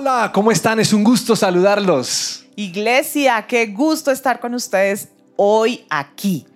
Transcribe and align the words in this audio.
Hola, 0.00 0.30
¿cómo 0.32 0.52
están? 0.52 0.78
Es 0.78 0.92
un 0.92 1.02
gusto 1.02 1.34
saludarlos. 1.34 2.44
Iglesia, 2.54 3.44
qué 3.48 3.66
gusto 3.66 4.12
estar 4.12 4.38
con 4.38 4.54
ustedes 4.54 5.08
hoy 5.34 5.84
aquí. 5.90 6.46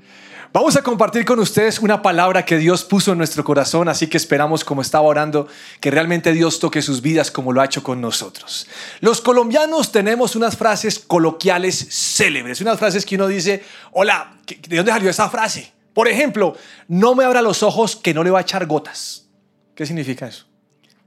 Vamos 0.52 0.76
a 0.76 0.82
compartir 0.84 1.24
con 1.24 1.40
ustedes 1.40 1.80
una 1.80 2.02
palabra 2.02 2.44
que 2.44 2.56
Dios 2.56 2.84
puso 2.84 3.10
en 3.10 3.18
nuestro 3.18 3.42
corazón, 3.42 3.88
así 3.88 4.06
que 4.06 4.16
esperamos, 4.16 4.62
como 4.62 4.80
estaba 4.80 5.08
orando, 5.08 5.48
que 5.80 5.90
realmente 5.90 6.30
Dios 6.30 6.60
toque 6.60 6.82
sus 6.82 7.02
vidas 7.02 7.32
como 7.32 7.52
lo 7.52 7.60
ha 7.60 7.64
hecho 7.64 7.82
con 7.82 8.00
nosotros. 8.00 8.68
Los 9.00 9.20
colombianos 9.20 9.90
tenemos 9.90 10.36
unas 10.36 10.56
frases 10.56 11.00
coloquiales 11.00 11.88
célebres, 11.90 12.60
unas 12.60 12.78
frases 12.78 13.04
que 13.04 13.16
uno 13.16 13.26
dice, 13.26 13.64
hola, 13.90 14.36
¿de 14.46 14.76
dónde 14.76 14.92
salió 14.92 15.10
esa 15.10 15.28
frase? 15.28 15.72
Por 15.92 16.06
ejemplo, 16.06 16.56
no 16.86 17.16
me 17.16 17.24
abra 17.24 17.42
los 17.42 17.64
ojos 17.64 17.96
que 17.96 18.14
no 18.14 18.22
le 18.22 18.30
va 18.30 18.38
a 18.38 18.42
echar 18.42 18.66
gotas. 18.66 19.26
¿Qué 19.74 19.84
significa 19.84 20.28
eso? 20.28 20.51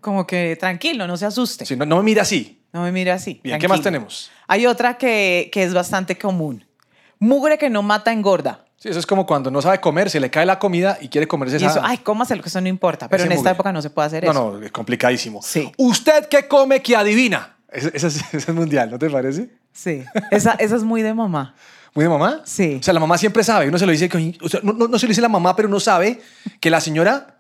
Como 0.05 0.27
que 0.27 0.55
tranquilo, 0.59 1.07
no 1.07 1.17
se 1.17 1.25
asuste. 1.25 1.65
Sí, 1.65 1.75
no, 1.75 1.83
no 1.83 1.97
me 1.97 2.03
mire 2.03 2.21
así. 2.21 2.61
No 2.71 2.83
me 2.83 2.91
mire 2.91 3.11
así. 3.11 3.41
Bien, 3.43 3.57
¿qué 3.57 3.67
más 3.67 3.81
tenemos? 3.81 4.29
Hay 4.47 4.67
otra 4.67 4.99
que, 4.99 5.49
que 5.51 5.63
es 5.63 5.73
bastante 5.73 6.15
común. 6.15 6.63
Mugre 7.17 7.57
que 7.57 7.71
no 7.71 7.81
mata 7.81 8.11
engorda. 8.13 8.65
Sí, 8.77 8.89
eso 8.89 8.99
es 8.99 9.07
como 9.07 9.25
cuando 9.25 9.49
no 9.49 9.63
sabe 9.63 9.79
comer, 9.81 10.11
se 10.11 10.19
le 10.19 10.29
cae 10.29 10.45
la 10.45 10.59
comida 10.59 10.99
y 11.01 11.07
quiere 11.09 11.27
comerse 11.27 11.55
Y 11.55 11.57
esa. 11.57 11.67
eso, 11.71 11.81
ay, 11.83 11.97
cómaselo, 11.97 12.43
que 12.43 12.49
eso 12.49 12.61
no 12.61 12.67
importa. 12.67 13.09
Pero 13.09 13.23
en 13.23 13.31
esta 13.31 13.39
mugre. 13.41 13.51
época 13.53 13.71
no 13.73 13.81
se 13.81 13.89
puede 13.89 14.05
hacer 14.05 14.23
no, 14.25 14.29
eso. 14.31 14.57
no, 14.59 14.63
es 14.63 14.71
complicadísimo. 14.71 15.41
Sí. 15.41 15.71
¿Usted 15.77 16.27
qué 16.29 16.47
come 16.47 16.83
que 16.83 16.95
adivina? 16.95 17.55
Ese, 17.71 17.89
ese 17.95 18.05
es, 18.05 18.21
es 18.33 18.49
mundial, 18.49 18.91
¿no 18.91 18.99
te 18.99 19.09
parece? 19.09 19.49
Sí, 19.73 20.03
esa, 20.29 20.51
esa 20.59 20.75
es 20.75 20.83
muy 20.83 21.01
de 21.01 21.15
mamá. 21.15 21.55
¿Muy 21.95 22.03
de 22.03 22.09
mamá? 22.09 22.41
Sí. 22.45 22.77
O 22.79 22.83
sea, 22.83 22.93
la 22.93 22.99
mamá 22.99 23.17
siempre 23.17 23.43
sabe. 23.43 23.67
Uno 23.69 23.79
se 23.79 23.87
lo 23.87 23.91
dice, 23.91 24.07
que- 24.07 24.37
o 24.39 24.49
sea, 24.49 24.59
no, 24.61 24.73
no- 24.73 24.87
no 24.87 24.99
se 24.99 25.07
lo 25.07 25.09
dice 25.09 25.21
la 25.21 25.29
mamá, 25.29 25.55
pero 25.55 25.67
uno 25.67 25.79
sabe 25.79 26.21
que 26.59 26.69
la 26.69 26.79
señora 26.79 27.34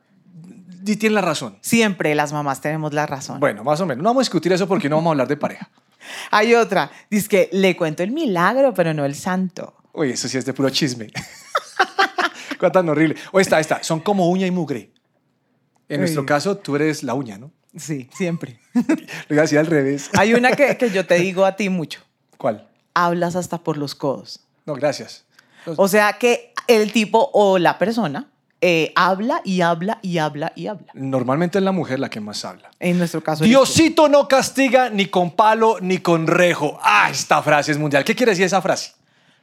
di- 0.85 0.95
tiene 0.97 1.15
la 1.15 1.21
razón. 1.21 1.57
Siempre 1.61 2.15
las 2.15 2.31
mamás 2.31 2.61
tenemos 2.61 2.93
la 2.93 3.05
razón. 3.05 3.39
Bueno, 3.39 3.63
más 3.63 3.81
o 3.81 3.85
menos. 3.85 4.01
No 4.03 4.09
vamos 4.11 4.21
a 4.21 4.25
discutir 4.25 4.53
eso 4.53 4.67
porque 4.67 4.87
no 4.89 4.95
vamos 4.97 5.09
a 5.09 5.11
hablar 5.11 5.27
de 5.27 5.37
pareja. 5.37 5.69
Hay 6.31 6.53
otra. 6.55 6.91
Dice 7.09 7.27
que 7.27 7.49
le 7.51 7.75
cuento 7.75 8.03
el 8.03 8.11
milagro, 8.11 8.73
pero 8.73 8.93
no 8.93 9.03
el 9.05 9.15
santo. 9.15 9.75
Uy, 9.93 10.11
eso 10.11 10.27
sí 10.27 10.37
es 10.37 10.45
de 10.45 10.53
puro 10.53 10.69
chisme. 10.69 11.07
Cosa 12.59 12.71
tan 12.71 12.87
horrible. 12.89 13.15
O 13.31 13.39
esta, 13.39 13.59
esta. 13.59 13.83
Son 13.83 13.99
como 13.99 14.29
uña 14.29 14.47
y 14.47 14.51
mugre. 14.51 14.91
En 15.89 15.99
nuestro 15.99 16.21
Uy. 16.21 16.27
caso, 16.27 16.57
tú 16.57 16.75
eres 16.75 17.03
la 17.03 17.13
uña, 17.13 17.37
¿no? 17.37 17.51
Sí, 17.75 18.09
siempre. 18.15 18.59
Lo 18.73 19.35
iba 19.35 19.41
a 19.41 19.43
decir 19.43 19.59
al 19.59 19.65
revés. 19.67 20.09
Hay 20.17 20.33
una 20.33 20.51
que, 20.53 20.77
que 20.77 20.89
yo 20.91 21.05
te 21.05 21.15
digo 21.15 21.45
a 21.45 21.55
ti 21.55 21.69
mucho. 21.69 22.01
¿Cuál? 22.37 22.69
Hablas 22.93 23.35
hasta 23.35 23.57
por 23.63 23.77
los 23.77 23.93
codos. 23.95 24.45
No, 24.65 24.73
gracias. 24.73 25.25
O 25.75 25.87
sea 25.87 26.13
que 26.13 26.53
el 26.67 26.91
tipo 26.93 27.29
o 27.33 27.57
la 27.59 27.77
persona 27.77 28.29
eh, 28.67 28.91
habla 28.95 29.41
y 29.43 29.61
habla 29.61 29.99
y 30.01 30.17
habla 30.17 30.51
y 30.55 30.65
habla. 30.65 30.87
Normalmente 30.95 31.59
es 31.59 31.63
la 31.63 31.71
mujer 31.71 31.99
la 31.99 32.09
que 32.09 32.19
más 32.19 32.43
habla. 32.45 32.71
En 32.79 32.97
nuestro 32.97 33.21
caso. 33.21 33.43
Diosito 33.43 34.09
no 34.09 34.27
castiga 34.27 34.89
ni 34.89 35.05
con 35.05 35.35
palo 35.35 35.77
ni 35.81 35.99
con 35.99 36.25
rejo. 36.25 36.79
Ah, 36.81 37.09
esta 37.11 37.43
frase 37.43 37.71
es 37.73 37.77
mundial. 37.77 38.03
¿Qué 38.03 38.15
quiere 38.15 38.31
decir 38.31 38.45
esa 38.45 38.63
frase? 38.63 38.93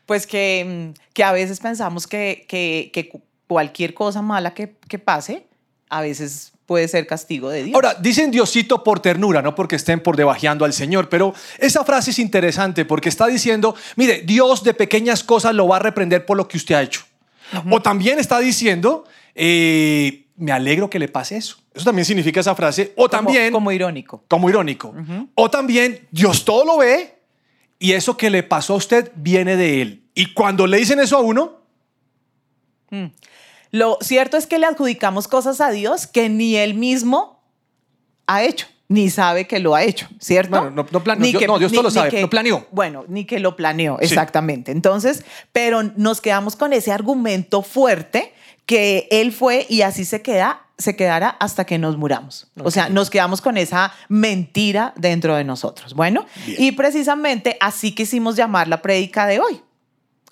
Pues 0.07 0.27
que, 0.27 0.93
mm, 0.93 1.01
que 1.13 1.23
a 1.23 1.31
veces 1.31 1.61
pensamos 1.61 2.09
que, 2.09 2.45
que, 2.49 2.91
que 2.93 3.09
cu- 3.09 3.23
cualquier 3.47 3.95
cosa 3.95 4.23
mala 4.23 4.55
que, 4.55 4.75
que 4.89 4.99
pase, 4.99 5.47
a 5.89 6.01
veces 6.01 6.51
puede 6.67 6.89
ser 6.89 7.07
castigo 7.07 7.49
de 7.51 7.63
Dios. 7.63 7.75
Ahora, 7.77 7.95
dicen 7.95 8.33
Diosito 8.33 8.83
por 8.83 8.99
ternura, 8.99 9.41
no 9.41 9.55
porque 9.55 9.77
estén 9.77 10.01
por 10.01 10.17
debajeando 10.17 10.65
al 10.65 10.73
Señor, 10.73 11.09
pero 11.09 11.33
esa 11.59 11.85
frase 11.85 12.11
es 12.11 12.19
interesante 12.19 12.85
porque 12.85 13.09
está 13.09 13.27
diciendo, 13.29 13.77
mire, 13.95 14.23
Dios 14.23 14.65
de 14.65 14.75
pequeñas 14.75 15.23
cosas 15.23 15.55
lo 15.55 15.69
va 15.69 15.77
a 15.77 15.79
reprender 15.81 16.27
por 16.27 16.37
lo 16.37 16.49
que 16.49 16.57
usted 16.57 16.75
ha 16.75 16.83
hecho. 16.83 17.03
O 17.71 17.81
también 17.83 18.19
está 18.19 18.39
diciendo, 18.39 19.05
eh, 19.35 20.27
me 20.37 20.53
alegro 20.53 20.89
que 20.91 20.99
le 20.99 21.09
pase 21.09 21.37
eso. 21.37 21.59
Eso 21.75 21.85
también 21.85 22.05
significa 22.05 22.41
esa 22.41 22.55
frase. 22.55 22.93
O 22.97 23.09
Como- 23.09 23.09
también, 23.09 23.53
Como 23.53 23.73
irónico. 23.73 24.25
como 24.29 24.49
irónico. 24.51 24.95
O 25.35 25.51
también, 25.51 26.07
Dios 26.11 26.45
todo 26.45 26.65
lo 26.65 26.79
ve 26.79 27.15
y 27.79 27.93
eso 27.93 28.17
que 28.17 28.31
le 28.31 28.43
pasó 28.43 28.75
a 28.75 28.77
usted 28.77 29.11
viene 29.17 29.57
de 29.57 29.83
Él. 29.83 30.03
Y 30.15 30.33
cuando 30.35 30.67
le 30.67 30.77
dicen 30.79 31.01
eso 31.01 31.17
a 31.17 31.21
uno, 31.21 31.61
Lo 33.71 33.97
cierto 34.03 34.37
es 34.37 34.47
que 34.47 34.59
le 34.59 34.67
adjudicamos 34.67 35.29
cosas 35.29 35.63
a 35.63 35.71
Dios 35.71 36.07
que 36.07 36.29
ni 36.29 36.57
él 36.57 36.75
mismo 36.75 37.43
ha 38.27 38.43
hecho, 38.45 38.67
ni 38.93 39.11
sabe 39.11 39.47
que 39.47 39.59
lo 39.59 39.75
ha 39.75 39.83
hecho, 39.83 40.09
¿cierto? 40.21 40.51
Bueno, 40.61 40.71
no- 40.71 40.87
no 40.91 41.03
plane- 41.03 41.21
Ni 41.23 41.31
Dios- 41.33 41.45
no, 41.47 41.59
Dios 41.59 41.73
todo 41.73 41.83
lo 41.85 41.91
sabe, 41.91 42.21
lo 42.21 42.29
planeó. 42.31 42.67
Bueno, 42.71 43.05
ni 43.09 43.25
que 43.25 43.41
lo 43.41 43.57
planeó, 43.57 43.97
Sí. 44.01 44.07
exactamente. 44.07 44.71
Entonces, 44.73 45.25
pero 45.53 45.83
nos 45.83 46.21
quedamos 46.21 46.57
con 46.57 46.73
ese 46.73 46.93
argumento 46.93 47.63
fuerte 47.63 48.33
que 48.67 49.09
él 49.11 49.33
fue 49.33 49.67
y 49.69 49.83
así 49.83 50.05
se 50.05 50.23
queda 50.23 50.61
se 50.79 50.97
quedará 50.97 51.29
hasta 51.39 51.65
que 51.65 51.79
nos 51.79 51.97
muramos. 51.97 52.49
O 52.65 52.71
sea, 52.73 52.89
nos 52.89 53.09
quedamos 53.09 53.41
con 53.41 53.57
esa 53.57 53.93
mentira 54.09 54.93
dentro 54.97 55.37
de 55.37 55.45
nosotros. 55.45 55.95
Bueno, 55.95 56.27
Bien. 56.45 56.57
y 56.61 56.73
precisamente 56.73 57.57
así 57.61 57.95
quisimos 57.95 58.35
llamar 58.35 58.67
la 58.67 58.83
prédica 58.83 59.27
de 59.27 59.39
hoy. 59.39 59.61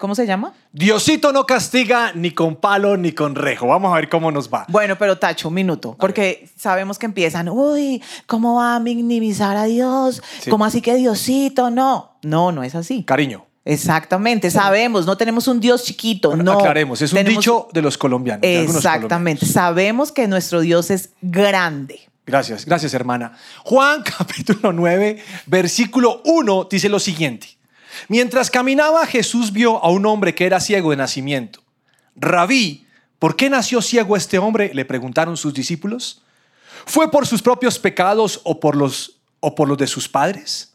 ¿Cómo 0.00 0.14
se 0.14 0.26
llama? 0.26 0.54
Diosito 0.72 1.30
no 1.30 1.44
castiga 1.44 2.12
ni 2.14 2.30
con 2.30 2.56
palo 2.56 2.96
ni 2.96 3.12
con 3.12 3.34
rejo. 3.34 3.66
Vamos 3.66 3.92
a 3.92 3.96
ver 3.96 4.08
cómo 4.08 4.32
nos 4.32 4.48
va. 4.48 4.64
Bueno, 4.68 4.96
pero 4.96 5.18
Tacho, 5.18 5.48
un 5.48 5.54
minuto, 5.54 5.94
porque 6.00 6.48
sabemos 6.56 6.98
que 6.98 7.04
empiezan, 7.04 7.50
uy, 7.50 8.02
¿cómo 8.26 8.54
va 8.56 8.76
a 8.76 8.80
minimizar 8.80 9.58
a 9.58 9.64
Dios? 9.64 10.22
Sí. 10.40 10.48
¿Cómo 10.48 10.64
así 10.64 10.80
que 10.80 10.94
Diosito? 10.94 11.68
No, 11.68 12.12
no, 12.22 12.50
no 12.50 12.62
es 12.62 12.74
así. 12.74 13.04
Cariño, 13.04 13.44
Exactamente, 13.62 14.50
sabemos, 14.50 15.04
no 15.04 15.18
tenemos 15.18 15.46
un 15.46 15.60
Dios 15.60 15.84
chiquito, 15.84 16.34
no. 16.34 16.52
aclaremos, 16.52 17.02
es 17.02 17.12
un 17.12 17.18
Tenemos- 17.18 17.38
dicho 17.44 17.68
de 17.74 17.82
los 17.82 17.98
colombianos. 17.98 18.40
de 18.40 18.62
Exactamente, 18.64 19.44
sabemos 19.44 20.12
que 20.12 20.26
nuestro 20.28 20.60
Dios 20.62 20.90
es 20.90 21.10
grande. 21.20 22.00
Gracias, 22.24 22.64
gracias 22.64 22.94
hermana. 22.94 23.32
Juan 23.64 24.02
capítulo 24.18 24.72
9, 24.72 25.22
versículo 25.46 26.22
1 26.24 26.68
dice 26.70 26.88
lo 26.88 26.98
siguiente. 26.98 27.59
Mientras 28.08 28.50
caminaba 28.50 29.06
Jesús 29.06 29.52
vio 29.52 29.82
a 29.82 29.90
un 29.90 30.06
hombre 30.06 30.34
que 30.34 30.46
era 30.46 30.60
ciego 30.60 30.90
de 30.90 30.96
nacimiento. 30.96 31.62
Rabí, 32.16 32.86
¿por 33.18 33.36
qué 33.36 33.50
nació 33.50 33.82
ciego 33.82 34.16
este 34.16 34.38
hombre? 34.38 34.72
Le 34.74 34.84
preguntaron 34.84 35.36
sus 35.36 35.54
discípulos. 35.54 36.22
¿Fue 36.86 37.10
por 37.10 37.26
sus 37.26 37.42
propios 37.42 37.78
pecados 37.78 38.40
o 38.44 38.60
por 38.60 38.76
los, 38.76 39.20
o 39.40 39.54
por 39.54 39.68
los 39.68 39.78
de 39.78 39.86
sus 39.86 40.08
padres? 40.08 40.72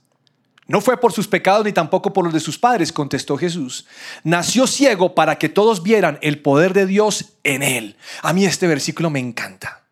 No 0.68 0.82
fue 0.82 1.00
por 1.00 1.14
sus 1.14 1.28
pecados 1.28 1.66
ni 1.66 1.74
tampoco 1.74 2.12
por 2.12 2.26
los 2.26 2.34
de 2.34 2.40
sus 2.40 2.58
padres, 2.58 2.92
contestó 2.92 3.38
Jesús. 3.38 3.86
Nació 4.24 4.66
ciego 4.66 5.14
para 5.14 5.38
que 5.38 5.50
todos 5.50 5.84
vieran 5.84 6.18
el 6.22 6.42
poder 6.42 6.74
de 6.74 6.88
Dios 6.88 7.34
en 7.44 7.62
él. 7.62 7.98
A 8.24 8.34
mí 8.34 8.46
este 8.46 8.66
versículo 8.66 9.10
me 9.12 9.20
encanta. 9.20 9.85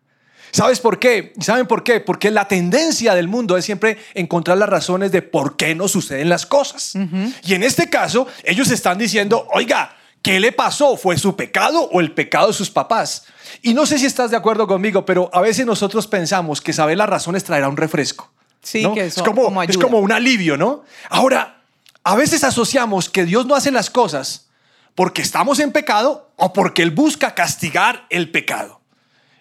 ¿Sabes 0.54 0.78
por 0.78 1.00
qué? 1.00 1.32
¿Saben 1.40 1.66
por 1.66 1.82
qué? 1.82 1.98
Porque 1.98 2.30
la 2.30 2.46
tendencia 2.46 3.12
del 3.16 3.26
mundo 3.26 3.56
es 3.56 3.64
siempre 3.64 3.98
encontrar 4.14 4.56
las 4.56 4.68
razones 4.68 5.10
de 5.10 5.20
por 5.20 5.56
qué 5.56 5.74
no 5.74 5.88
suceden 5.88 6.28
las 6.28 6.46
cosas. 6.46 6.94
Y 7.42 7.54
en 7.54 7.64
este 7.64 7.90
caso, 7.90 8.28
ellos 8.44 8.70
están 8.70 8.96
diciendo, 8.96 9.48
oiga, 9.52 9.96
¿qué 10.22 10.38
le 10.38 10.52
pasó? 10.52 10.96
¿Fue 10.96 11.18
su 11.18 11.34
pecado 11.34 11.88
o 11.90 12.00
el 12.00 12.12
pecado 12.12 12.46
de 12.46 12.52
sus 12.52 12.70
papás? 12.70 13.24
Y 13.62 13.74
no 13.74 13.84
sé 13.84 13.98
si 13.98 14.06
estás 14.06 14.30
de 14.30 14.36
acuerdo 14.36 14.68
conmigo, 14.68 15.04
pero 15.04 15.28
a 15.32 15.40
veces 15.40 15.66
nosotros 15.66 16.06
pensamos 16.06 16.60
que 16.60 16.72
saber 16.72 16.98
las 16.98 17.08
razones 17.08 17.42
traerá 17.42 17.68
un 17.68 17.76
refresco. 17.76 18.32
Sí, 18.62 18.84
¿no? 18.84 18.94
que 18.94 19.06
es, 19.06 19.16
como 19.16 19.98
un 19.98 20.12
alivio, 20.12 20.56
¿no? 20.56 20.84
Ahora, 21.10 21.62
a 22.04 22.14
veces 22.14 22.44
asociamos 22.44 23.08
que 23.08 23.24
Dios 23.24 23.44
no 23.46 23.56
hace 23.56 23.72
las 23.72 23.90
cosas 23.90 24.50
porque 24.94 25.20
estamos 25.20 25.58
en 25.58 25.72
pecado 25.72 26.30
o 26.36 26.52
porque 26.52 26.82
Él 26.82 26.92
busca 26.92 27.34
castigar 27.34 28.06
el 28.08 28.30
pecado. 28.30 28.83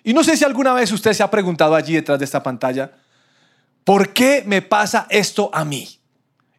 Y 0.03 0.13
no 0.13 0.23
sé 0.23 0.35
si 0.35 0.43
alguna 0.43 0.73
vez 0.73 0.91
usted 0.91 1.13
se 1.13 1.23
ha 1.23 1.31
preguntado 1.31 1.75
allí 1.75 1.93
detrás 1.93 2.19
de 2.19 2.25
esta 2.25 2.43
pantalla, 2.43 2.91
¿por 3.83 4.13
qué 4.13 4.43
me 4.45 4.61
pasa 4.61 5.07
esto 5.09 5.49
a 5.53 5.63
mí? 5.63 5.99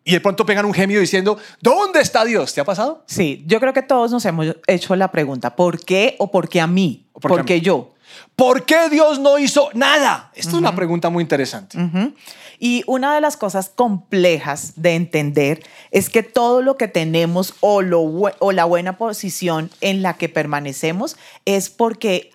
Y 0.04 0.12
de 0.12 0.20
pronto 0.20 0.44
pegan 0.44 0.66
un 0.66 0.74
gemido 0.74 1.00
diciendo, 1.00 1.38
¿dónde 1.60 2.00
está 2.00 2.24
Dios? 2.24 2.52
¿Te 2.52 2.60
ha 2.60 2.64
pasado? 2.64 3.04
Sí, 3.06 3.42
yo 3.46 3.58
creo 3.58 3.72
que 3.72 3.82
todos 3.82 4.10
nos 4.10 4.24
hemos 4.26 4.54
hecho 4.66 4.96
la 4.96 5.10
pregunta, 5.10 5.56
¿por 5.56 5.82
qué 5.82 6.16
o 6.18 6.30
por 6.30 6.48
qué 6.48 6.60
a 6.60 6.66
mí? 6.66 7.06
¿O 7.12 7.20
¿Por, 7.20 7.44
qué 7.44 7.62
yo? 7.62 7.94
¿Por 8.36 8.64
qué 8.64 8.90
Dios 8.90 9.18
no 9.18 9.38
hizo 9.38 9.70
nada? 9.72 10.30
Esta 10.34 10.50
es 10.50 10.56
una 10.56 10.74
pregunta 10.74 11.08
muy 11.08 11.22
interesante. 11.22 11.78
Y 12.58 12.82
una 12.86 13.14
de 13.14 13.20
las 13.20 13.36
cosas 13.36 13.70
complejas 13.70 14.74
de 14.76 14.94
entender 14.94 15.62
es 15.90 16.10
que 16.10 16.22
todo 16.22 16.60
lo 16.60 16.76
que 16.76 16.86
tenemos 16.86 17.54
o, 17.60 17.82
lo, 17.82 18.02
o 18.02 18.52
la 18.52 18.64
buena 18.64 18.98
posición 18.98 19.70
en 19.80 20.02
la 20.02 20.14
que 20.14 20.28
permanecemos 20.28 21.16
es 21.46 21.70
porque 21.70 22.30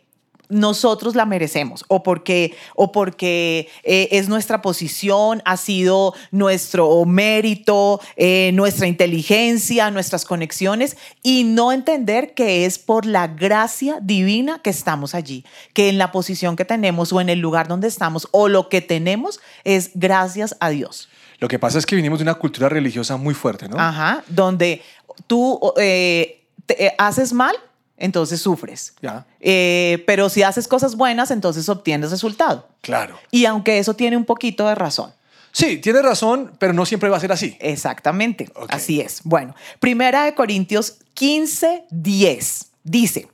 nosotros 0.50 1.16
la 1.16 1.25
merecemos 1.25 1.86
o 1.88 2.01
porque, 2.04 2.56
o 2.75 2.92
porque 2.92 3.69
eh, 3.84 4.10
es 4.12 4.28
nuestra 4.30 4.62
posición, 4.62 5.42
ha 5.46 5.57
sido 5.57 6.13
nuestro 6.31 7.06
mérito, 7.06 8.01
eh, 8.18 8.51
nuestra 8.54 8.88
inteligencia, 8.88 9.92
nuestras 9.92 10.25
conexiones 10.25 10.98
y 11.24 11.44
no 11.44 11.72
entender 11.72 12.34
que 12.34 12.66
es 12.66 12.80
por 12.80 13.06
la 13.06 13.28
gracia 13.28 14.00
divina 14.01 14.60
que 14.63 14.72
estamos 14.72 15.13
allí, 15.16 15.46
que 15.74 15.90
en 15.90 15.98
la 15.98 16.12
posición 16.12 16.56
que 16.56 16.66
tenemos 16.66 17.13
o 17.13 17.22
en 17.22 17.30
el 17.30 17.40
lugar 17.40 17.68
donde 17.68 17.88
estamos 17.88 18.28
o 18.31 18.48
lo 18.48 18.69
que 18.69 18.81
tenemos 18.81 19.40
es 19.63 19.92
gracias 19.94 20.56
a 20.60 20.69
Dios. 20.69 21.10
Lo 21.40 21.48
que 21.48 21.60
pasa 21.60 21.78
es 21.78 21.86
que 21.86 21.95
vinimos 21.95 22.19
de 22.19 22.24
una 22.24 22.34
cultura 22.36 22.68
religiosa 22.69 23.16
muy 23.18 23.34
fuerte, 23.34 23.69
¿no? 23.69 23.80
Ajá, 23.80 24.24
donde 24.28 24.81
tú 25.28 25.60
eh, 25.78 26.42
te- 26.66 26.94
haces 26.98 27.31
mal, 27.34 27.56
entonces 28.00 28.42
sufres. 28.42 28.94
Ya. 29.01 29.25
Eh, 29.40 30.04
pero 30.07 30.30
si 30.30 30.42
haces 30.42 30.68
cosas 30.68 30.96
buenas, 30.96 31.30
entonces 31.30 31.69
obtienes 31.69 32.12
resultado. 32.12 32.68
Claro. 32.81 33.19
Y 33.30 33.46
aunque 33.46 33.78
eso 33.78 33.94
tiene 33.94 34.18
un 34.18 34.25
poquito 34.25 34.68
de 34.68 34.75
razón. 34.75 35.13
Sí, 35.51 35.78
tiene 35.78 36.01
razón, 36.01 36.54
pero 36.60 36.74
no 36.74 36.86
siempre 36.86 37.10
va 37.10 37.18
a 37.18 37.19
ser 37.19 37.31
así. 37.31 37.57
Exactamente, 37.60 38.51
así 38.69 39.01
es. 39.01 39.22
Bueno, 39.24 39.56
Primera 39.80 40.24
de 40.24 40.34
Corintios 40.34 40.98
15, 41.16 41.86
10 41.90 42.66
dice, 42.84 43.28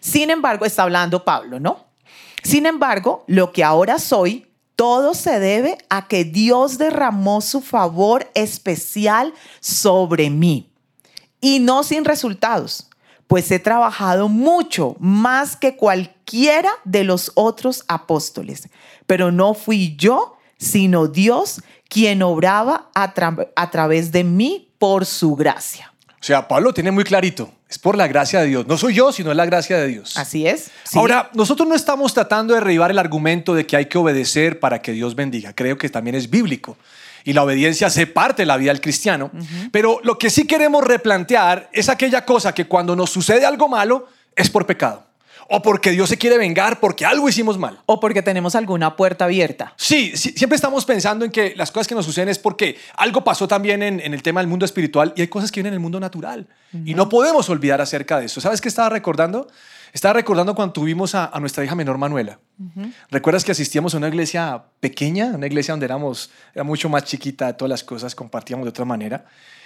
sin 0.00 0.30
embargo, 0.30 0.64
está 0.64 0.84
hablando 0.84 1.24
Pablo, 1.24 1.60
¿no? 1.60 1.84
Sin 2.42 2.66
embargo, 2.66 3.24
lo 3.26 3.52
que 3.52 3.64
ahora 3.64 3.98
soy, 3.98 4.46
todo 4.76 5.14
se 5.14 5.40
debe 5.40 5.78
a 5.88 6.06
que 6.06 6.24
Dios 6.24 6.78
derramó 6.78 7.40
su 7.40 7.60
favor 7.60 8.30
especial 8.34 9.34
sobre 9.60 10.30
mí 10.30 10.70
y 11.40 11.60
no 11.60 11.82
sin 11.82 12.04
resultados, 12.04 12.88
pues 13.26 13.50
he 13.50 13.58
trabajado 13.58 14.28
mucho 14.28 14.96
más 15.00 15.56
que 15.56 15.76
cualquiera 15.76 16.70
de 16.84 17.04
los 17.04 17.32
otros 17.34 17.84
apóstoles, 17.88 18.68
pero 19.06 19.32
no 19.32 19.54
fui 19.54 19.96
yo, 19.96 20.36
sino 20.58 21.06
Dios 21.08 21.60
quien 21.88 22.22
obraba 22.22 22.90
a, 22.94 23.14
tra- 23.14 23.48
a 23.54 23.70
través 23.70 24.12
de 24.12 24.24
mí 24.24 24.68
por 24.78 25.06
su 25.06 25.34
gracia. 25.36 25.92
O 26.20 26.24
sea, 26.26 26.48
Pablo 26.48 26.72
tiene 26.72 26.90
muy 26.90 27.04
clarito. 27.04 27.52
Es 27.68 27.78
por 27.80 27.96
la 27.96 28.06
gracia 28.06 28.40
de 28.40 28.46
Dios. 28.46 28.66
No 28.68 28.76
soy 28.78 28.94
yo, 28.94 29.10
sino 29.10 29.32
es 29.32 29.36
la 29.36 29.44
gracia 29.44 29.76
de 29.76 29.88
Dios. 29.88 30.16
Así 30.16 30.46
es. 30.46 30.70
Sí. 30.84 30.96
Ahora, 30.98 31.30
nosotros 31.34 31.68
no 31.68 31.74
estamos 31.74 32.14
tratando 32.14 32.54
de 32.54 32.60
derribar 32.60 32.92
el 32.92 32.98
argumento 32.98 33.54
de 33.54 33.66
que 33.66 33.76
hay 33.76 33.86
que 33.86 33.98
obedecer 33.98 34.60
para 34.60 34.80
que 34.80 34.92
Dios 34.92 35.16
bendiga. 35.16 35.52
Creo 35.52 35.76
que 35.76 35.88
también 35.88 36.14
es 36.14 36.30
bíblico. 36.30 36.76
Y 37.26 37.32
la 37.32 37.42
obediencia 37.42 37.88
hace 37.88 38.06
parte 38.06 38.42
de 38.42 38.46
la 38.46 38.56
vida 38.56 38.72
del 38.72 38.80
cristiano. 38.80 39.30
Pero 39.72 40.00
lo 40.04 40.16
que 40.16 40.30
sí 40.30 40.46
queremos 40.46 40.84
replantear 40.84 41.68
es 41.72 41.88
aquella 41.88 42.24
cosa 42.24 42.54
que 42.54 42.66
cuando 42.66 42.94
nos 42.94 43.10
sucede 43.10 43.44
algo 43.44 43.68
malo 43.68 44.06
es 44.34 44.48
por 44.48 44.64
pecado. 44.64 45.04
O 45.48 45.60
porque 45.60 45.90
Dios 45.90 46.08
se 46.08 46.16
quiere 46.16 46.38
vengar 46.38 46.80
porque 46.80 47.04
algo 47.04 47.28
hicimos 47.28 47.58
mal. 47.58 47.80
o 47.86 48.00
porque 48.00 48.22
tenemos 48.22 48.54
alguna 48.54 48.96
puerta 48.96 49.24
abierta. 49.24 49.74
Sí, 49.76 50.12
sí, 50.16 50.34
siempre 50.36 50.54
estamos 50.56 50.84
pensando 50.84 51.24
en 51.24 51.30
que 51.30 51.54
las 51.56 51.70
cosas 51.70 51.86
que 51.86 51.94
nos 51.94 52.04
suceden 52.04 52.28
es 52.28 52.38
porque 52.38 52.78
algo 52.96 53.22
pasó 53.22 53.46
también 53.46 53.82
en, 53.82 54.00
en 54.00 54.14
el 54.14 54.22
tema 54.22 54.40
del 54.40 54.48
mundo 54.48 54.64
espiritual 54.64 55.12
y 55.16 55.20
hay 55.20 55.28
cosas 55.28 55.50
que 55.50 55.60
vienen 55.60 55.72
en 55.72 55.78
el 55.78 55.80
mundo 55.80 56.00
natural. 56.00 56.46
Y 56.84 56.94
no 56.94 57.08
podemos 57.08 57.48
olvidar 57.48 57.80
acerca 57.80 58.20
de 58.20 58.26
eso. 58.26 58.40
¿Sabes 58.40 58.60
qué 58.60 58.68
estaba 58.68 58.88
recordando? 58.88 59.48
Estaba 59.96 60.12
recordando 60.12 60.54
cuando 60.54 60.74
tuvimos 60.74 61.14
a, 61.14 61.24
a 61.24 61.40
nuestra 61.40 61.64
hija 61.64 61.74
menor 61.74 61.96
Manuela. 61.96 62.38
¿Recuerdas 63.10 63.44
que 63.44 63.52
asistíamos 63.52 63.94
a 63.94 63.96
una 63.96 64.08
iglesia 64.08 64.62
pequeña? 64.78 65.28
Una 65.28 65.46
iglesia 65.46 65.72
donde 65.72 65.86
éramos, 65.86 66.30
era 66.52 66.64
mucho 66.64 66.90
más 66.90 67.04
chiquita, 67.04 67.56
todas 67.56 67.70
las 67.70 67.82
cosas 67.82 68.14
compartíamos 68.14 68.66
de 68.66 68.68
otra 68.68 68.84
manera. 68.84 69.24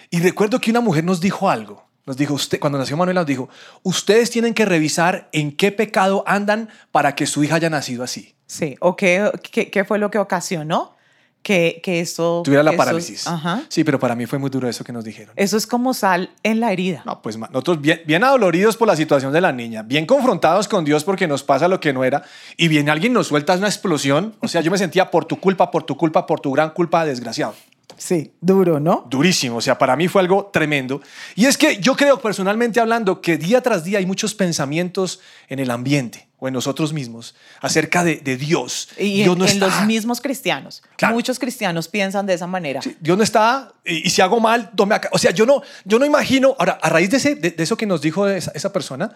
Y 0.09 0.21
recuerdo 0.21 0.61
que 0.61 0.71
una 0.71 0.81
mujer 0.81 1.03
nos 1.03 1.21
dijo 1.21 1.51
algo. 1.51 1.85
Nos 2.07 2.17
dijo, 2.17 2.35
usted, 2.35 2.61
cuando 2.61 2.79
nació 2.79 2.97
Manuela, 2.97 3.23
nos 3.23 3.27
dijo, 3.27 3.49
ustedes 3.83 4.31
tienen 4.31 4.55
que 4.55 4.65
revisar 4.65 5.29
en 5.33 5.51
qué 5.51 5.73
pecado 5.73 6.23
andan 6.29 6.69
para 6.93 7.17
que 7.17 7.27
su 7.27 7.43
hija 7.43 7.57
haya 7.57 7.69
nacido 7.69 8.05
así. 8.05 8.37
Sí. 8.47 8.77
¿O 8.79 8.95
qué, 8.95 9.33
qué, 9.51 9.69
qué 9.69 9.85
fue 9.85 9.99
lo 9.99 10.13
que 10.13 10.19
ocasionó 10.19 10.95
que, 11.43 11.81
que 11.83 12.01
eso... 12.01 12.43
Tuviera 12.45 12.63
la 12.63 12.71
eso- 12.73 12.79
parálisis. 12.79 13.27
Ajá. 13.27 13.63
Sí, 13.69 13.85
pero 13.85 13.99
para 13.99 14.15
mí 14.15 14.27
fue 14.27 14.39
muy 14.39 14.51
duro 14.51 14.69
eso 14.69 14.85
que 14.85 14.93
nos 14.93 15.05
dijeron. 15.05 15.33
Eso 15.37 15.57
es 15.57 15.67
como 15.67 15.95
sal 15.95 16.31
en 16.43 16.61
la 16.61 16.73
herida. 16.73 17.03
No, 17.07 17.23
pues 17.23 17.39
nosotros 17.39 17.81
bien, 17.81 18.01
bien 18.07 18.25
adoloridos 18.25 18.77
por 18.77 18.89
la 18.89 18.97
situación 18.97 19.33
de 19.33 19.41
la 19.41 19.53
niña, 19.53 19.83
bien 19.83 20.07
confrontados 20.07 20.69
con 20.69 20.85
Dios 20.85 21.05
porque 21.05 21.27
nos 21.27 21.43
pasa 21.43 21.69
lo 21.69 21.81
que 21.81 21.93
no 21.93 22.05
era, 22.05 22.23
y 22.57 22.69
viene 22.69 22.91
alguien 22.91 23.13
nos 23.13 23.29
suelta 23.29 23.55
una 23.57 23.69
explosión. 23.69 24.35
O 24.41 24.49
sea, 24.49 24.61
yo 24.61 24.71
me 24.71 24.79
sentía 24.79 25.11
por 25.11 25.25
tu 25.25 25.39
culpa, 25.41 25.71
por 25.71 25.83
tu 25.85 25.97
culpa, 25.97 26.27
por 26.27 26.41
tu 26.41 26.53
gran 26.53 26.71
culpa, 26.71 27.05
desgraciado. 27.05 27.55
Sí, 27.97 28.33
duro, 28.41 28.81
¿no? 28.81 29.07
Durísimo, 29.09 29.57
o 29.57 29.61
sea, 29.61 29.79
para 29.79 29.97
mí 29.97 30.09
fue 30.09 30.23
algo 30.23 30.51
tremendo. 30.53 31.01
Y 31.35 31.47
es 31.47 31.57
que 31.57 31.79
yo 31.79 31.97
creo 31.97 32.21
personalmente 32.21 32.81
hablando 32.81 33.21
que 33.21 33.37
día 33.37 33.61
tras 33.61 33.85
día 33.85 33.99
hay 33.99 34.07
muchos 34.07 34.35
pensamientos 34.35 35.21
en 35.49 35.59
el 35.59 35.71
ambiente 35.71 36.29
o 36.39 36.49
en 36.49 36.55
nosotros 36.55 36.93
mismos 36.93 37.35
acerca 37.61 38.03
de, 38.03 38.17
de 38.17 38.37
Dios. 38.37 38.89
Y 38.99 39.23
Dios 39.23 39.35
en, 39.35 39.39
no 39.39 39.45
en 39.45 39.51
está. 39.53 39.67
los 39.67 39.87
mismos 39.87 40.21
cristianos. 40.21 40.83
Claro. 40.97 41.15
Muchos 41.15 41.39
cristianos 41.39 41.89
piensan 41.89 42.27
de 42.27 42.35
esa 42.35 42.47
manera. 42.47 42.81
Sí, 42.83 42.97
Dios 43.01 43.17
no 43.17 43.23
está, 43.23 43.73
y, 43.85 44.07
y 44.07 44.11
si 44.11 44.23
hago 44.23 44.41
mal, 44.41 44.71
tome 44.75 44.95
acá. 44.95 45.09
O 45.13 45.19
sea, 45.19 45.31
yo 45.33 45.45
no, 45.45 45.63
yo 45.85 45.99
no 45.99 46.07
imagino, 46.07 46.57
ahora, 46.59 46.79
a 46.81 46.89
raíz 46.89 47.11
de, 47.11 47.19
ese, 47.19 47.35
de, 47.35 47.51
de 47.51 47.63
eso 47.63 47.77
que 47.77 47.87
nos 47.87 48.01
dijo 48.01 48.27
esa, 48.29 48.53
esa 48.55 48.73
persona, 48.73 49.15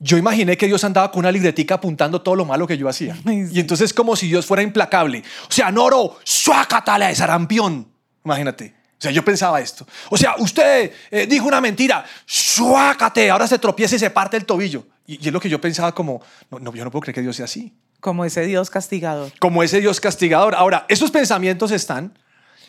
yo 0.00 0.16
imaginé 0.16 0.56
que 0.56 0.66
Dios 0.66 0.82
andaba 0.82 1.10
con 1.10 1.20
una 1.20 1.30
libretica 1.30 1.76
apuntando 1.76 2.20
todo 2.20 2.34
lo 2.34 2.44
malo 2.44 2.66
que 2.66 2.76
yo 2.76 2.88
hacía. 2.88 3.16
Sí. 3.24 3.46
Y 3.52 3.60
entonces 3.60 3.92
como 3.94 4.16
si 4.16 4.26
Dios 4.28 4.44
fuera 4.44 4.62
implacable. 4.62 5.22
O 5.48 5.52
sea, 5.52 5.70
Noro, 5.70 6.18
suácatala 6.24 7.08
de 7.08 7.14
sarampión. 7.14 7.93
Imagínate. 8.24 8.74
O 8.98 9.02
sea, 9.04 9.10
yo 9.10 9.24
pensaba 9.24 9.60
esto. 9.60 9.86
O 10.10 10.16
sea, 10.16 10.36
usted 10.38 10.90
eh, 11.10 11.26
dijo 11.26 11.46
una 11.46 11.60
mentira, 11.60 12.04
suácate, 12.24 13.30
ahora 13.30 13.46
se 13.46 13.58
tropieza 13.58 13.96
y 13.96 13.98
se 13.98 14.10
parte 14.10 14.36
el 14.36 14.46
tobillo. 14.46 14.86
Y, 15.06 15.22
y 15.22 15.28
es 15.28 15.32
lo 15.32 15.40
que 15.40 15.48
yo 15.50 15.60
pensaba 15.60 15.94
como, 15.94 16.22
no, 16.50 16.58
no, 16.58 16.74
yo 16.74 16.84
no 16.84 16.90
puedo 16.90 17.02
creer 17.02 17.16
que 17.16 17.20
Dios 17.20 17.36
sea 17.36 17.44
así 17.44 17.74
Como 18.00 18.24
ese 18.24 18.46
Dios 18.46 18.70
castigador. 18.70 19.30
como 19.38 19.62
ese 19.62 19.80
Dios 19.80 20.00
castigador. 20.00 20.54
Ahora, 20.54 20.86
esos 20.88 21.10
pensamientos 21.10 21.70
están 21.70 22.18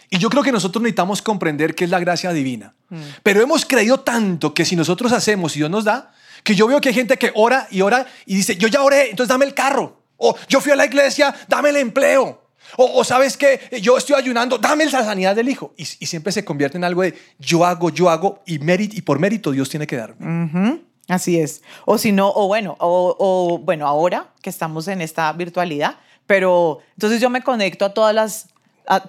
y 0.10 0.18
yo 0.18 0.30
creo 0.30 0.44
que 0.44 0.52
nosotros 0.52 0.82
necesitamos 0.82 1.22
comprender 1.22 1.74
que 1.74 1.86
es 1.86 1.90
la 1.90 2.00
gracia 2.00 2.32
divina. 2.32 2.76
Pero 3.24 3.42
hemos 3.42 3.66
creído 3.66 4.02
tanto 4.02 4.54
que 4.54 4.66
si 4.66 4.76
nosotros 4.76 5.12
hacemos 5.12 5.56
y 5.56 5.60
Dios 5.60 5.70
nos 5.70 5.86
da, 5.86 6.12
que 6.44 6.54
yo 6.54 6.68
veo 6.68 6.80
que 6.80 6.90
hay 6.90 6.96
gente 6.96 7.18
que 7.18 7.32
ora 7.34 7.68
y 7.72 7.82
ora 7.82 8.06
y 8.26 8.36
dice, 8.36 8.56
yo 8.56 8.68
ya 8.68 8.84
oré, 8.84 9.10
entonces 9.10 9.30
dame 9.30 9.46
el 9.46 9.54
carro. 9.54 10.04
O 10.18 10.36
yo 10.48 10.62
fui 10.62 10.72
a 10.72 10.76
la 10.76 10.86
iglesia, 10.86 11.34
dame 11.48 11.70
el 11.70 11.78
empleo. 11.78 12.45
O, 12.78 13.04
sabes 13.04 13.38
que 13.38 13.60
yo 13.82 13.98
estoy 13.98 14.16
ayunando, 14.16 14.58
dame 14.58 14.86
la 14.86 15.04
sanidad 15.04 15.36
del 15.36 15.50
hijo. 15.50 15.74
Y, 15.78 15.86
siempre 15.86 16.32
se 16.32 16.44
convierte 16.44 16.78
en 16.78 16.84
algo 16.84 17.02
de 17.02 17.14
yo 17.40 17.66
hago, 17.66 17.90
yo 17.90 18.10
hago 18.10 18.42
y, 18.46 18.60
mérito, 18.60 18.96
y 18.96 19.02
por 19.02 19.20
mérito 19.20 19.52
Dios 19.52 19.70
tiene 19.70 19.88
que 19.88 19.96
darme. 19.96 20.46
Ujú, 20.46 20.82
Así 21.08 21.40
es. 21.40 21.62
O 21.86 21.98
si 21.98 22.12
no, 22.12 22.32
o 22.34 22.48
bueno, 22.48 22.76
o, 22.80 23.16
o, 23.20 23.60
bueno, 23.60 23.88
ahora 23.88 24.32
que 24.42 24.50
estamos 24.50 24.88
en 24.88 25.02
esta 25.02 25.32
virtualidad, 25.34 25.98
pero 26.28 26.80
entonces 26.94 27.22
yo 27.22 27.30
me 27.30 27.42
conecto 27.42 27.86
a 27.86 27.94
todas 27.94 28.14
las, 28.14 28.50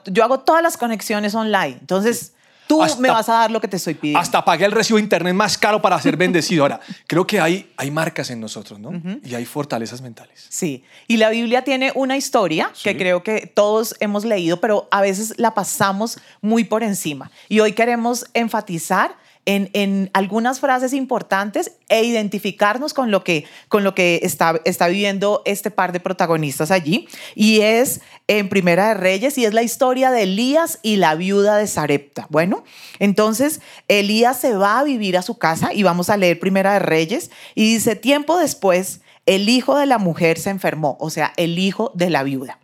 yo 0.06 0.23
hago 0.23 0.41
todas 0.41 0.62
las 0.62 0.76
conexiones 0.76 1.35
online. 1.35 1.79
Entonces 1.81 2.35
tú 2.67 2.83
Hasta- 2.83 3.01
me 3.01 3.11
vas 3.11 3.29
a 3.29 3.35
dar 3.35 3.51
lo 3.51 3.61
que 3.61 3.69
te 3.69 3.77
estoy 3.77 3.95
pidiendo. 3.95 4.19
Hasta 4.21 4.45
pagué 4.45 4.65
el 4.65 4.73
recibo 4.73 4.97
de 4.97 5.03
internet 5.03 5.35
más 5.35 5.57
caro 5.57 5.81
para 5.81 6.01
ser 6.01 6.17
bendecido. 6.17 6.65
Ahora, 6.65 6.81
creo 7.07 7.27
que 7.27 7.41
hay, 7.41 7.71
hay 7.77 7.91
marcas 7.91 8.31
en 8.31 8.41
nosotros, 8.41 8.79
¿no? 8.79 8.93
Y 9.25 9.35
hay 9.35 9.45
fortalezas 9.45 10.01
mentales. 10.03 10.47
Sí, 10.49 10.85
y 11.07 11.17
la 11.17 11.31
Biblia 11.31 11.63
tiene 11.63 11.93
una 11.95 12.17
historia 12.17 12.71
Sí. 12.75 12.85
que 12.85 12.97
creo 12.97 13.23
que 13.23 13.47
todos 13.47 13.95
hemos 14.01 14.25
leído, 14.25 14.61
pero 14.61 14.89
a 14.91 15.01
veces 15.01 15.35
la 15.37 15.55
pasamos 15.55 16.19
muy 16.41 16.65
por 16.65 16.83
encima. 16.83 17.31
Y 17.49 17.61
hoy 17.61 17.73
queremos 17.73 18.27
enfatizar 18.35 19.17
en, 19.47 20.11
algunas 20.13 20.61
frases 20.61 20.93
importantes 20.93 21.73
e 21.89 22.05
identificarnos 22.05 22.93
con 22.93 23.11
lo 23.11 23.23
que, 23.23 23.45
con 23.69 23.85
lo 23.85 23.95
que 23.95 24.21
está, 24.23 24.61
está 24.65 24.89
viviendo 24.89 25.43
este 25.45 25.71
par 25.71 25.93
de 25.93 26.01
protagonistas 26.01 26.71
allí. 26.73 27.09
Y 27.35 27.61
es 27.61 28.01
en 28.27 28.49
Primera 28.49 28.89
de 28.89 28.95
Reyes 28.95 29.39
y 29.39 29.45
es 29.45 29.55
la 29.55 29.63
historia 29.63 30.11
de 30.11 30.25
Elías 30.25 30.81
y 30.83 30.97
la 30.97 31.15
viuda 31.15 31.57
de 31.57 31.69
Sarepta. 31.69 32.27
Bueno, 32.29 32.65
entonces 32.99 33.61
Elías 33.87 34.41
se 34.41 34.55
va 34.55 34.81
a 34.81 34.85
vivir 34.85 35.17
a 35.17 35.23
su 35.23 35.38
casa 35.38 35.73
y 35.73 35.85
vamos 35.85 36.11
a 36.11 36.17
leer 36.17 36.41
Primera 36.41 36.73
de 36.75 36.81
Reyes 36.81 37.31
y 37.55 37.73
dice, 37.75 37.95
tiempo 37.95 38.38
después, 38.38 39.00
el 39.26 39.49
hijo 39.49 39.76
de 39.76 39.87
la 39.87 39.99
mujer 39.99 40.38
se 40.38 40.50
enfermó, 40.50 40.97
o 41.00 41.11
sea, 41.11 41.33
el 41.37 41.59
hijo 41.59 41.93
de 41.95 42.11
la 42.11 42.25
viuda. 42.25 42.59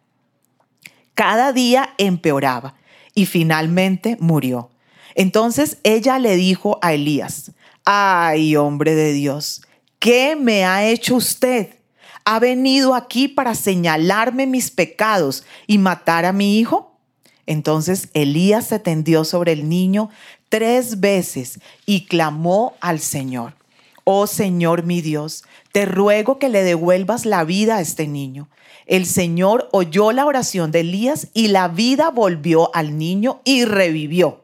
Cada 1.15 1.53
día 1.53 1.95
empeoraba 1.99 2.75
y 3.15 3.27
finalmente 3.27 4.17
murió. 4.19 4.72
Entonces 5.15 5.79
ella 5.83 6.19
le 6.19 6.37
dijo 6.37 6.79
a 6.83 6.95
Elías, 6.95 7.53
ay 7.85 8.57
hombre 8.57 8.95
de 8.95 9.13
Dios, 9.13 9.63
¿qué 9.99 10.37
me 10.37 10.65
ha 10.65 10.89
hecho 10.89 11.17
usted? 11.17 11.71
¿Ha 12.25 12.39
venido 12.39 12.95
aquí 12.95 13.29
para 13.29 13.55
señalarme 13.55 14.47
mis 14.47 14.71
pecados 14.71 15.45
y 15.67 15.79
matar 15.79 16.25
a 16.25 16.33
mi 16.33 16.59
hijo? 16.59 16.97
Entonces 17.47 18.09
Elías 18.15 18.69
se 18.69 18.79
tendió 18.79 19.25
sobre 19.25 19.53
el 19.53 19.69
niño 19.69 20.11
tres 20.49 21.01
veces 21.01 21.61
y 21.87 22.07
clamó 22.07 22.75
al 22.81 23.01
Señor. 23.01 23.55
Oh 24.05 24.27
Señor 24.27 24.85
mi 24.85 25.01
Dios, 25.01 25.45
te 25.73 25.87
ruego 25.87 26.39
que 26.39 26.49
le 26.49 26.63
devuelvas 26.63 27.25
la 27.25 27.45
vida 27.45 27.77
a 27.77 27.81
este 27.81 28.07
niño. 28.07 28.49
El 28.87 29.07
Señor 29.07 29.69
oyó 29.73 30.13
la 30.13 30.27
oración 30.27 30.71
de 30.71 30.81
Elías 30.81 31.29
y 31.35 31.49
la 31.49 31.69
vida 31.69 32.11
volvió 32.11 32.75
al 32.75 32.99
niño 32.99 33.41
y 33.45 33.65
revivió. 33.65 34.42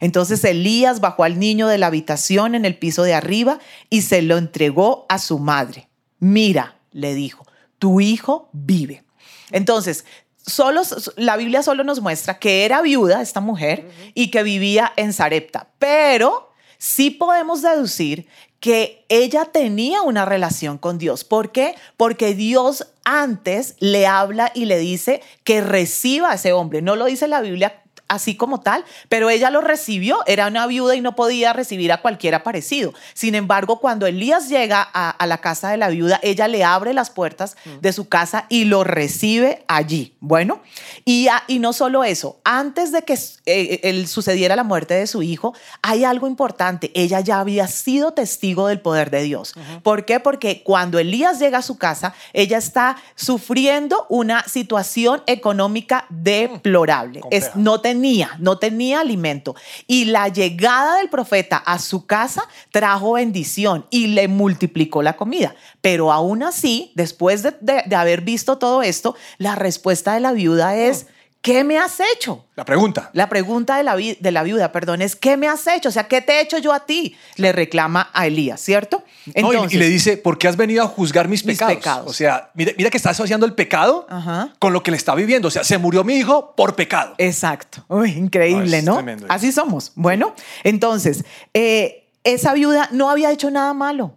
Entonces 0.00 0.42
Elías 0.44 1.00
bajó 1.00 1.24
al 1.24 1.38
niño 1.38 1.68
de 1.68 1.78
la 1.78 1.86
habitación 1.86 2.54
en 2.54 2.64
el 2.64 2.76
piso 2.76 3.02
de 3.02 3.14
arriba 3.14 3.58
y 3.90 4.02
se 4.02 4.22
lo 4.22 4.38
entregó 4.38 5.06
a 5.08 5.18
su 5.18 5.38
madre. 5.38 5.88
Mira, 6.18 6.76
le 6.90 7.14
dijo, 7.14 7.46
tu 7.78 8.00
hijo 8.00 8.48
vive. 8.52 9.04
Entonces, 9.50 10.04
solo, 10.44 10.82
la 11.16 11.36
Biblia 11.36 11.62
solo 11.62 11.84
nos 11.84 12.00
muestra 12.00 12.38
que 12.38 12.64
era 12.64 12.82
viuda 12.82 13.22
esta 13.22 13.40
mujer 13.40 13.90
y 14.14 14.30
que 14.30 14.42
vivía 14.42 14.92
en 14.96 15.12
Sarepta, 15.12 15.68
pero 15.78 16.52
sí 16.78 17.10
podemos 17.10 17.62
deducir 17.62 18.26
que 18.60 19.06
ella 19.08 19.46
tenía 19.46 20.02
una 20.02 20.26
relación 20.26 20.76
con 20.76 20.98
Dios. 20.98 21.24
¿Por 21.24 21.50
qué? 21.50 21.74
Porque 21.96 22.34
Dios 22.34 22.86
antes 23.04 23.74
le 23.80 24.06
habla 24.06 24.52
y 24.54 24.66
le 24.66 24.78
dice 24.78 25.22
que 25.44 25.62
reciba 25.62 26.30
a 26.30 26.34
ese 26.34 26.52
hombre. 26.52 26.82
No 26.82 26.94
lo 26.94 27.06
dice 27.06 27.26
la 27.26 27.40
Biblia 27.40 27.79
así 28.10 28.36
como 28.36 28.60
tal, 28.60 28.84
pero 29.08 29.30
ella 29.30 29.48
lo 29.50 29.62
recibió, 29.62 30.18
era 30.26 30.48
una 30.48 30.66
viuda 30.66 30.94
y 30.94 31.00
no 31.00 31.16
podía 31.16 31.52
recibir 31.54 31.90
a 31.92 32.02
cualquiera 32.02 32.42
parecido. 32.42 32.92
Sin 33.14 33.34
embargo, 33.34 33.80
cuando 33.80 34.06
Elías 34.06 34.48
llega 34.50 34.86
a, 34.92 35.08
a 35.10 35.26
la 35.26 35.38
casa 35.38 35.70
de 35.70 35.78
la 35.78 35.88
viuda, 35.88 36.20
ella 36.22 36.46
le 36.48 36.62
abre 36.64 36.92
las 36.92 37.08
puertas 37.10 37.56
de 37.80 37.92
su 37.92 38.08
casa 38.08 38.44
y 38.50 38.64
lo 38.64 38.84
recibe 38.84 39.64
allí. 39.68 40.14
Bueno, 40.20 40.60
y, 41.06 41.28
a- 41.28 41.42
y 41.46 41.58
no 41.60 41.72
solo 41.72 42.04
eso, 42.04 42.40
antes 42.44 42.92
de 42.92 43.02
que 43.02 43.18
eh, 43.46 43.80
él 43.84 44.06
sucediera 44.06 44.56
la 44.56 44.64
muerte 44.64 44.94
de 44.94 45.06
su 45.06 45.22
hijo, 45.22 45.54
hay 45.80 46.04
algo 46.04 46.26
importante, 46.26 46.90
ella 46.94 47.20
ya 47.20 47.40
había 47.40 47.66
sido 47.68 48.12
testigo 48.12 48.66
del 48.66 48.80
poder 48.80 49.10
de 49.10 49.22
Dios. 49.22 49.54
¿Por 49.82 50.04
qué? 50.04 50.20
Porque 50.20 50.62
cuando 50.62 50.98
Elías 50.98 51.38
llega 51.38 51.58
a 51.58 51.62
su 51.62 51.78
casa, 51.78 52.12
ella 52.32 52.58
está 52.58 52.96
sufriendo 53.14 54.06
una 54.08 54.42
situación 54.48 55.22
económica 55.26 56.06
deplorable. 56.10 57.20
Es, 57.30 57.44
compleja. 57.44 57.52
no 57.56 57.80
tenía, 57.80 57.99
no 58.38 58.58
tenía 58.58 59.00
alimento. 59.00 59.54
Y 59.86 60.06
la 60.06 60.28
llegada 60.28 60.96
del 60.96 61.08
profeta 61.08 61.56
a 61.56 61.78
su 61.78 62.06
casa 62.06 62.48
trajo 62.70 63.12
bendición 63.12 63.86
y 63.90 64.08
le 64.08 64.28
multiplicó 64.28 65.02
la 65.02 65.16
comida. 65.16 65.54
Pero 65.80 66.12
aún 66.12 66.42
así, 66.42 66.92
después 66.94 67.42
de, 67.42 67.84
haber 67.94 68.22
visto 68.22 68.58
todo 68.58 68.82
esto, 68.82 69.16
la 69.38 69.54
respuesta 69.54 70.14
de 70.14 70.20
la 70.20 70.32
viuda 70.32 70.76
es, 70.76 71.06
¿qué 71.42 71.64
me 71.64 71.78
has 71.78 71.98
hecho? 72.14 72.44
La 72.54 72.64
pregunta. 72.64 73.10
La 73.14 73.28
pregunta 73.28 73.76
de 73.76 73.82
la, 73.82 73.94
vi- 73.96 74.16
de 74.20 74.30
la 74.30 74.42
viuda, 74.42 74.72
perdón, 74.72 75.00
es 75.02 75.16
¿qué 75.16 75.36
me 75.36 75.48
has 75.48 75.66
hecho? 75.66 75.88
O 75.88 75.92
sea, 75.92 76.06
¿qué 76.08 76.20
te 76.20 76.34
he 76.34 76.40
hecho 76.42 76.58
yo 76.58 76.72
a 76.72 76.84
ti? 76.86 77.16
Le 77.36 77.52
reclama 77.52 78.10
a 78.12 78.26
Elías, 78.26 78.60
¿cierto? 78.60 79.02
No, 79.36 79.52
y- 79.66 79.74
y, 79.74 79.78
le 79.78 79.88
dice, 79.88 80.16
¿por 80.16 80.36
qué 80.38 80.48
has 80.48 80.56
venido 80.56 80.82
a 80.84 80.86
juzgar 80.86 81.28
mis, 81.28 81.44
Mis 81.44 81.56
pecados? 81.56 81.76
pecados. 81.76 82.06
O 82.10 82.12
sea, 82.12 82.50
mira, 82.54 82.72
mira 82.76 82.90
que 82.90 82.96
está 82.98 83.10
asociando 83.10 83.46
el 83.46 83.54
pecado 83.54 84.06
Ajá. 84.10 84.52
con 84.58 84.72
lo 84.72 84.82
que 84.82 84.90
le 84.90 84.96
está 84.98 85.14
viviendo. 85.14 85.48
O 85.48 85.50
sea, 85.50 85.64
se 85.64 85.78
murió 85.78 86.04
mi 86.04 86.14
hijo 86.14 86.54
por 86.56 86.74
pecado. 86.76 87.14
Exacto. 87.18 87.84
Uy, 87.88 88.10
increíble, 88.12 88.82
No. 88.82 89.02
Así 89.28 89.52
somos. 89.52 89.92
Bueno, 89.94 90.34
entonces, 90.64 91.24
eh, 91.54 92.08
esa 92.24 92.52
viuda 92.52 92.88
no 92.92 93.08
había 93.08 93.30
hecho 93.32 93.50
nada 93.50 93.72
malo. 93.72 94.14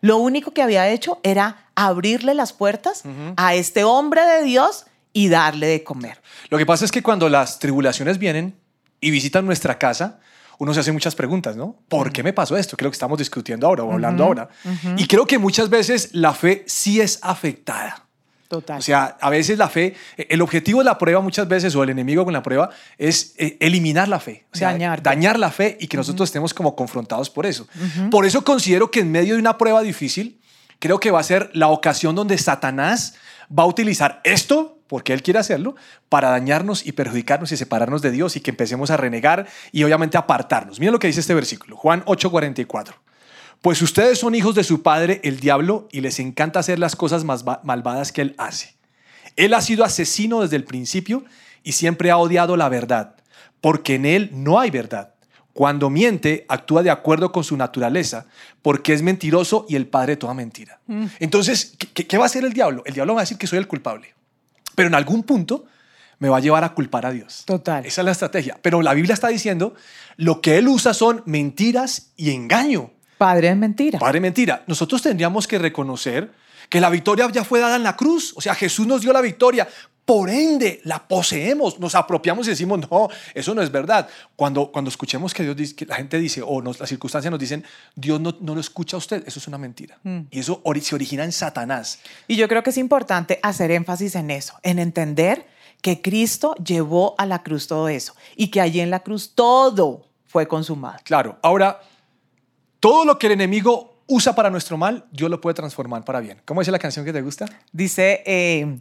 Lo 0.00 0.18
único 0.18 0.50
que 0.52 0.62
había 0.62 0.88
hecho 0.88 1.20
era 1.22 1.68
abrirle 1.74 2.34
las 2.34 2.52
puertas 2.52 3.02
a 3.36 3.54
este 3.54 3.84
hombre 3.84 4.22
de 4.22 4.42
Dios 4.42 4.86
y 5.16 5.30
darle 5.30 5.66
de 5.68 5.82
comer. 5.82 6.20
Lo 6.50 6.58
que 6.58 6.66
pasa 6.66 6.84
es 6.84 6.92
que 6.92 7.02
cuando 7.02 7.30
las 7.30 7.58
tribulaciones 7.58 8.18
vienen 8.18 8.54
y 9.00 9.10
visitan 9.10 9.46
nuestra 9.46 9.78
casa, 9.78 10.20
uno 10.58 10.74
se 10.74 10.80
hace 10.80 10.92
muchas 10.92 11.14
preguntas, 11.14 11.56
¿no? 11.56 11.74
¿Por 11.88 12.12
qué 12.12 12.22
me 12.22 12.34
pasó 12.34 12.54
esto? 12.54 12.76
Que 12.76 12.82
es 12.82 12.84
lo 12.84 12.90
que 12.90 12.96
estamos 12.96 13.16
discutiendo 13.16 13.66
ahora 13.66 13.82
o 13.82 13.92
hablando 13.94 14.24
ahora. 14.24 14.50
Y 14.98 15.06
creo 15.06 15.26
que 15.26 15.38
muchas 15.38 15.70
veces 15.70 16.10
la 16.12 16.34
fe 16.34 16.64
sí 16.66 17.00
es 17.00 17.18
afectada. 17.22 18.04
Total. 18.48 18.78
O 18.78 18.82
sea, 18.82 19.16
a 19.18 19.30
veces 19.30 19.56
la 19.56 19.70
fe, 19.70 19.94
el 20.18 20.42
objetivo 20.42 20.80
de 20.80 20.84
la 20.84 20.98
prueba 20.98 21.22
muchas 21.22 21.48
veces, 21.48 21.74
o 21.74 21.82
el 21.82 21.88
enemigo 21.88 22.22
con 22.22 22.34
la 22.34 22.42
prueba, 22.42 22.68
es 22.98 23.34
eh, 23.38 23.56
eliminar 23.58 24.08
la 24.08 24.20
fe. 24.20 24.44
O 24.52 24.56
sea, 24.56 24.72
Dañarte. 24.72 25.02
dañar 25.02 25.38
la 25.38 25.50
fe 25.50 25.78
y 25.80 25.86
que 25.86 25.96
nosotros 25.96 26.28
estemos 26.28 26.52
como 26.52 26.76
confrontados 26.76 27.30
por 27.30 27.46
eso. 27.46 27.66
Por 28.10 28.26
eso 28.26 28.44
considero 28.44 28.90
que 28.90 29.00
en 29.00 29.10
medio 29.10 29.32
de 29.32 29.40
una 29.40 29.56
prueba 29.56 29.80
difícil, 29.80 30.42
creo 30.78 31.00
que 31.00 31.10
va 31.10 31.20
a 31.20 31.22
ser 31.22 31.48
la 31.54 31.68
ocasión 31.68 32.14
donde 32.14 32.36
Satanás 32.36 33.14
va 33.50 33.62
a 33.64 33.66
utilizar 33.66 34.20
esto, 34.24 34.78
porque 34.86 35.12
él 35.12 35.22
quiere 35.22 35.38
hacerlo, 35.40 35.74
para 36.08 36.30
dañarnos 36.30 36.86
y 36.86 36.92
perjudicarnos 36.92 37.50
y 37.52 37.56
separarnos 37.56 38.02
de 38.02 38.10
Dios 38.12 38.36
y 38.36 38.40
que 38.40 38.50
empecemos 38.50 38.90
a 38.90 38.96
renegar 38.96 39.46
y 39.72 39.82
obviamente 39.84 40.16
apartarnos. 40.16 40.78
Mira 40.80 40.92
lo 40.92 40.98
que 40.98 41.08
dice 41.08 41.20
este 41.20 41.34
versículo, 41.34 41.76
Juan 41.76 42.02
8:44. 42.06 42.94
Pues 43.62 43.82
ustedes 43.82 44.18
son 44.18 44.34
hijos 44.34 44.54
de 44.54 44.62
su 44.64 44.82
padre, 44.82 45.20
el 45.24 45.40
diablo, 45.40 45.88
y 45.90 46.00
les 46.02 46.20
encanta 46.20 46.60
hacer 46.60 46.78
las 46.78 46.94
cosas 46.94 47.24
más 47.24 47.46
va- 47.46 47.60
malvadas 47.64 48.12
que 48.12 48.20
él 48.22 48.34
hace. 48.38 48.76
Él 49.34 49.54
ha 49.54 49.60
sido 49.60 49.84
asesino 49.84 50.42
desde 50.42 50.56
el 50.56 50.64
principio 50.64 51.24
y 51.64 51.72
siempre 51.72 52.10
ha 52.10 52.16
odiado 52.18 52.56
la 52.56 52.68
verdad, 52.68 53.16
porque 53.60 53.96
en 53.96 54.06
él 54.06 54.30
no 54.32 54.60
hay 54.60 54.70
verdad. 54.70 55.14
Cuando 55.56 55.88
miente, 55.88 56.44
actúa 56.50 56.82
de 56.82 56.90
acuerdo 56.90 57.32
con 57.32 57.42
su 57.42 57.56
naturaleza, 57.56 58.26
porque 58.60 58.92
es 58.92 59.00
mentiroso 59.00 59.64
y 59.70 59.74
el 59.76 59.86
padre 59.86 60.12
de 60.12 60.16
toda 60.18 60.34
mentira. 60.34 60.80
Entonces, 61.18 61.72
¿qué- 61.94 62.06
¿qué, 62.06 62.18
va 62.18 62.24
a 62.24 62.26
hacer 62.26 62.44
el 62.44 62.52
diablo? 62.52 62.82
El 62.84 62.92
diablo 62.92 63.14
va 63.14 63.20
a 63.20 63.24
decir 63.24 63.38
que 63.38 63.46
soy 63.46 63.58
el 63.58 63.66
culpable, 63.66 64.14
pero 64.74 64.88
en 64.88 64.94
algún 64.94 65.22
punto 65.22 65.64
me 66.18 66.28
va 66.28 66.36
a 66.36 66.40
llevar 66.40 66.62
a 66.62 66.74
culpar 66.74 67.06
a 67.06 67.10
Dios. 67.10 67.44
Total. 67.46 67.86
Esa 67.86 68.02
es 68.02 68.04
la 68.04 68.10
estrategia. 68.12 68.58
Pero 68.60 68.82
la 68.82 68.92
Biblia 68.92 69.14
está 69.14 69.28
diciendo, 69.28 69.74
lo 70.18 70.42
que 70.42 70.58
él 70.58 70.68
usa 70.68 70.92
son 70.92 71.22
mentiras 71.24 72.12
y 72.16 72.32
engaño. 72.32 72.90
Padre 73.16 73.48
es 73.48 73.56
mentira. 73.56 73.98
Padre 73.98 74.20
mentira. 74.20 74.62
Nosotros 74.66 75.00
tendríamos 75.00 75.46
que 75.48 75.58
reconocer 75.58 76.32
que 76.68 76.82
la 76.82 76.90
victoria 76.90 77.30
ya 77.32 77.44
fue 77.44 77.60
dada 77.60 77.76
en 77.76 77.82
la 77.82 77.96
cruz. 77.96 78.34
O 78.36 78.42
sea, 78.42 78.54
Jesús 78.54 78.86
nos 78.86 79.00
dio 79.00 79.12
la 79.14 79.22
victoria. 79.22 79.66
Por 80.06 80.30
ende, 80.30 80.80
la 80.84 81.06
poseemos, 81.06 81.80
nos 81.80 81.96
apropiamos 81.96 82.46
y 82.46 82.50
decimos, 82.50 82.78
no, 82.88 83.08
eso 83.34 83.54
no 83.56 83.60
es 83.60 83.72
verdad. 83.72 84.08
Cuando, 84.36 84.70
cuando 84.70 84.88
escuchemos 84.88 85.34
que, 85.34 85.42
Dios 85.42 85.56
dice, 85.56 85.74
que 85.74 85.84
la 85.84 85.96
gente 85.96 86.18
dice, 86.18 86.42
o 86.46 86.62
nos, 86.62 86.78
las 86.78 86.88
circunstancias 86.88 87.28
nos 87.28 87.40
dicen, 87.40 87.64
Dios 87.96 88.20
no, 88.20 88.34
no 88.40 88.54
lo 88.54 88.60
escucha 88.60 88.96
a 88.96 88.98
usted, 88.98 89.24
eso 89.26 89.40
es 89.40 89.48
una 89.48 89.58
mentira. 89.58 89.98
Y 90.30 90.38
eso 90.38 90.62
ori- 90.62 90.80
se 90.80 90.94
origina 90.94 91.24
en 91.24 91.32
Satanás. 91.32 91.98
Y 92.28 92.36
yo 92.36 92.46
creo 92.46 92.62
que 92.62 92.70
es 92.70 92.78
importante 92.78 93.40
hacer 93.42 93.72
énfasis 93.72 94.14
en 94.14 94.30
eso, 94.30 94.54
en 94.62 94.78
entender 94.78 95.44
que 95.82 96.00
Cristo 96.00 96.54
llevó 96.64 97.16
a 97.18 97.26
la 97.26 97.42
cruz 97.42 97.66
todo 97.66 97.88
eso 97.88 98.14
y 98.36 98.48
que 98.48 98.60
allí 98.60 98.80
en 98.80 98.90
la 98.90 99.00
cruz 99.00 99.32
todo 99.34 100.06
fue 100.24 100.46
consumado. 100.46 100.98
Claro, 101.02 101.36
ahora, 101.42 101.80
todo 102.78 103.04
lo 103.04 103.18
que 103.18 103.26
el 103.26 103.32
enemigo 103.32 104.02
usa 104.06 104.36
para 104.36 104.50
nuestro 104.50 104.76
mal, 104.76 105.04
Dios 105.10 105.28
lo 105.28 105.40
puede 105.40 105.54
transformar 105.54 106.04
para 106.04 106.20
bien. 106.20 106.40
¿Cómo 106.44 106.60
dice 106.60 106.70
la 106.70 106.78
canción 106.78 107.04
que 107.04 107.12
te 107.12 107.22
gusta? 107.22 107.46
Dice, 107.72 108.22
eh, 108.24 108.78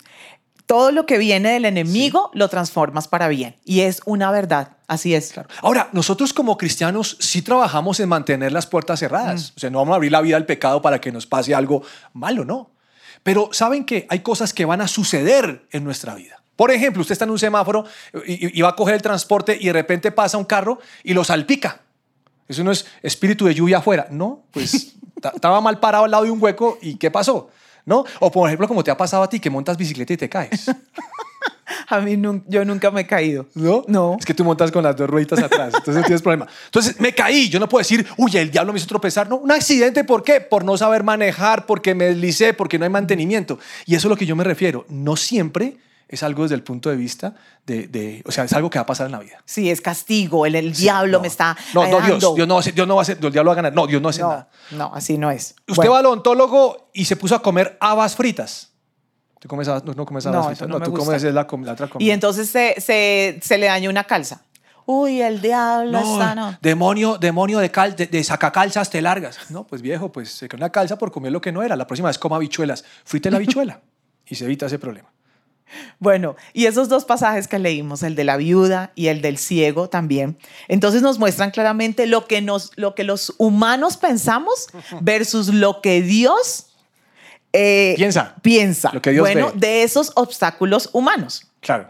todo 0.66 0.92
lo 0.92 1.06
que 1.06 1.18
viene 1.18 1.52
del 1.54 1.66
enemigo 1.66 2.32
lo 2.34 2.50
transformas 2.50 3.08
para 3.08 3.28
bien. 3.28 3.56
Y 3.66 3.82
es 3.82 4.02
una 4.06 4.32
verdad, 4.32 4.78
así 4.88 5.14
es. 5.14 5.32
Claro. 5.32 5.50
Ahora, 5.62 5.90
nosotros 5.92 6.34
como 6.34 6.58
cristianos 6.58 7.18
sí 7.20 7.42
trabajamos 7.42 8.00
en 8.00 8.10
mantener 8.10 8.52
las 8.52 8.66
puertas 8.66 9.00
cerradas. 9.00 9.54
O 9.56 9.60
sea, 9.60 9.70
no 9.70 9.78
vamos 9.80 9.94
a 9.94 9.96
abrir 9.98 10.12
la 10.12 10.22
vida 10.22 10.38
al 10.38 10.46
pecado 10.46 10.82
para 10.82 11.00
que 11.00 11.12
nos 11.12 11.26
pase 11.28 11.54
algo 11.54 11.84
malo, 12.14 12.46
no. 12.46 12.72
Pero 13.24 13.50
saben 13.52 13.86
que 13.86 14.06
hay 14.10 14.20
cosas 14.20 14.54
que 14.54 14.66
van 14.66 14.82
a 14.82 14.88
suceder 14.88 15.66
en 15.72 15.84
nuestra 15.84 16.16
vida. 16.16 16.42
Por 16.56 16.72
ejemplo, 16.72 17.02
usted 17.02 17.14
está 17.14 17.26
en 17.26 17.32
un 17.32 17.40
semáforo 17.40 17.86
y, 18.26 18.58
y- 18.58 18.62
va 18.62 18.70
a 18.70 18.76
coger 18.76 18.96
el 18.96 19.02
transporte 19.02 19.58
y 19.60 19.66
de 19.68 19.74
repente 19.74 20.12
pasa 20.12 20.38
un 20.38 20.46
carro 20.46 20.80
y 21.04 21.14
lo 21.14 21.24
salpica. 21.24 21.82
Eso 22.48 22.64
no 22.64 22.72
es 22.72 22.86
espíritu 23.04 23.46
de 23.46 23.54
lluvia 23.56 23.80
afuera. 23.80 24.08
No, 24.10 24.44
pues 24.52 24.94
ta- 25.22 25.34
estaba 25.36 25.60
mal 25.62 25.80
parado 25.80 26.06
al 26.06 26.12
lado 26.12 26.24
de 26.24 26.32
un 26.32 26.42
hueco 26.42 26.78
y 26.82 26.96
¿qué 26.96 27.12
pasó? 27.12 27.50
¿No? 27.86 28.04
O 28.20 28.32
por 28.32 28.50
ejemplo, 28.50 28.68
como 28.68 28.84
te 28.84 28.92
ha 28.92 28.98
pasado 28.98 29.24
a 29.24 29.30
ti, 29.30 29.40
que 29.40 29.50
montas 29.50 29.78
bicicleta 29.78 30.14
y 30.14 30.18
te 30.18 30.30
caes. 30.30 30.72
A 31.88 32.00
mí 32.00 32.20
yo 32.48 32.66
nunca 32.66 32.92
me 32.92 33.02
he 33.02 33.08
caído. 33.08 33.48
¿No? 33.54 33.84
No. 33.88 34.18
Es 34.20 34.26
que 34.26 34.34
tú 34.34 34.44
montas 34.44 34.72
con 34.72 34.84
las 34.84 34.96
dos 34.96 35.10
rueditas 35.10 35.40
atrás, 35.40 35.74
entonces 35.76 35.96
no 35.96 36.04
tienes 36.04 36.22
problema. 36.22 36.48
Entonces 36.66 37.00
me 37.00 37.14
caí, 37.14 37.50
yo 37.50 37.60
no 37.60 37.70
puedo 37.70 37.82
decir, 37.82 38.06
uy, 38.18 38.36
el 38.38 38.52
diablo 38.52 38.74
me 38.74 38.80
hizo 38.80 38.88
tropezar. 38.88 39.30
No, 39.30 39.38
un 39.38 39.52
accidente, 39.52 40.04
¿por 40.04 40.24
qué? 40.24 40.42
Por 40.42 40.64
no 40.64 40.78
saber 40.78 41.04
manejar, 41.04 41.66
porque 41.66 41.94
me 41.94 42.06
deslicé, 42.06 42.54
porque 42.54 42.80
no 42.80 42.86
hay 42.86 42.92
mantenimiento. 42.92 43.60
Y 43.86 43.96
eso 43.96 44.08
es 44.08 44.10
lo 44.10 44.18
que 44.18 44.26
yo 44.26 44.36
me 44.36 44.44
refiero. 44.44 44.86
No 44.90 45.16
siempre 45.16 45.78
es 46.08 46.22
algo 46.24 46.44
desde 46.44 46.56
el 46.56 46.64
punto 46.64 46.90
de 46.90 46.96
vista 46.96 47.34
de, 47.66 47.88
de- 47.88 48.22
o 48.26 48.32
sea, 48.32 48.44
es 48.44 48.54
algo 48.54 48.70
que 48.70 48.78
va 48.78 48.84
a 48.84 48.86
pasar 48.86 49.08
en 49.08 49.12
la 49.14 49.20
vida. 49.20 49.42
Sí, 49.46 49.70
es 49.70 49.82
castigo, 49.82 50.46
el, 50.46 50.56
el 50.56 50.76
Sí, 50.76 50.84
diablo 50.84 51.18
no. 51.18 51.22
me 51.22 51.28
está 51.28 51.58
No, 51.74 51.88
no. 51.88 52.00
Dios, 52.02 52.20
Dios 52.36 52.48
no, 52.48 52.62
Dios 52.62 52.88
no 52.88 52.96
va 52.96 53.02
a 53.02 53.04
hacer, 53.04 53.18
el 53.22 53.32
diablo 53.32 53.50
va 53.50 53.54
a 53.54 53.56
ganar. 53.56 53.74
No, 53.74 53.88
Dios 53.88 54.02
no 54.02 54.10
hace 54.10 54.22
no, 54.22 54.30
nada. 54.30 54.50
no, 54.72 54.92
así 54.94 55.18
no 55.18 55.32
es. 55.32 55.56
Usted 55.68 55.76
Bueno, 55.76 55.92
va 55.94 56.00
al 56.00 56.06
odontólogo 56.06 56.90
y 56.94 57.06
se 57.06 57.16
puso 57.16 57.36
a 57.36 57.42
comer 57.42 57.78
habas 57.80 58.16
fritas. 58.16 58.72
¿Tú 59.40 59.48
comes 59.48 59.68
habas? 59.68 59.84
No, 59.84 59.94
no 59.94 60.06
comes 60.06 60.26
habas 60.26 60.42
No, 60.42 60.48
fritas. 60.50 60.68
no 60.68 60.80
No, 60.80 60.86
tú 60.86 60.92
gusta. 60.92 61.06
comes 61.06 61.24
es 61.24 61.34
la, 61.34 61.48
la 61.66 61.74
otra 61.74 61.88
comida. 61.88 62.08
Y 62.08 62.12
entonces 62.12 62.50
se, 62.50 62.80
se, 62.80 63.40
se 63.44 63.58
le 63.58 63.66
dañó 63.68 63.90
una 63.90 64.04
calza. 64.04 64.42
Uy, 64.88 65.20
el 65.22 65.42
diablo 65.42 65.98
está, 65.98 66.36
no. 66.36 66.58
demonio, 66.62 67.18
demonio 67.18 67.58
de, 67.58 67.72
cal, 67.72 67.96
de, 67.96 68.06
de 68.06 68.24
sacacalzas 68.24 68.90
te 68.92 69.02
largas. 69.02 69.40
No, 69.50 69.66
pues 69.66 69.82
viejo, 69.82 70.12
pues 70.12 70.30
se 70.32 70.48
quedó 70.48 70.58
una 70.58 70.70
calza 70.70 70.98
por 71.00 71.12
comer 71.12 71.32
lo 71.32 71.42
que 71.42 71.52
no 71.52 71.64
era. 71.64 71.76
La 71.76 71.88
próxima 71.88 72.08
vez 72.10 72.20
coma 72.20 72.36
habichuelas. 72.36 72.84
Frite 73.04 73.32
la 73.32 73.38
habichuela 73.38 73.82
y 74.28 74.36
se 74.36 74.46
evita 74.46 74.68
ese 74.68 74.78
problema. 74.78 75.12
Bueno, 76.00 76.36
y 76.54 76.66
esos 76.68 76.90
dos 76.90 77.06
pasajes 77.06 77.48
que 77.48 77.60
leímos, 77.60 78.04
el 78.04 78.16
de 78.16 78.24
la 78.24 78.38
viuda 78.38 78.92
y 78.96 79.08
el 79.08 79.22
del 79.22 79.38
ciego 79.38 79.90
también, 79.90 80.38
entonces 80.68 81.02
nos 81.02 81.20
muestran 81.20 81.52
claramente 81.52 82.06
lo 82.06 82.28
que, 82.28 82.42
nos, 82.42 82.72
lo 82.76 82.96
que 82.96 83.04
los 83.04 83.34
humanos 83.38 83.98
pensamos 83.98 84.68
versus 85.02 85.48
lo 85.50 85.82
que 85.82 86.02
Dios 86.02 86.68
eh, 87.54 87.94
Piensa. 87.98 88.36
piensa. 88.42 88.92
Lo 88.94 89.02
que 89.02 89.12
Dios 89.12 89.22
bueno, 89.22 89.52
ve. 89.54 89.60
de 89.60 89.84
esos 89.84 90.12
obstáculos 90.16 90.90
humanos. 90.94 91.48
Claro. 91.62 91.90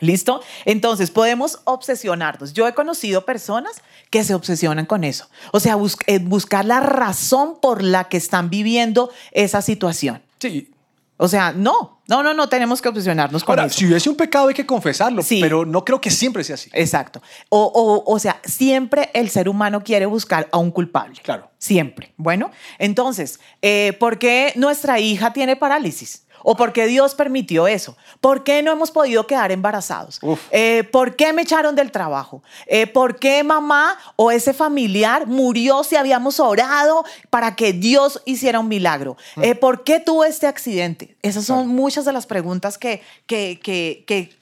¿Listo? 0.00 0.42
Entonces 0.64 1.10
podemos 1.12 1.60
obsesionarnos. 1.64 2.52
Yo 2.52 2.66
he 2.66 2.74
conocido 2.74 3.24
personas 3.24 3.80
que 4.10 4.24
se 4.24 4.34
obsesionan 4.34 4.86
con 4.86 5.04
eso. 5.04 5.28
O 5.52 5.60
sea, 5.60 5.76
bus- 5.76 5.96
eh, 6.08 6.18
buscar 6.18 6.64
la 6.64 6.80
razón 6.80 7.58
por 7.62 7.82
la 7.82 8.04
que 8.08 8.16
están 8.16 8.50
viviendo 8.50 9.10
esa 9.30 9.62
situación. 9.62 10.20
Sí. 10.40 10.72
O 11.16 11.28
sea, 11.28 11.52
no, 11.52 11.93
no, 12.06 12.22
no, 12.22 12.34
no 12.34 12.48
tenemos 12.48 12.82
que 12.82 12.88
obsesionarnos 12.88 13.42
con 13.44 13.58
Ahora, 13.58 13.66
eso. 13.66 13.78
si 13.78 13.86
hubiese 13.86 14.08
un 14.10 14.16
pecado 14.16 14.48
hay 14.48 14.54
que 14.54 14.66
confesarlo, 14.66 15.22
Sí. 15.22 15.38
pero 15.40 15.64
no 15.64 15.84
creo 15.84 16.00
que 16.00 16.10
siempre 16.10 16.44
sea 16.44 16.54
así. 16.54 16.70
Exacto. 16.72 17.22
O, 17.48 17.62
o, 17.64 18.12
o 18.12 18.18
sea, 18.18 18.40
siempre 18.44 19.10
el 19.14 19.30
ser 19.30 19.48
humano 19.48 19.82
quiere 19.82 20.06
buscar 20.06 20.48
a 20.52 20.58
un 20.58 20.70
culpable. 20.70 21.20
Claro. 21.22 21.50
Siempre. 21.58 22.12
Bueno, 22.16 22.50
entonces, 22.78 23.40
eh, 23.62 23.94
¿por 23.98 24.18
qué 24.18 24.52
nuestra 24.56 24.98
hija 25.00 25.32
tiene 25.32 25.56
parálisis? 25.56 26.23
¿O 26.46 26.54
por 26.56 26.72
qué 26.74 26.86
Dios 26.86 27.14
permitió 27.14 27.66
eso? 27.66 27.96
¿Por 28.20 28.44
qué 28.44 28.62
no 28.62 28.70
hemos 28.70 28.90
podido 28.90 29.26
quedar 29.26 29.50
embarazados? 29.50 30.20
Eh, 30.50 30.84
¿Por 30.92 31.16
qué 31.16 31.32
me 31.32 31.42
echaron 31.42 31.74
del 31.74 31.90
trabajo? 31.90 32.42
Eh, 32.66 32.86
¿Por 32.86 33.18
qué 33.18 33.42
mamá 33.42 33.96
o 34.16 34.30
ese 34.30 34.52
familiar 34.52 35.26
murió 35.26 35.82
si 35.82 35.96
habíamos 35.96 36.38
orado 36.40 37.04
para 37.30 37.56
que 37.56 37.72
Dios 37.72 38.20
hiciera 38.26 38.60
un 38.60 38.68
milagro? 38.68 39.16
Eh, 39.42 39.54
¿Por 39.54 39.84
qué 39.84 40.00
tuvo 40.00 40.24
este 40.24 40.46
accidente? 40.46 41.16
Esas 41.22 41.46
son 41.46 41.66
muchas 41.68 42.04
de 42.04 42.12
las 42.12 42.26
preguntas 42.26 42.76
que, 42.78 43.02
que, 43.26 43.58
que, 43.62 44.04
que 44.06 44.36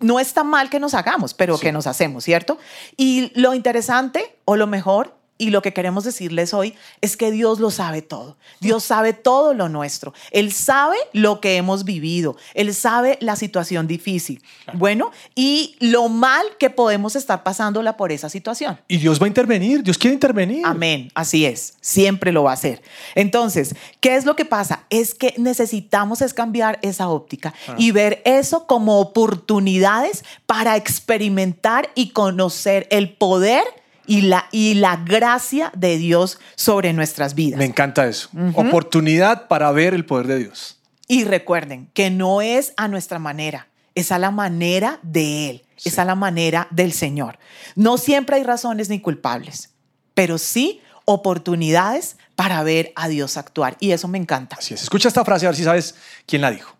no 0.00 0.20
está 0.20 0.42
mal 0.44 0.70
que 0.70 0.80
nos 0.80 0.94
hagamos, 0.94 1.34
pero 1.34 1.56
Sí. 1.56 1.62
que 1.66 1.72
nos 1.72 1.86
hacemos, 1.86 2.24
¿cierto? 2.24 2.58
Y 2.96 3.30
lo 3.38 3.54
interesante 3.54 4.36
o 4.46 4.56
lo 4.56 4.66
mejor 4.66 5.15
y 5.38 5.50
lo 5.50 5.62
que 5.62 5.72
queremos 5.72 6.04
decirles 6.04 6.54
hoy 6.54 6.74
es 7.00 7.16
que 7.16 7.30
Dios 7.30 7.60
lo 7.60 7.70
sabe 7.70 8.02
todo. 8.02 8.36
Dios 8.60 8.84
sabe 8.84 9.12
todo 9.12 9.54
lo 9.54 9.68
nuestro. 9.68 10.14
Él 10.30 10.52
sabe 10.52 10.96
lo 11.12 11.40
que 11.40 11.56
hemos 11.56 11.84
vivido. 11.84 12.36
Él 12.54 12.74
sabe 12.74 13.18
la 13.20 13.36
situación 13.36 13.86
difícil. 13.86 14.42
Bueno, 14.74 15.10
y 15.34 15.76
lo 15.80 16.08
mal 16.08 16.44
que 16.58 16.70
podemos 16.70 17.16
estar 17.16 17.42
pasándola 17.42 17.96
por 17.96 18.12
esa 18.12 18.28
situación. 18.28 18.78
Y 18.88 18.98
Dios 18.98 19.20
va 19.20 19.26
a 19.26 19.28
intervenir, 19.28 19.82
Dios 19.82 19.98
quiere 19.98 20.14
intervenir. 20.14 20.64
Amén, 20.64 21.10
así 21.14 21.44
es, 21.44 21.74
siempre 21.80 22.32
lo 22.32 22.44
va 22.44 22.52
a 22.52 22.54
hacer. 22.54 22.82
Entonces, 23.14 23.74
¿qué 24.00 24.16
es 24.16 24.24
lo 24.24 24.36
que 24.36 24.44
pasa? 24.44 24.84
Es 24.90 25.14
que 25.14 25.34
necesitamos 25.36 26.22
es 26.22 26.34
cambiar 26.34 26.78
esa 26.82 27.08
óptica 27.08 27.54
y 27.76 27.90
ver 27.90 28.22
eso 28.24 28.66
como 28.66 29.00
oportunidades 29.00 30.24
para 30.46 30.76
experimentar 30.76 31.90
y 31.94 32.10
conocer 32.10 32.86
el 32.90 33.12
poder 33.14 33.64
y 34.06 34.22
la, 34.22 34.46
y 34.52 34.74
la 34.74 34.96
gracia 34.96 35.72
de 35.76 35.98
Dios 35.98 36.38
sobre 36.54 36.92
nuestras 36.92 37.34
vidas. 37.34 37.58
Me 37.58 37.64
encanta 37.64 38.06
eso. 38.06 38.28
Oportunidad 38.54 39.48
para 39.48 39.70
ver 39.72 39.94
el 39.94 40.04
poder 40.04 40.26
de 40.26 40.38
Dios. 40.38 40.78
Y 41.08 41.24
recuerden 41.24 41.88
que 41.94 42.10
no 42.10 42.42
es 42.42 42.72
a 42.76 42.88
nuestra 42.88 43.18
manera, 43.18 43.68
es 43.94 44.10
a 44.12 44.18
la 44.18 44.30
manera 44.30 44.98
de 45.02 45.50
Él, 45.50 45.64
es 45.84 45.98
a 45.98 46.04
la 46.04 46.14
manera 46.14 46.66
del 46.70 46.92
Señor. 46.92 47.38
No 47.76 47.96
siempre 47.96 48.36
hay 48.36 48.42
razones 48.42 48.88
ni 48.88 49.00
culpables, 49.00 49.70
pero 50.14 50.38
sí 50.38 50.80
oportunidades 51.04 52.16
para 52.34 52.62
ver 52.62 52.92
a 52.96 53.08
Dios 53.08 53.36
actuar. 53.36 53.76
Y 53.80 53.92
eso 53.92 54.08
me 54.08 54.18
encanta. 54.18 54.56
Así 54.58 54.74
es. 54.74 54.82
Escucha 54.82 55.08
esta 55.08 55.24
frase 55.24 55.46
a 55.46 55.50
ver 55.50 55.56
si 55.56 55.64
sabes 55.64 55.94
quién 56.26 56.42
la 56.42 56.50
dijo. 56.50 56.76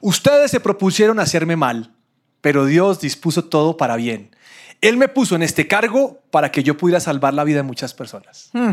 Ustedes 0.00 0.50
se 0.50 0.60
propusieron 0.60 1.18
hacerme 1.18 1.56
mal, 1.56 1.92
pero 2.40 2.66
Dios 2.66 3.00
dispuso 3.00 3.44
todo 3.44 3.76
para 3.76 3.96
bien. 3.96 4.34
Él 4.82 4.96
me 4.98 5.08
puso 5.08 5.34
en 5.36 5.42
este 5.42 5.66
cargo 5.66 6.20
para 6.30 6.50
que 6.52 6.62
yo 6.62 6.76
pudiera 6.76 7.00
salvar 7.00 7.32
la 7.32 7.44
vida 7.44 7.56
de 7.58 7.62
muchas 7.62 7.94
personas. 7.94 8.50
Hmm. 8.52 8.72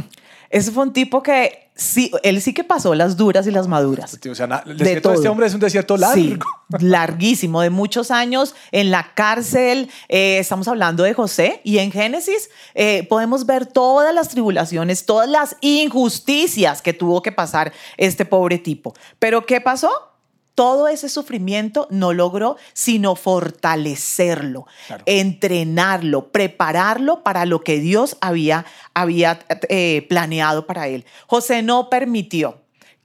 Ese 0.50 0.72
fue 0.72 0.84
un 0.84 0.92
tipo 0.94 1.22
que 1.22 1.70
sí, 1.76 2.12
él 2.24 2.42
sí 2.42 2.54
que 2.56 2.64
pasó 2.64 2.96
las 2.96 3.16
duras 3.16 3.46
y 3.46 3.52
las 3.52 3.68
maduras. 3.68 4.18
O 4.30 4.34
sea, 4.36 4.48
na- 4.48 4.64
el 4.66 4.76
De 4.78 4.86
este 4.94 5.02
todo. 5.02 5.32
hombre 5.32 5.46
es 5.46 5.54
un 5.54 5.60
desierto 5.60 5.96
largo. 5.96 6.16
Sí, 6.16 6.36
larguísimo, 6.80 7.62
de 7.62 7.70
muchos 7.70 8.10
años 8.10 8.56
en 8.72 8.90
la 8.90 9.14
cárcel. 9.14 9.90
eh, 10.08 10.40
estamos 10.40 10.68
hablando 10.68 11.04
de 11.04 11.14
José 11.14 11.62
y 11.64 11.78
en 11.78 11.92
Génesis 11.92 12.50
eh, 12.74 13.06
podemos 13.08 13.46
ver 13.46 13.68
todas 13.68 14.12
las 14.14 14.30
tribulaciones, 14.30 15.06
todas 15.06 15.30
las 15.30 15.56
injusticias 15.62 16.82
que 16.82 16.94
tuvo 16.94 17.22
que 17.22 17.32
pasar 17.32 17.72
este 17.98 18.26
pobre 18.26 18.58
tipo. 18.58 18.96
Pero 19.20 19.46
¿qué 19.46 19.62
pasó? 19.62 19.92
Todo 20.60 20.90
ese 20.90 21.08
sufrimiento 21.08 21.88
no 21.90 22.12
logró 22.12 22.58
sino 22.74 23.16
fortalecerlo, 23.16 24.68
Claro. 24.88 25.04
entrenarlo, 25.06 26.34
prepararlo 26.34 27.24
para 27.24 27.46
lo 27.46 27.64
que 27.64 27.80
Dios 27.80 28.18
había, 28.20 28.66
había 28.94 29.40
eh, 29.70 30.06
planeado 30.10 30.68
para 30.68 30.90
él. 30.90 31.06
José 31.28 31.62
no 31.62 31.90
permitió 31.90 32.58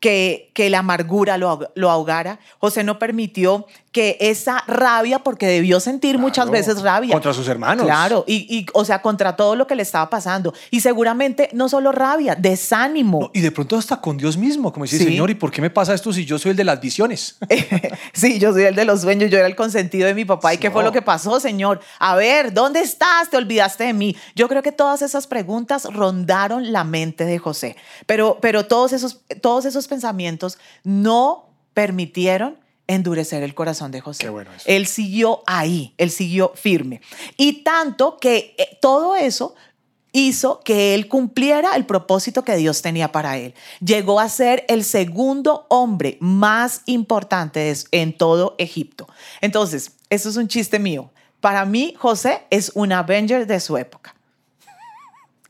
que, 0.04 0.50
que 0.52 0.68
la 0.68 0.80
amargura 0.80 1.38
lo, 1.38 1.50
ahog- 1.50 1.70
lo 1.74 1.90
ahogara. 1.90 2.38
José 2.58 2.84
no 2.84 2.98
permitió 2.98 3.66
que 3.90 4.18
esa 4.20 4.62
rabia, 4.66 5.20
porque 5.20 5.46
debió 5.46 5.80
sentir 5.80 6.18
muchas 6.18 6.50
veces 6.50 6.82
rabia. 6.82 7.12
contra 7.14 7.32
sus 7.32 7.48
hermanos. 7.48 7.86
Claro, 7.86 8.24
y, 8.26 8.34
y, 8.54 8.66
o 8.74 8.84
sea, 8.84 9.00
contra 9.00 9.34
todo 9.36 9.54
lo 9.56 9.66
que 9.66 9.74
le 9.76 9.82
estaba 9.82 10.10
pasando. 10.10 10.52
Y 10.70 10.80
seguramente 10.80 11.48
no 11.54 11.68
solo 11.70 11.90
rabia, 11.92 12.34
desánimo. 12.34 13.20
No, 13.22 13.30
y 13.32 13.40
de 13.40 13.50
pronto 13.50 13.76
hasta 13.78 13.98
con 14.00 14.18
Dios 14.18 14.36
mismo, 14.36 14.72
como 14.72 14.84
dice, 14.84 14.98
Sí. 14.98 15.04
Señor, 15.04 15.30
¿y 15.30 15.36
por 15.36 15.50
qué 15.50 15.62
me 15.62 15.70
pasa 15.70 15.94
esto 15.94 16.12
si 16.12 16.26
yo 16.26 16.38
soy 16.38 16.50
el 16.50 16.56
de 16.56 16.64
las 16.64 16.80
visiones? 16.82 17.38
sí, 18.12 18.38
yo 18.38 18.52
soy 18.52 18.64
el 18.64 18.74
de 18.74 18.84
los 18.84 19.00
sueños, 19.00 19.30
yo 19.30 19.38
era 19.38 19.46
el 19.46 19.56
consentido 19.56 20.06
de 20.06 20.12
mi 20.14 20.24
papá. 20.26 20.52
¿Y 20.52 20.58
qué 20.58 20.70
fue 20.70 20.84
lo 20.84 20.92
que 20.92 21.00
pasó, 21.00 21.40
Señor? 21.40 21.80
A 21.98 22.14
ver, 22.14 22.52
¿dónde 22.52 22.80
estás? 22.80 23.30
Te 23.30 23.36
olvidaste 23.38 23.84
de 23.84 23.92
mí. 23.94 24.14
Yo 24.34 24.48
creo 24.48 24.62
que 24.62 24.72
todas 24.72 25.00
esas 25.02 25.26
preguntas 25.26 25.84
rondaron 25.84 26.72
la 26.72 26.84
mente 26.84 27.24
de 27.24 27.38
José, 27.38 27.76
pero, 28.06 28.38
pero 28.42 28.66
todos, 28.66 28.92
esos, 28.92 29.20
todos 29.40 29.64
esos 29.64 29.86
pensamientos 29.94 30.58
no 30.82 31.50
permitieron 31.72 32.58
endurecer 32.86 33.42
el 33.42 33.54
corazón 33.54 33.90
de 33.92 34.00
José. 34.00 34.24
Qué 34.24 34.28
bueno 34.28 34.50
eso. 34.52 34.64
Él 34.66 34.86
siguió 34.86 35.42
ahí, 35.46 35.94
él 35.96 36.10
siguió 36.10 36.52
firme. 36.54 37.00
Y 37.36 37.62
tanto 37.62 38.18
que 38.18 38.54
eh, 38.58 38.78
todo 38.82 39.14
eso 39.14 39.54
hizo 40.12 40.60
que 40.60 40.94
él 40.94 41.08
cumpliera 41.08 41.74
el 41.76 41.86
propósito 41.86 42.44
que 42.44 42.56
Dios 42.56 42.82
tenía 42.82 43.10
para 43.10 43.36
él. 43.38 43.54
Llegó 43.84 44.20
a 44.20 44.28
ser 44.28 44.64
el 44.68 44.84
segundo 44.84 45.66
hombre 45.68 46.18
más 46.20 46.82
importante 46.86 47.72
en 47.90 48.16
todo 48.16 48.54
Egipto. 48.58 49.08
Entonces, 49.40 49.92
eso 50.10 50.28
es 50.28 50.36
un 50.36 50.48
chiste 50.48 50.78
mío. 50.78 51.10
Para 51.40 51.64
mí, 51.64 51.94
José 51.98 52.42
es 52.50 52.70
un 52.74 52.92
Avenger 52.92 53.46
de 53.46 53.60
su 53.60 53.76
época. 53.76 54.13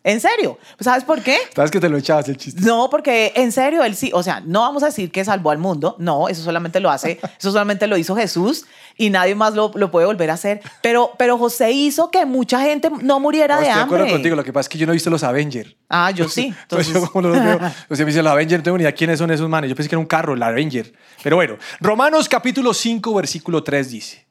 ¿En 0.07 0.21
serio? 0.21 0.59
¿Sabes 0.81 1.03
por 1.03 1.23
qué? 1.23 1.39
¿Sabes 1.57 1.71
que 1.71 1.81
te 1.81 1.89
lo 1.89 1.97
echabas 1.97 2.29
el 2.29 2.37
chiste? 2.37 2.61
No, 2.61 2.91
porque 2.91 3.33
en 3.37 3.51
serio, 3.53 3.83
él 3.85 3.97
sí, 3.97 4.11
o 4.13 4.23
sea, 4.23 4.41
no 4.45 4.61
vamos 4.61 4.83
a 4.83 4.87
decir 4.87 5.11
que 5.11 5.25
salvó 5.25 5.51
al 5.51 5.57
mundo, 5.57 5.97
no, 5.99 6.29
eso 6.29 6.43
solamente 6.43 6.79
lo 6.79 6.91
hace, 6.91 7.19
eso 7.39 7.51
solamente 7.51 7.87
lo 7.87 7.97
hizo 7.97 8.15
Jesús 8.15 8.67
y 8.99 9.09
nadie 9.09 9.35
más 9.35 9.55
lo, 9.55 9.73
lo 9.75 9.91
puede 9.91 10.07
volver 10.07 10.31
a 10.31 10.35
hacer, 10.35 10.61
pero, 10.83 11.13
pero 11.17 11.39
José 11.39 11.73
hizo 11.73 12.11
que 12.11 12.27
mucha 12.27 12.61
gente 12.61 12.91
no 13.01 13.19
muriera 13.19 13.55
No, 13.55 13.61
de 13.63 13.67
estoy 13.69 13.79
de 13.79 13.85
acuerdo 13.85 14.05
hambre. 14.05 14.15
contigo, 14.17 14.37
lo 14.37 14.45
que 14.45 14.53
pasa 14.53 14.67
es 14.67 14.69
que 14.69 14.77
yo 14.79 14.87
no 14.87 14.93
he 14.93 14.97
visto 14.97 15.09
los 15.09 15.23
Avengers. 15.25 15.75
Ah, 15.89 16.11
yo 16.11 16.29
sí. 16.29 16.55
Entonces, 16.63 16.89
Entonces, 16.89 16.95
yo 16.95 17.11
como 17.11 17.29
no 17.29 17.35
los 17.35 17.43
veo, 17.43 17.57
o 17.89 17.97
sea, 17.97 18.05
me 18.05 18.11
dice 18.13 18.23
los 18.23 18.31
Avengers, 18.33 18.61
no 18.61 18.63
tengo 18.65 18.77
ni 18.77 18.83
idea 18.83 18.93
quiénes 18.93 19.19
son 19.19 19.31
esos 19.31 19.49
manes. 19.49 19.71
Yo 19.71 19.75
pensé 19.77 19.89
que 19.89 19.95
era 19.95 20.01
un 20.01 20.07
carro, 20.07 20.35
el 20.35 20.43
Avenger. 20.43 20.93
Pero 21.23 21.37
bueno, 21.37 21.57
Romanos 21.81 22.29
capítulo 22.29 22.75
5, 22.75 23.15
versículo 23.15 23.65
3 23.65 23.91
dice, 23.91 24.27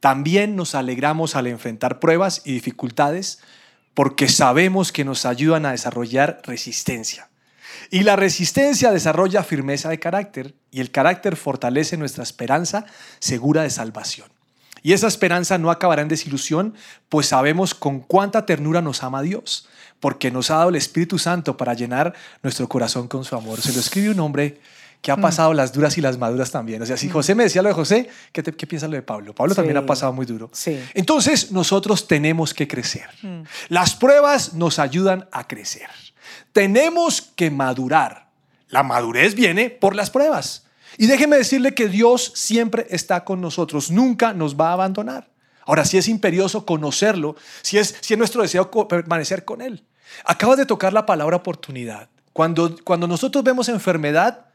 también 0.00 0.54
nos 0.54 0.74
alegramos 0.74 1.34
al 1.34 1.46
enfrentar 1.46 1.98
pruebas 1.98 2.42
y 2.44 2.52
dificultades 2.52 3.40
porque 3.94 4.28
sabemos 4.28 4.92
que 4.92 5.04
nos 5.04 5.24
ayudan 5.24 5.66
a 5.66 5.70
desarrollar 5.70 6.42
resistencia. 6.44 7.30
Y 7.90 8.02
la 8.02 8.16
resistencia 8.16 8.90
desarrolla 8.90 9.42
firmeza 9.42 9.88
de 9.88 10.00
carácter 10.00 10.54
y 10.70 10.80
el 10.80 10.90
carácter 10.90 11.36
fortalece 11.36 11.96
nuestra 11.96 12.22
esperanza 12.22 12.86
segura 13.20 13.62
de 13.62 13.70
salvación. 13.70 14.28
Y 14.82 14.92
esa 14.92 15.06
esperanza 15.06 15.56
no 15.56 15.70
acabará 15.70 16.02
en 16.02 16.08
desilusión, 16.08 16.74
pues 17.08 17.28
sabemos 17.28 17.74
con 17.74 18.00
cuánta 18.00 18.44
ternura 18.44 18.82
nos 18.82 19.02
ama 19.02 19.22
Dios, 19.22 19.66
porque 19.98 20.30
nos 20.30 20.50
ha 20.50 20.56
dado 20.56 20.68
el 20.68 20.76
Espíritu 20.76 21.18
Santo 21.18 21.56
para 21.56 21.72
llenar 21.72 22.12
nuestro 22.42 22.68
corazón 22.68 23.08
con 23.08 23.24
su 23.24 23.34
amor. 23.34 23.62
Se 23.62 23.72
lo 23.72 23.80
escribe 23.80 24.10
un 24.10 24.20
hombre 24.20 24.60
que 25.04 25.12
Mm. 25.12 25.18
ha 25.18 25.20
pasado 25.20 25.52
las 25.52 25.70
duras 25.74 25.98
y 25.98 26.00
las 26.00 26.16
maduras 26.16 26.50
también. 26.50 26.80
O 26.80 26.86
sea, 26.86 26.96
si 26.96 27.10
José 27.10 27.34
me 27.34 27.42
decía 27.44 27.60
lo 27.60 27.68
de 27.68 27.74
José, 27.74 28.08
¿qué, 28.32 28.42
te- 28.42 28.52
qué 28.52 28.66
piensa 28.66 28.88
lo 28.88 28.94
de 28.96 29.02
Pablo? 29.02 29.34
Pablo 29.34 29.54
también 29.54 29.76
ha 29.76 29.84
pasado 29.84 30.14
muy 30.14 30.24
duro. 30.24 30.48
Sí. 30.54 30.82
Entonces, 30.94 31.52
nosotros 31.52 32.08
tenemos 32.08 32.54
que 32.54 32.66
crecer. 32.66 33.10
Las 33.68 33.94
pruebas 33.94 34.54
nos 34.54 34.78
ayudan 34.78 35.28
a 35.30 35.46
crecer. 35.46 35.90
Tenemos 36.52 37.20
que 37.20 37.50
madurar. 37.50 38.30
La 38.68 38.82
madurez 38.82 39.34
viene 39.34 39.68
por 39.70 39.94
las 39.94 40.08
pruebas. 40.10 40.64
Y 40.96 41.06
déjeme 41.06 41.36
decirle 41.36 41.74
que 41.74 41.88
Dios 41.88 42.32
siempre 42.34 42.86
está 42.88 43.24
con 43.24 43.40
nosotros, 43.40 43.90
nunca 43.90 44.32
nos 44.32 44.58
va 44.58 44.70
a 44.70 44.72
abandonar. 44.72 45.28
Ahora, 45.66 45.84
si 45.84 45.98
es 45.98 46.08
imperioso 46.08 46.64
conocerlo, 46.64 47.36
si 47.62 47.78
es, 47.78 47.94
si 48.00 48.14
es 48.14 48.18
nuestro 48.18 48.42
deseo 48.42 48.70
permanecer 48.88 49.44
con 49.44 49.60
Él. 49.60 49.84
Acabas 50.24 50.56
de 50.56 50.66
tocar 50.66 50.92
la 50.92 51.04
palabra 51.04 51.36
oportunidad. 51.36 52.08
Cuando, 52.32 52.76
cuando 52.84 53.06
nosotros 53.06 53.44
vemos 53.44 53.68
enfermedad, 53.68 54.46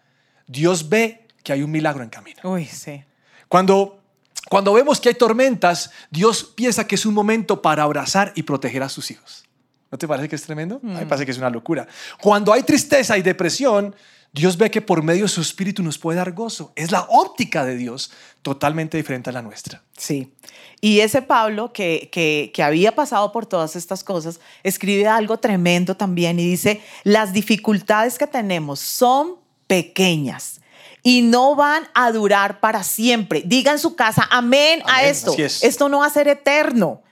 Dios 0.50 0.90
ve 0.90 1.28
que 1.44 1.54
hay 1.54 1.62
un 1.62 1.72
milagro 1.72 2.04
en 2.04 2.10
camino. 2.10 2.42
uy, 2.44 2.66
sí. 2.66 3.04
Cuando, 3.48 4.02
cuando 4.50 4.74
vemos 4.74 5.00
que 5.00 5.10
hay 5.10 5.16
tormentas, 5.16 5.92
Dios 6.10 6.44
piensa 6.44 6.86
que 6.86 6.96
es 6.96 7.06
un 7.06 7.14
momento 7.14 7.62
para 7.62 7.84
abrazar 7.84 8.34
y 8.36 8.44
proteger 8.44 8.84
a 8.84 8.90
sus 8.90 9.12
hijos. 9.12 9.46
¿No 9.92 9.98
te 9.98 10.08
parece 10.08 10.28
que 10.28 10.36
es 10.36 10.44
tremendo? 10.44 10.80
A 10.84 10.86
mí 10.86 10.94
me 10.94 11.06
parece 11.06 11.26
que 11.26 11.32
es 11.32 11.38
una 11.38 11.50
locura. 11.50 11.88
Cuando 12.22 12.52
hay 12.52 12.64
tristeza 12.64 13.18
y 13.18 13.22
depresión, 13.22 13.96
Dios 14.32 14.58
ve 14.58 14.70
que 14.70 14.82
por 14.82 15.02
medio 15.02 15.24
de 15.24 15.30
su 15.30 15.42
espíritu 15.42 15.82
nos 15.82 15.98
puede 15.98 16.18
dar 16.18 16.32
gozo. 16.34 16.74
Es 16.76 16.92
la 16.92 17.08
óptica 17.10 17.66
de 17.66 17.76
Dios 17.76 18.12
totalmente 18.44 18.98
diferente 18.98 19.32
a 19.32 19.34
la 19.34 19.42
nuestra. 19.42 19.84
Sí. 19.98 20.34
Y 20.82 21.00
ese 21.00 21.24
Pablo 21.24 21.74
que, 21.74 22.10
que, 22.12 22.52
que 22.54 22.64
había 22.64 22.94
pasado 22.94 23.32
por 23.32 23.48
todas 23.48 23.76
estas 23.76 24.04
cosas, 24.04 24.40
escribe 24.64 25.08
algo 25.08 25.38
tremendo 25.38 25.96
también 25.96 26.40
y 26.40 26.48
dice, 26.48 26.82
las 27.04 27.34
dificultades 27.34 28.18
que 28.18 28.28
tenemos 28.28 28.80
son 28.80 29.38
pequeñas 29.70 30.62
y 31.04 31.22
no 31.22 31.56
van 31.56 31.88
a 31.94 32.12
durar 32.12 32.60
para 32.60 32.84
siempre. 32.84 33.44
Diga 33.46 33.72
en 33.72 33.80
su 33.80 33.96
casa, 33.96 34.28
amén, 34.32 34.82
a 34.88 35.04
esto. 35.04 35.36
es. 35.38 35.64
Esto 35.64 35.88
no 35.88 36.00
va 36.00 36.08
a 36.08 36.10
ser 36.10 36.28
eterno. 36.28 37.04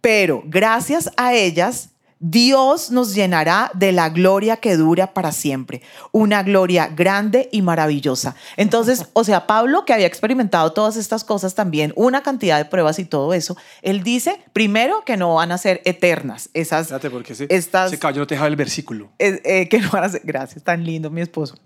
Pero 0.00 0.42
gracias 0.44 1.10
a 1.16 1.32
ellas, 1.32 1.90
Dios 2.26 2.90
nos 2.90 3.14
llenará 3.14 3.70
de 3.74 3.92
la 3.92 4.08
gloria 4.08 4.56
que 4.56 4.78
dura 4.78 5.12
para 5.12 5.30
siempre, 5.30 5.82
una 6.10 6.42
gloria 6.42 6.86
grande 6.86 7.50
y 7.52 7.60
maravillosa. 7.60 8.34
Entonces, 8.56 9.04
o 9.12 9.24
sea, 9.24 9.46
Pablo, 9.46 9.84
que 9.84 9.92
había 9.92 10.06
experimentado 10.06 10.72
todas 10.72 10.96
estas 10.96 11.22
cosas 11.22 11.54
también, 11.54 11.92
una 11.96 12.22
cantidad 12.22 12.56
de 12.56 12.64
pruebas 12.64 12.98
y 12.98 13.04
todo 13.04 13.34
eso, 13.34 13.58
él 13.82 14.02
dice, 14.02 14.40
primero, 14.54 15.04
que 15.04 15.18
no 15.18 15.34
van 15.34 15.52
a 15.52 15.58
ser 15.58 15.82
eternas. 15.84 16.48
Esas, 16.54 16.86
Espérate, 16.86 17.10
porque 17.10 17.34
estas, 17.50 17.92
ese 17.92 17.98
caballo 17.98 18.22
no 18.22 18.26
te 18.26 18.36
el 18.36 18.56
versículo. 18.56 19.10
eh, 19.18 19.42
eh, 19.44 19.68
que 19.68 19.80
no 19.80 19.90
van 19.90 20.04
a 20.04 20.08
ser, 20.08 20.22
gracias, 20.24 20.64
tan 20.64 20.82
lindo 20.82 21.10
mi 21.10 21.20
esposo, 21.20 21.58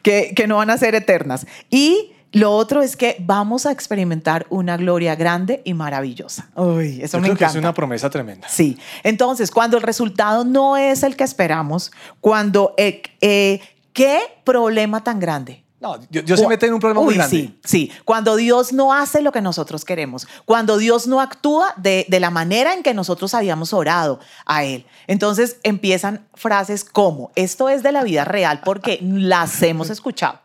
que, 0.00 0.32
que 0.34 0.46
no 0.46 0.56
van 0.56 0.70
a 0.70 0.78
ser 0.78 0.94
eternas. 0.94 1.46
Y 1.68 2.15
lo 2.32 2.52
otro 2.52 2.82
es 2.82 2.96
que 2.96 3.16
vamos 3.20 3.66
a 3.66 3.72
experimentar 3.72 4.46
una 4.50 4.76
gloria 4.76 5.14
grande 5.14 5.62
y 5.64 5.74
maravillosa. 5.74 6.48
Uy, 6.54 7.00
eso 7.02 7.18
Yo 7.18 7.22
me 7.22 7.28
creo 7.28 7.38
que 7.38 7.44
es 7.44 7.54
una 7.54 7.72
promesa 7.72 8.10
tremenda. 8.10 8.48
Sí, 8.48 8.78
entonces 9.02 9.50
cuando 9.50 9.76
el 9.76 9.82
resultado 9.82 10.44
no 10.44 10.76
es 10.76 11.02
el 11.02 11.16
que 11.16 11.24
esperamos, 11.24 11.92
cuando, 12.20 12.74
eh, 12.76 13.02
eh, 13.20 13.60
¿qué 13.92 14.20
problema 14.44 15.02
tan 15.02 15.18
grande? 15.20 15.64
No, 15.78 15.98
Dios, 16.10 16.40
se 16.40 16.48
mete 16.48 16.66
en 16.66 16.74
un 16.74 16.80
problema 16.80 17.02
muy 17.02 17.12
Uy, 17.12 17.16
grande. 17.16 17.36
Sí, 17.36 17.60
sí, 17.62 17.92
cuando 18.04 18.34
Dios 18.36 18.72
no 18.72 18.94
hace 18.94 19.20
lo 19.20 19.30
que 19.30 19.42
nosotros 19.42 19.84
queremos, 19.84 20.26
cuando 20.46 20.78
Dios 20.78 21.06
no 21.06 21.20
actúa 21.20 21.74
de, 21.76 22.06
de 22.08 22.18
la 22.18 22.30
manera 22.30 22.72
en 22.72 22.82
que 22.82 22.94
nosotros 22.94 23.34
habíamos 23.34 23.72
orado 23.72 24.18
a 24.46 24.64
Él. 24.64 24.86
Entonces 25.06 25.58
empiezan 25.62 26.26
frases 26.34 26.82
como, 26.82 27.30
esto 27.34 27.68
es 27.68 27.82
de 27.82 27.92
la 27.92 28.04
vida 28.04 28.24
real 28.24 28.62
porque 28.64 28.98
las 29.02 29.62
hemos 29.62 29.90
escuchado. 29.90 30.40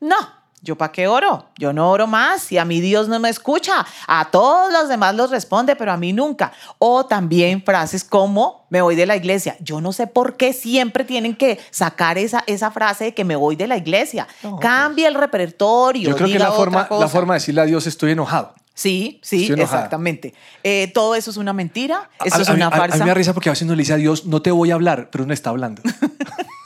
No, 0.00 0.16
yo 0.62 0.76
para 0.76 0.92
qué 0.92 1.08
oro, 1.08 1.46
yo 1.58 1.72
no 1.72 1.90
oro 1.90 2.06
más 2.06 2.52
y 2.52 2.58
a 2.58 2.64
mi 2.64 2.80
Dios 2.80 3.08
no 3.08 3.18
me 3.18 3.28
escucha, 3.30 3.86
a 4.06 4.30
todos 4.30 4.72
los 4.72 4.88
demás 4.88 5.14
los 5.14 5.30
responde, 5.30 5.74
pero 5.76 5.92
a 5.92 5.96
mí 5.96 6.12
nunca. 6.12 6.52
O 6.78 7.06
también 7.06 7.62
frases 7.64 8.04
como, 8.04 8.66
me 8.70 8.82
voy 8.82 8.94
de 8.94 9.06
la 9.06 9.16
iglesia. 9.16 9.56
Yo 9.60 9.80
no 9.80 9.92
sé 9.92 10.06
por 10.06 10.36
qué 10.36 10.52
siempre 10.52 11.04
tienen 11.04 11.34
que 11.34 11.58
sacar 11.70 12.18
esa, 12.18 12.44
esa 12.46 12.70
frase 12.70 13.04
de 13.04 13.14
que 13.14 13.24
me 13.24 13.36
voy 13.36 13.56
de 13.56 13.66
la 13.68 13.76
iglesia. 13.76 14.28
No, 14.42 14.50
pues. 14.56 14.62
Cambia 14.62 15.08
el 15.08 15.14
repertorio. 15.14 16.10
Yo 16.10 16.14
creo 16.16 16.26
que 16.28 16.34
diga 16.34 16.48
la 16.50 16.52
forma, 16.52 16.86
la 16.90 17.08
forma 17.08 17.34
de 17.34 17.40
decirle 17.40 17.60
a 17.62 17.64
Dios 17.64 17.86
estoy 17.86 18.12
enojado. 18.12 18.54
Sí, 18.74 19.20
sí, 19.22 19.52
exactamente. 19.58 20.32
Eh, 20.62 20.90
todo 20.94 21.14
eso 21.14 21.30
es 21.30 21.36
una 21.36 21.52
mentira, 21.52 22.08
eso 22.24 22.36
A- 22.38 22.42
es 22.42 22.48
a 22.48 22.52
mí- 22.52 22.56
una 22.56 22.66
a- 22.66 22.68
A, 22.68 22.72
mí 22.72 22.78
farsa. 22.78 23.04
me 23.04 23.08
da 23.10 23.14
risa 23.14 23.34
porque 23.34 23.50
a 23.50 23.52
veces 23.52 23.64
uno 23.66 23.74
le 23.74 23.80
dice 23.82 23.92
a 23.92 23.96
Dios, 23.96 24.24
no 24.24 24.40
te 24.40 24.50
voy 24.50 24.70
a 24.70 24.74
hablar, 24.74 25.08
pero 25.10 25.24
uno 25.24 25.34
está 25.34 25.50
hablando. 25.50 25.82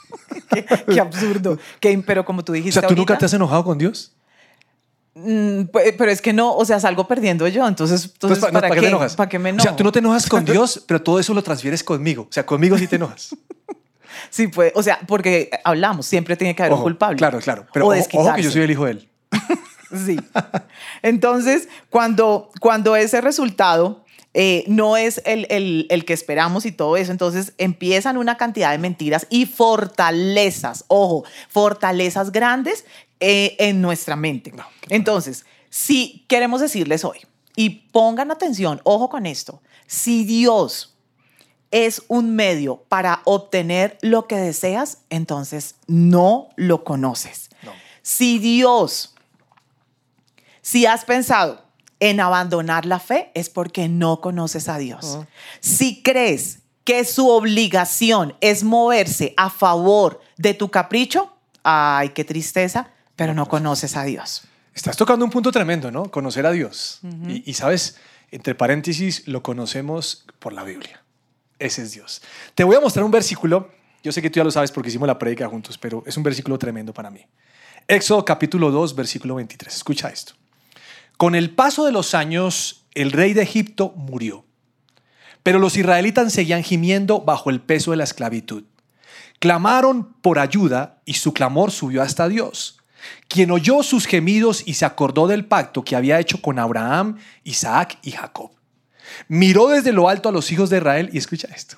qué, 0.49 0.65
qué 0.93 0.99
absurdo. 0.99 1.57
Qué- 1.79 2.01
pero 2.05 2.23
como 2.25 2.43
tú 2.43 2.51
O 2.51 2.55
dijiste 2.55 2.79
sea, 2.79 2.87
¿tú 2.87 2.95
nunca 2.95 3.17
te 3.17 3.25
has 3.25 3.33
enojado 3.33 3.63
con 3.63 3.77
Dios? 3.77 4.13
mm, 5.15 5.61
pero 5.97 6.11
es 6.11 6.21
que 6.21 6.33
no, 6.33 6.55
o 6.55 6.65
sea, 6.65 6.79
salgo 6.79 7.07
perdiendo 7.07 7.47
yo, 7.47 7.67
entonces, 7.67 8.03
entonces 8.13 8.37
Entonces, 8.43 8.51
¿para, 8.51 8.69
qué 8.69 8.75
qué? 8.75 8.81
te 8.81 8.87
enojas? 8.87 9.15
¿Para 9.15 9.29
qué 9.29 9.39
me 9.39 9.49
O 9.49 9.53
enojo? 9.53 9.63
sea, 9.63 9.75
tú 9.75 9.83
no 9.83 9.91
te 9.91 9.99
enojas 9.99 10.27
con 10.27 10.43
Dios, 10.45 10.83
pero 10.87 11.01
todo 11.01 11.19
eso 11.19 11.33
lo 11.33 11.41
transfieres 11.43 11.83
conmigo. 11.83 12.23
O 12.29 12.33
sea, 12.33 12.45
conmigo 12.45 12.77
sí 12.77 12.87
te 12.87 12.97
enojas. 12.97 13.35
Sí, 14.29 14.47
pues, 14.47 14.71
o 14.75 14.81
sea, 14.83 14.99
porque 15.07 15.49
hablamos, 15.63 16.05
siempre 16.05 16.35
tiene 16.37 16.55
que 16.55 16.63
haber 16.63 16.73
Ojo, 16.73 16.81
un 16.83 16.91
culpable. 16.91 17.17
Claro, 17.17 17.39
claro. 17.39 17.65
Pero 17.73 17.87
o 17.87 17.93
ojo, 17.93 18.07
ojo 18.13 18.33
que 18.35 18.43
yo 18.43 18.51
soy 18.51 18.61
el 18.61 18.71
hijo 18.71 18.85
de 18.85 18.91
él. 18.91 19.09
Sí. 20.05 20.19
Entonces, 21.01 21.69
cuando, 21.89 22.49
cuando 22.59 22.95
ese 22.95 23.21
resultado 23.21 24.03
eh, 24.37 24.65
no 24.67 24.97
es 24.97 25.21
el, 25.25 25.47
el- 25.49 25.87
el 25.89 26.03
que 26.03 26.11
esperamos 26.13 26.65
y 26.65 26.71
todo 26.73 26.97
eso, 26.97 27.11
entonces 27.11 27.53
empiezan 27.57 28.17
una 28.17 28.35
cantidad 28.35 28.71
de 28.71 28.77
mentiras 28.77 29.25
y 29.29 29.45
fortalezas, 29.45 30.83
ojo, 30.89 31.23
fortalezas 31.49 32.31
grandes 32.33 32.83
eh, 33.21 33.55
en 33.59 33.81
nuestra 33.81 34.15
mente. 34.17 34.51
No, 34.51 34.65
Entonces, 34.89 35.45
si 35.69 36.25
queremos 36.27 36.59
decirles 36.61 37.05
hoy, 37.05 37.19
y 37.55 37.69
pongan 37.69 38.29
atención, 38.31 38.81
ojo 38.83 39.09
con 39.09 39.25
esto, 39.25 39.61
si 39.87 40.25
Dios 40.25 40.91
es 41.71 42.03
un 42.09 42.35
medio 42.35 42.83
para 42.89 43.21
obtener 43.23 43.97
lo 44.01 44.27
que 44.27 44.35
deseas, 44.35 44.99
entonces 45.09 45.75
no 45.87 46.49
lo 46.57 46.83
conoces. 46.83 47.49
No. 47.63 47.71
Si 48.01 48.39
Dios, 48.39 49.13
si 50.61 50.85
has 50.85 51.05
pensado 51.05 51.64
en 51.99 52.19
abandonar 52.19 52.85
la 52.85 52.99
fe, 52.99 53.31
es 53.33 53.49
porque 53.49 53.87
no 53.87 54.21
conoces 54.21 54.67
a 54.69 54.77
Dios. 54.77 55.19
Si 55.59 56.01
crees 56.01 56.59
que 56.83 57.03
su 57.03 57.29
obligación 57.29 58.35
es 58.41 58.63
moverse 58.63 59.33
a 59.37 59.49
favor 59.49 60.21
de 60.37 60.53
tu 60.53 60.69
capricho, 60.69 61.35
ay, 61.63 62.09
qué 62.09 62.23
tristeza, 62.23 62.91
pero 63.15 63.33
no 63.33 63.47
conoces 63.47 63.97
a 63.97 64.03
Dios. 64.03 64.43
Estás 64.73 64.97
tocando 64.97 65.25
un 65.25 65.31
punto 65.31 65.51
tremendo, 65.51 65.89
¿no? 65.89 66.11
Conocer 66.11 66.45
a 66.45 66.51
Dios. 66.51 66.99
y, 67.27 67.49
y, 67.49 67.53
sabes, 67.53 67.97
entre 68.29 68.55
paréntesis, 68.55 69.27
lo 69.27 69.41
conocemos 69.41 70.25
por 70.39 70.53
la 70.53 70.63
Biblia. 70.63 71.01
Ese 71.57 71.83
es 71.83 71.93
Dios. 71.93 72.21
Te 72.53 72.63
voy 72.63 72.75
a 72.75 72.81
mostrar 72.81 73.05
un 73.05 73.11
versículo. 73.11 73.71
Yo 74.03 74.11
sé 74.11 74.21
que 74.21 74.29
tú 74.29 74.37
ya 74.37 74.43
lo 74.43 74.51
sabes 74.51 74.71
porque 74.71 74.89
hicimos 74.89 75.07
la 75.07 75.17
prédica 75.17 75.47
juntos, 75.47 75.77
pero 75.77 76.03
es 76.05 76.15
un 76.17 76.23
versículo 76.23 76.59
tremendo 76.59 76.93
para 76.93 77.09
mí. 77.09 77.25
Éxodo 77.87 78.25
capítulo 78.25 78.69
2, 78.69 78.95
versículo 78.95 79.35
23. 79.35 79.73
Escucha 79.73 80.09
esto. 80.09 80.33
Con 81.17 81.35
el 81.35 81.51
paso 81.51 81.85
de 81.85 81.91
los 81.91 82.13
años, 82.13 82.85
el 82.93 83.11
rey 83.11 83.33
de 83.33 83.43
Egipto 83.43 83.93
murió. 83.95 84.45
Pero 85.43 85.59
los 85.59 85.77
israelitas 85.77 86.33
seguían 86.33 86.63
gimiendo 86.63 87.21
bajo 87.21 87.49
el 87.49 87.61
peso 87.61 87.91
de 87.91 87.97
la 87.97 88.03
esclavitud. 88.03 88.63
Clamaron 89.39 90.13
por 90.21 90.39
ayuda 90.39 91.01
y 91.05 91.13
su 91.13 91.33
clamor 91.33 91.71
subió 91.71 92.01
hasta 92.01 92.27
Dios, 92.27 92.79
quien 93.27 93.51
oyó 93.51 93.83
sus 93.83 94.07
gemidos 94.07 94.63
y 94.65 94.73
se 94.73 94.85
acordó 94.85 95.27
del 95.27 95.45
pacto 95.45 95.83
que 95.83 95.95
había 95.95 96.19
hecho 96.19 96.41
con 96.41 96.57
Abraham, 96.57 97.17
Isaac 97.43 97.99
y 98.01 98.11
Jacob. 98.11 98.51
Miró 99.27 99.67
desde 99.67 99.93
lo 99.93 100.09
alto 100.09 100.29
a 100.29 100.31
los 100.31 100.51
hijos 100.51 100.69
de 100.69 100.77
Israel 100.77 101.09
y 101.13 101.17
escucha 101.17 101.47
esto. 101.53 101.77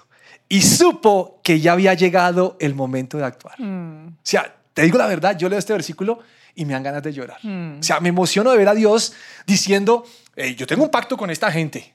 Y 0.50 0.62
supo 0.62 1.42
que 1.44 1.60
ya 1.60 1.74
había 1.74 1.94
llegado 1.94 2.56
el 2.60 2.74
momento 2.74 3.18
de 3.18 3.26
actuar. 3.26 3.56
O 3.62 4.14
sea, 4.24 4.56
te 4.74 4.84
digo 4.84 4.98
la 4.98 5.08
verdad, 5.08 5.38
yo 5.38 5.50
leo 5.50 5.60
este 5.60 5.74
versículo 5.74 6.20
y 6.58 6.66
me 6.66 6.74
dan 6.74 6.84
ganas 6.84 7.02
de 7.04 7.14
llorar. 7.14 7.38
O 7.46 7.82
sea, 7.84 8.00
me 8.02 8.10
emociono 8.10 8.52
de 8.52 8.58
ver 8.58 8.68
a 8.68 8.74
Dios 8.76 9.14
diciendo, 9.46 10.04
"Hey, 10.36 10.56
yo 10.56 10.68
tengo 10.68 10.84
un 10.84 10.90
pacto 10.92 11.16
con 11.16 11.30
esta 11.30 11.50
gente 11.52 11.94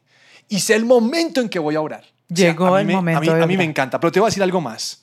y 0.48 0.60
sé 0.60 0.74
el 0.74 0.84
momento 0.86 1.40
en 1.42 1.48
que 1.50 1.58
voy 1.58 1.74
a 1.74 1.80
orar. 1.82 2.04
O 2.30 2.34
sea, 2.34 2.46
Llegó 2.46 2.74
a 2.74 2.80
el 2.80 2.86
me- 2.86 2.94
momento 2.94 3.18
A 3.18 3.20
mí, 3.20 3.26
de 3.28 3.42
a 3.42 3.46
mí 3.46 3.56
me 3.58 3.64
encanta, 3.64 4.00
pero 4.00 4.10
te 4.10 4.20
voy 4.20 4.28
a 4.28 4.30
decir 4.30 4.42
algo 4.42 4.60
más. 4.60 5.02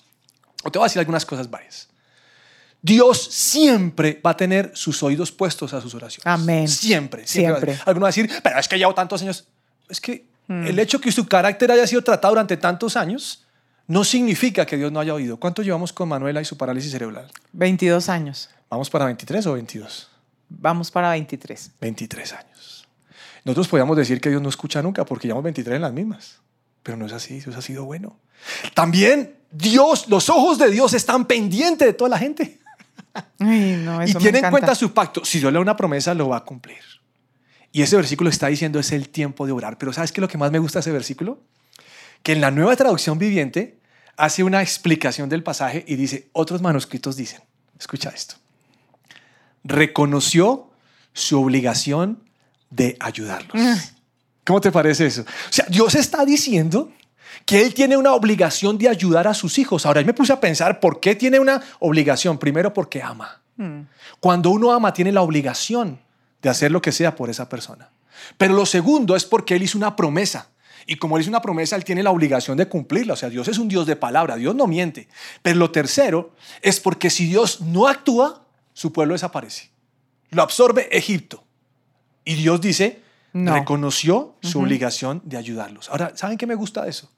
O 0.63 0.71
te 0.71 0.79
voy 0.79 0.85
a 0.85 0.87
decir 0.87 0.99
algunas 0.99 1.25
cosas 1.25 1.49
varias. 1.49 1.87
Dios 2.81 3.21
siempre 3.21 4.21
va 4.25 4.31
a 4.31 4.37
tener 4.37 4.71
sus 4.73 5.03
oídos 5.03 5.31
puestos 5.31 5.73
a 5.73 5.81
sus 5.81 5.93
oraciones. 5.95 6.25
Amén. 6.25 6.67
Siempre. 6.67 7.27
Siempre. 7.27 7.53
Siempre. 7.55 7.73
va 7.73 7.79
a- 7.79 7.83
Alguno 7.89 8.03
va 8.05 8.07
a 8.07 8.11
decir, 8.11 8.29
pero 8.41 8.59
es 8.59 8.67
que 8.67 8.77
llevo 8.77 8.93
tantos 8.93 9.21
años. 9.21 9.45
Es 9.89 9.99
que 9.99 10.25
el 10.47 10.79
hecho 10.79 10.99
que 10.99 11.11
su 11.11 11.27
carácter 11.27 11.71
haya 11.71 11.85
sido 11.85 12.01
tratado 12.03 12.31
durante 12.33 12.57
tantos 12.57 12.95
años 12.95 13.43
no 13.85 14.03
significa 14.03 14.65
que 14.65 14.77
Dios 14.77 14.91
no 14.91 14.99
haya 14.99 15.13
oído. 15.13 15.37
¿Cuánto 15.37 15.61
llevamos 15.61 15.91
con 15.93 16.07
Manuela 16.09 16.41
y 16.41 16.45
su 16.45 16.57
parálisis 16.57 16.91
cerebral? 16.91 17.29
22 17.51 18.07
años. 18.09 18.49
¿Vamos 18.69 18.89
para 18.89 19.05
23 19.05 19.45
o 19.47 19.53
22? 19.53 20.09
Vamos 20.49 20.91
para 20.91 21.11
23. 21.11 21.71
23 21.79 22.33
años. 22.33 22.87
Nosotros 23.43 23.67
podríamos 23.67 23.97
decir 23.97 24.21
que 24.21 24.29
Dios 24.29 24.41
no 24.41 24.49
escucha 24.49 24.81
nunca 24.81 25.05
porque 25.05 25.27
llevamos 25.27 25.45
23 25.45 25.75
en 25.77 25.81
las 25.81 25.93
mismas. 25.93 26.39
Pero 26.83 26.97
no 26.97 27.05
es 27.05 27.13
así, 27.13 27.39
Dios 27.39 27.55
ha 27.55 27.61
sido 27.61 27.85
bueno. 27.85 28.19
También 28.73 29.35
Dios, 29.51 30.07
los 30.07 30.29
ojos 30.29 30.57
de 30.57 30.69
Dios 30.69 30.93
están 30.93 31.25
pendientes 31.25 31.87
de 31.87 31.93
toda 31.93 32.09
la 32.09 32.17
gente. 32.17 32.59
Ay, 33.39 33.81
no, 33.83 34.01
y 34.01 34.09
eso 34.09 34.19
tiene 34.19 34.39
en 34.39 34.49
cuenta 34.49 34.75
su 34.75 34.93
pacto. 34.93 35.25
Si 35.25 35.39
Dios 35.39 35.51
le 35.51 35.57
da 35.57 35.61
una 35.61 35.75
promesa, 35.75 36.13
lo 36.13 36.29
va 36.29 36.37
a 36.37 36.45
cumplir. 36.45 36.79
Y 37.71 37.81
ese 37.81 37.95
versículo 37.95 38.29
está 38.29 38.47
diciendo 38.47 38.79
es 38.79 38.91
el 38.91 39.09
tiempo 39.09 39.45
de 39.45 39.51
orar. 39.51 39.77
Pero 39.77 39.93
¿sabes 39.93 40.11
qué 40.11 40.19
es 40.19 40.23
lo 40.23 40.27
que 40.27 40.37
más 40.37 40.51
me 40.51 40.59
gusta 40.59 40.79
de 40.79 40.81
ese 40.81 40.91
versículo? 40.91 41.41
Que 42.23 42.33
en 42.33 42.41
la 42.41 42.51
nueva 42.51 42.75
traducción 42.75 43.17
viviente 43.19 43.79
hace 44.17 44.43
una 44.43 44.61
explicación 44.61 45.29
del 45.29 45.43
pasaje 45.43 45.83
y 45.87 45.95
dice, 45.95 46.29
otros 46.33 46.61
manuscritos 46.61 47.15
dicen, 47.15 47.41
escucha 47.79 48.09
esto, 48.09 48.35
reconoció 49.63 50.69
su 51.13 51.41
obligación 51.41 52.23
de 52.69 52.97
ayudarlos. 52.99 53.53
¿Cómo 54.45 54.61
te 54.61 54.71
parece 54.71 55.07
eso? 55.07 55.21
O 55.21 55.51
sea, 55.51 55.65
Dios 55.69 55.95
está 55.95 56.25
diciendo 56.25 56.91
que 57.45 57.61
Él 57.61 57.73
tiene 57.73 57.97
una 57.97 58.13
obligación 58.13 58.77
de 58.77 58.89
ayudar 58.89 59.27
a 59.27 59.33
sus 59.33 59.57
hijos. 59.59 59.85
Ahora, 59.85 60.01
yo 60.01 60.07
me 60.07 60.13
puse 60.13 60.33
a 60.33 60.39
pensar, 60.39 60.79
¿por 60.79 60.99
qué 60.99 61.15
tiene 61.15 61.39
una 61.39 61.61
obligación? 61.79 62.37
Primero, 62.37 62.73
porque 62.73 63.01
ama. 63.01 63.41
Cuando 64.19 64.51
uno 64.51 64.71
ama, 64.71 64.93
tiene 64.93 65.11
la 65.11 65.21
obligación 65.21 65.99
de 66.41 66.49
hacer 66.49 66.71
lo 66.71 66.81
que 66.81 66.91
sea 66.91 67.15
por 67.15 67.29
esa 67.29 67.49
persona. 67.49 67.89
Pero 68.37 68.53
lo 68.53 68.65
segundo 68.65 69.15
es 69.15 69.25
porque 69.25 69.55
Él 69.55 69.63
hizo 69.63 69.77
una 69.77 69.95
promesa. 69.95 70.49
Y 70.85 70.95
como 70.95 71.17
Él 71.17 71.21
hizo 71.21 71.29
una 71.29 71.41
promesa, 71.41 71.75
Él 71.75 71.83
tiene 71.83 72.01
la 72.01 72.11
obligación 72.11 72.57
de 72.57 72.67
cumplirla. 72.67 73.13
O 73.13 73.17
sea, 73.17 73.29
Dios 73.29 73.47
es 73.47 73.57
un 73.57 73.67
Dios 73.67 73.85
de 73.85 73.95
palabra, 73.95 74.35
Dios 74.35 74.55
no 74.55 74.65
miente. 74.65 75.07
Pero 75.41 75.59
lo 75.59 75.71
tercero 75.71 76.33
es 76.61 76.79
porque 76.79 77.09
si 77.09 77.27
Dios 77.27 77.61
no 77.61 77.87
actúa, 77.87 78.45
su 78.79 78.93
pueblo 78.93 79.13
desaparece. 79.13 79.69
Lo 80.29 80.41
absorbe 80.41 80.87
Egipto. 80.97 81.43
Y 82.23 82.35
Dios 82.35 82.61
dice, 82.61 83.01
No. 83.33 83.53
reconoció 83.53 84.35
su 84.41 84.61
obligación 84.61 85.21
de 85.25 85.35
ayudarlos. 85.35 85.89
Ahora, 85.89 86.13
¿saben 86.15 86.37
qué 86.37 86.47
me 86.47 86.55
gusta 86.55 86.83
de 86.85 86.91
eso? 86.91 87.11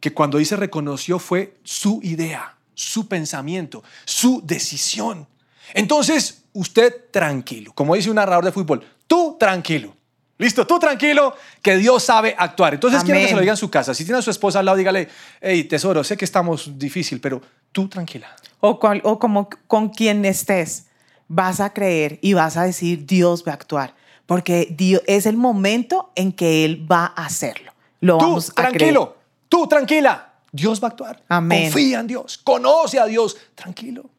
Que 0.00 0.12
cuando 0.12 0.38
dice 0.38 0.56
reconoció 0.56 1.20
fue 1.20 1.54
su 1.62 2.00
idea, 2.02 2.56
su 2.74 3.06
pensamiento, 3.06 3.84
su 4.04 4.42
decisión. 4.44 5.28
Entonces, 5.74 6.42
usted 6.54 6.92
tranquilo, 7.12 7.72
como 7.72 7.94
dice 7.94 8.10
un 8.10 8.16
narrador 8.16 8.44
de 8.44 8.50
fútbol, 8.50 8.84
tú 9.06 9.36
tranquilo, 9.38 9.94
Listo, 10.38 10.66
tú 10.66 10.78
tranquilo, 10.78 11.36
que 11.60 11.76
Dios 11.76 12.02
sabe 12.02 12.34
actuar. 12.36 12.72
Entonces 12.72 13.04
quiero 13.04 13.20
que 13.20 13.26
se 13.26 13.32
lo 13.32 13.36
Amén. 13.36 13.42
diga 13.42 13.52
en 13.52 13.56
su 13.58 13.70
casa. 13.70 13.92
Si 13.92 14.04
tiene 14.06 14.20
a 14.20 14.22
su 14.22 14.30
esposa 14.30 14.60
al 14.60 14.64
lado, 14.64 14.78
dígale, 14.78 15.06
hey, 15.38 15.64
tesoro, 15.64 16.02
sé 16.02 16.16
que 16.16 16.24
estamos 16.24 16.78
difícil, 16.78 17.20
pero 17.20 17.42
tú 17.72 17.88
tranquila. 17.88 18.28
O, 18.60 18.78
cual- 18.78 19.00
o 19.04 19.18
como 19.18 19.48
con 19.66 19.88
quien 19.88 20.24
estés, 20.24 20.86
vas 21.28 21.60
a 21.60 21.72
creer 21.72 22.18
y 22.22 22.34
vas 22.34 22.56
a 22.56 22.64
decir, 22.64 23.06
Dios 23.06 23.44
va 23.46 23.52
a 23.52 23.54
actuar. 23.54 23.94
Porque 24.26 24.68
Dios, 24.76 25.02
es 25.06 25.26
el 25.26 25.36
momento 25.36 26.12
en 26.14 26.32
que 26.32 26.64
Él 26.64 26.86
va 26.90 27.12
a 27.16 27.24
hacerlo. 27.26 27.72
Lo 28.00 28.18
Tú 28.18 28.24
vamos 28.26 28.50
a 28.50 28.54
creer. 28.54 28.70
tranquilo, 28.70 29.16
tú 29.48 29.66
tranquila. 29.66 30.26
Dios 30.52 30.82
va 30.82 30.88
a 30.88 30.90
actuar. 30.90 31.22
Amén. 31.28 31.64
Confía 31.70 32.00
en 32.00 32.06
Dios, 32.06 32.38
conoce 32.38 32.98
a 32.98 33.06
Dios, 33.06 33.36
tranquilo. 33.54 34.10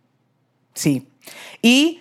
Sí. 0.74 1.08
Y 1.62 2.00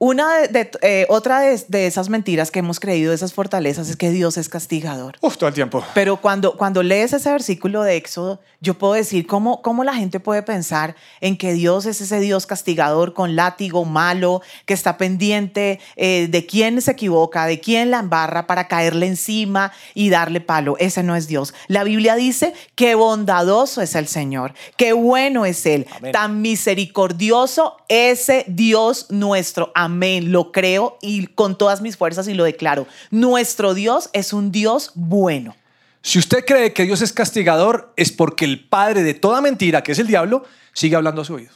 una 0.00 0.36
de, 0.38 0.48
de- 0.48 0.70
eh, 0.82 1.06
otra 1.08 1.40
de, 1.40 1.60
de 1.68 1.86
esas 1.86 2.08
mentiras 2.08 2.50
que 2.52 2.60
hemos 2.60 2.78
creído, 2.78 3.10
de 3.10 3.16
esas 3.16 3.32
fortalezas, 3.32 3.88
es 3.88 3.96
que 3.96 4.10
Dios 4.10 4.36
es 4.36 4.48
castigador. 4.48 5.16
Uf, 5.20 5.36
todo 5.36 5.48
el 5.48 5.54
tiempo. 5.54 5.82
Pero 5.94 6.18
cuando, 6.18 6.56
cuando 6.56 6.82
lees 6.84 7.12
ese 7.12 7.30
versículo 7.32 7.82
de 7.82 7.96
Éxodo, 7.96 8.40
yo 8.60 8.74
puedo 8.74 8.92
decir 8.92 9.26
cómo, 9.26 9.60
cómo 9.60 9.82
la 9.82 9.94
gente 9.94 10.20
puede 10.20 10.42
pensar 10.42 10.94
en 11.20 11.36
que 11.36 11.52
Dios 11.52 11.84
es 11.86 12.00
ese 12.00 12.20
Dios 12.20 12.46
castigador 12.46 13.12
con 13.12 13.34
látigo 13.34 13.84
malo, 13.84 14.40
que 14.66 14.74
está 14.74 14.96
pendiente 14.98 15.80
eh, 15.96 16.28
de 16.30 16.46
quién 16.46 16.80
se 16.80 16.92
equivoca, 16.92 17.46
de 17.46 17.58
quién 17.60 17.90
la 17.90 17.98
embarra 17.98 18.46
para 18.46 18.68
caerle 18.68 19.06
encima 19.06 19.72
y 19.94 20.10
darle 20.10 20.40
palo. 20.40 20.76
Ese 20.78 21.02
no 21.02 21.16
es 21.16 21.26
Dios. 21.26 21.54
La 21.66 21.82
Biblia 21.82 22.14
dice 22.14 22.52
que 22.76 22.94
bondadoso 22.94 23.82
es 23.82 23.94
el 23.96 24.06
Señor, 24.06 24.54
que 24.76 24.92
bueno 24.92 25.44
es 25.44 25.66
Él, 25.66 25.86
Amén. 25.96 26.12
tan 26.12 26.40
misericordioso 26.40 27.76
ese 27.88 28.44
Dios 28.46 29.06
nuestro. 29.10 29.72
Amén. 29.74 29.87
Lo 29.88 30.52
creo 30.52 30.98
y 31.02 31.26
con 31.28 31.56
todas 31.58 31.80
mis 31.80 31.96
fuerzas 31.96 32.28
y 32.28 32.34
lo 32.34 32.44
declaro. 32.44 32.86
Nuestro 33.10 33.74
Dios 33.74 34.10
es 34.12 34.32
un 34.32 34.52
Dios 34.52 34.92
bueno. 34.94 35.56
Si 36.02 36.18
usted 36.18 36.44
cree 36.44 36.72
que 36.72 36.84
Dios 36.84 37.02
es 37.02 37.12
castigador, 37.12 37.92
es 37.96 38.12
porque 38.12 38.44
el 38.44 38.64
padre 38.68 39.02
de 39.02 39.14
toda 39.14 39.40
mentira, 39.40 39.82
que 39.82 39.92
es 39.92 39.98
el 39.98 40.06
diablo, 40.06 40.44
sigue 40.72 40.94
hablando 40.96 41.22
a 41.22 41.24
su 41.24 41.34
oído. 41.34 41.50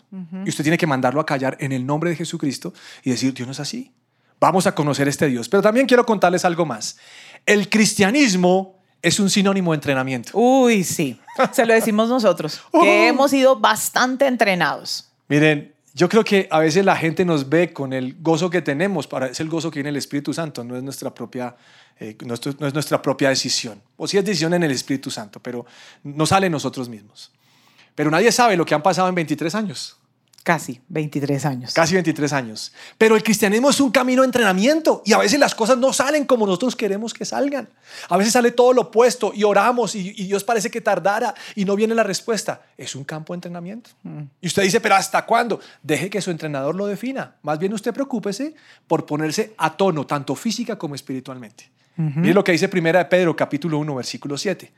Y 0.45 0.49
usted 0.49 0.65
tiene 0.65 0.77
que 0.79 0.87
mandarlo 0.87 1.21
a 1.21 1.27
callar 1.27 1.57
en 1.61 1.73
el 1.73 1.87
nombre 1.87 2.11
de 2.11 2.17
Jesucristo 2.17 2.75
y 3.05 3.11
decir, 3.11 3.33
Dios 3.35 3.47
no 3.47 3.53
es 3.53 3.61
así. 3.61 3.93
Vamos 4.41 4.67
a 4.67 4.75
conocer 4.75 5.07
este 5.07 5.29
Dios. 5.29 5.49
Pero 5.49 5.63
también 5.63 5.87
quiero 5.87 6.05
contarles 6.05 6.45
algo 6.45 6.67
más. 6.67 6.97
El 7.47 7.69
cristianismo 7.71 8.81
es 9.01 9.21
un 9.21 9.31
sinónimo 9.31 9.71
de 9.73 9.77
entrenamiento. 9.77 10.31
Uy, 10.35 10.83
sí. 10.85 11.19
Se 11.53 11.65
lo 11.65 11.75
decimos 11.75 12.09
nosotros, 12.09 12.61
Oh. 12.73 12.81
que 12.83 13.09
hemos 13.09 13.31
sido 13.31 13.57
bastante 13.61 14.27
entrenados. 14.27 15.09
Miren, 15.29 15.73
yo 15.95 16.09
creo 16.09 16.25
que 16.25 16.49
a 16.51 16.59
veces 16.61 16.85
la 16.85 16.97
gente 16.97 17.25
nos 17.25 17.49
ve 17.49 17.73
con 17.73 17.93
el 17.93 18.15
gozo 18.21 18.49
que 18.51 18.63
tenemos, 18.63 19.07
para, 19.07 19.27
es 19.27 19.41
el 19.41 19.49
gozo 19.49 19.71
que 19.71 19.79
viene 19.81 19.91
el 19.91 19.97
Espíritu 19.97 20.33
Santo, 20.33 20.65
no 20.65 20.77
es 20.77 20.83
nuestra 20.83 21.15
propia, 21.15 21.55
eh, 22.01 22.17
nuestro- 22.25 22.55
no 22.59 22.67
es 22.67 22.73
nuestra 22.75 23.01
propia 23.03 23.29
decisión. 23.29 23.81
O 23.97 24.07
sí 24.09 24.17
es 24.19 24.25
decisión 24.25 24.55
en 24.55 24.63
el 24.63 24.71
Espíritu 24.71 25.11
Santo, 25.11 25.41
pero 25.41 25.67
no 26.03 26.25
sale 26.27 26.49
nosotros 26.49 26.89
mismos. 26.89 27.31
Pero 27.95 28.11
nadie 28.11 28.33
sabe 28.33 28.57
lo 28.57 28.65
que 28.65 28.75
han 28.75 28.83
pasado 28.83 29.09
en 29.09 29.15
23 29.15 29.55
años, 29.55 29.97
Casi 30.43 30.81
23 30.89 31.45
años. 31.45 31.73
casi 31.73 31.95
23 31.95 32.33
años. 32.33 32.73
Pero 32.99 33.15
el 33.15 33.23
cristianismo 33.23 33.71
es 33.71 33.81
un 33.81 33.93
camino 33.93 34.23
de 34.23 34.27
entrenamiento 34.27 35.03
y 35.05 35.13
a 35.13 35.19
veces 35.19 35.39
las 35.39 35.55
cosas 35.55 35.79
no 35.79 35.93
salen 35.93 36.25
como 36.25 36.47
nosotros 36.47 36.75
queremos 36.75 37.15
que 37.15 37.25
salgan. 37.25 37.69
A 38.09 38.17
veces 38.17 38.33
sale 38.33 38.51
todo 38.51 38.73
lo 38.73 38.83
opuesto 38.83 39.33
y 39.35 39.45
oramos 39.45 39.95
y, 39.95 40.13
y 40.17 40.27
Dios 40.27 40.43
parece 40.43 40.71
que 40.71 40.81
tardara 40.81 41.33
y 41.55 41.65
no 41.65 41.77
viene 41.77 41.95
la 41.95 42.03
respuesta. 42.03 42.63
Es 42.77 42.97
un 42.97 43.05
campo 43.05 43.33
de 43.33 43.37
entrenamiento. 43.37 43.91
Y 44.41 44.47
usted 44.49 44.63
dice, 44.65 44.81
pero 44.81 44.97
¿hasta 44.97 45.25
cuándo? 45.25 45.61
Deje 45.83 46.11
que 46.11 46.21
su 46.21 46.31
entrenador 46.33 46.75
lo 46.75 46.87
defina. 46.87 47.37
Más 47.43 47.59
bien 47.59 47.73
usted 47.73 47.95
preocúpese 47.95 48.55
por 48.89 49.07
ponerse 49.07 49.55
a 49.59 49.77
tono, 49.77 50.07
tanto 50.07 50.35
física 50.35 50.77
como 50.77 50.95
espiritualmente. 50.95 51.71
Mire 51.97 52.35
lo 52.35 52.43
que 52.43 52.53
dice 52.53 52.69
Primera 52.69 53.01
de 53.01 53.05
Pedro, 53.05 53.37
capítulo 53.37 53.79
1, 53.79 53.95
versículo 53.95 54.37
7. 54.37 54.73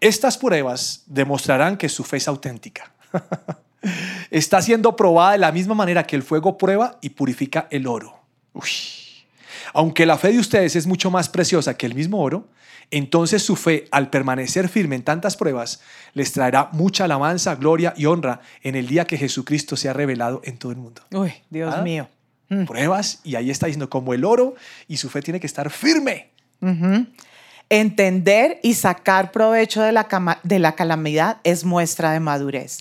Estas 0.00 0.38
pruebas 0.38 1.02
demostrarán 1.06 1.76
que 1.76 1.88
su 1.88 2.04
fe 2.04 2.18
es 2.18 2.28
auténtica. 2.28 2.92
Está 4.30 4.62
siendo 4.62 4.96
probada 4.96 5.32
de 5.32 5.38
la 5.38 5.52
misma 5.52 5.74
manera 5.74 6.04
que 6.04 6.16
el 6.16 6.22
fuego 6.22 6.56
prueba 6.56 6.98
y 7.00 7.10
purifica 7.10 7.66
el 7.70 7.86
oro. 7.86 8.18
Uy. 8.52 8.68
Aunque 9.74 10.06
la 10.06 10.18
fe 10.18 10.32
de 10.32 10.38
ustedes 10.38 10.76
es 10.76 10.86
mucho 10.86 11.10
más 11.10 11.28
preciosa 11.28 11.76
que 11.76 11.86
el 11.86 11.94
mismo 11.94 12.20
oro, 12.20 12.48
entonces 12.90 13.42
su 13.42 13.56
fe, 13.56 13.86
al 13.90 14.10
permanecer 14.10 14.68
firme 14.68 14.96
en 14.96 15.02
tantas 15.02 15.36
pruebas, 15.36 15.80
les 16.12 16.32
traerá 16.32 16.68
mucha 16.72 17.04
alabanza, 17.04 17.54
gloria 17.54 17.94
y 17.96 18.04
honra 18.04 18.40
en 18.62 18.74
el 18.74 18.86
día 18.86 19.06
que 19.06 19.16
Jesucristo 19.16 19.76
sea 19.76 19.94
revelado 19.94 20.42
en 20.44 20.58
todo 20.58 20.72
el 20.72 20.78
mundo. 20.78 21.02
Uy, 21.10 21.32
Dios 21.48 21.74
¿Ah? 21.76 21.82
mío. 21.82 22.08
Pruebas, 22.66 23.20
y 23.24 23.36
ahí 23.36 23.50
está 23.50 23.64
diciendo 23.64 23.88
como 23.88 24.12
el 24.12 24.26
oro, 24.26 24.56
y 24.86 24.98
su 24.98 25.08
fe 25.08 25.22
tiene 25.22 25.40
que 25.40 25.46
estar 25.46 25.70
firme. 25.70 26.32
Entender 27.72 28.60
y 28.62 28.74
sacar 28.74 29.32
provecho 29.32 29.80
de 29.80 29.92
la, 29.92 30.04
cama- 30.06 30.38
de 30.42 30.58
la 30.58 30.72
calamidad 30.74 31.38
es 31.42 31.64
muestra 31.64 32.12
de 32.12 32.20
madurez. 32.20 32.80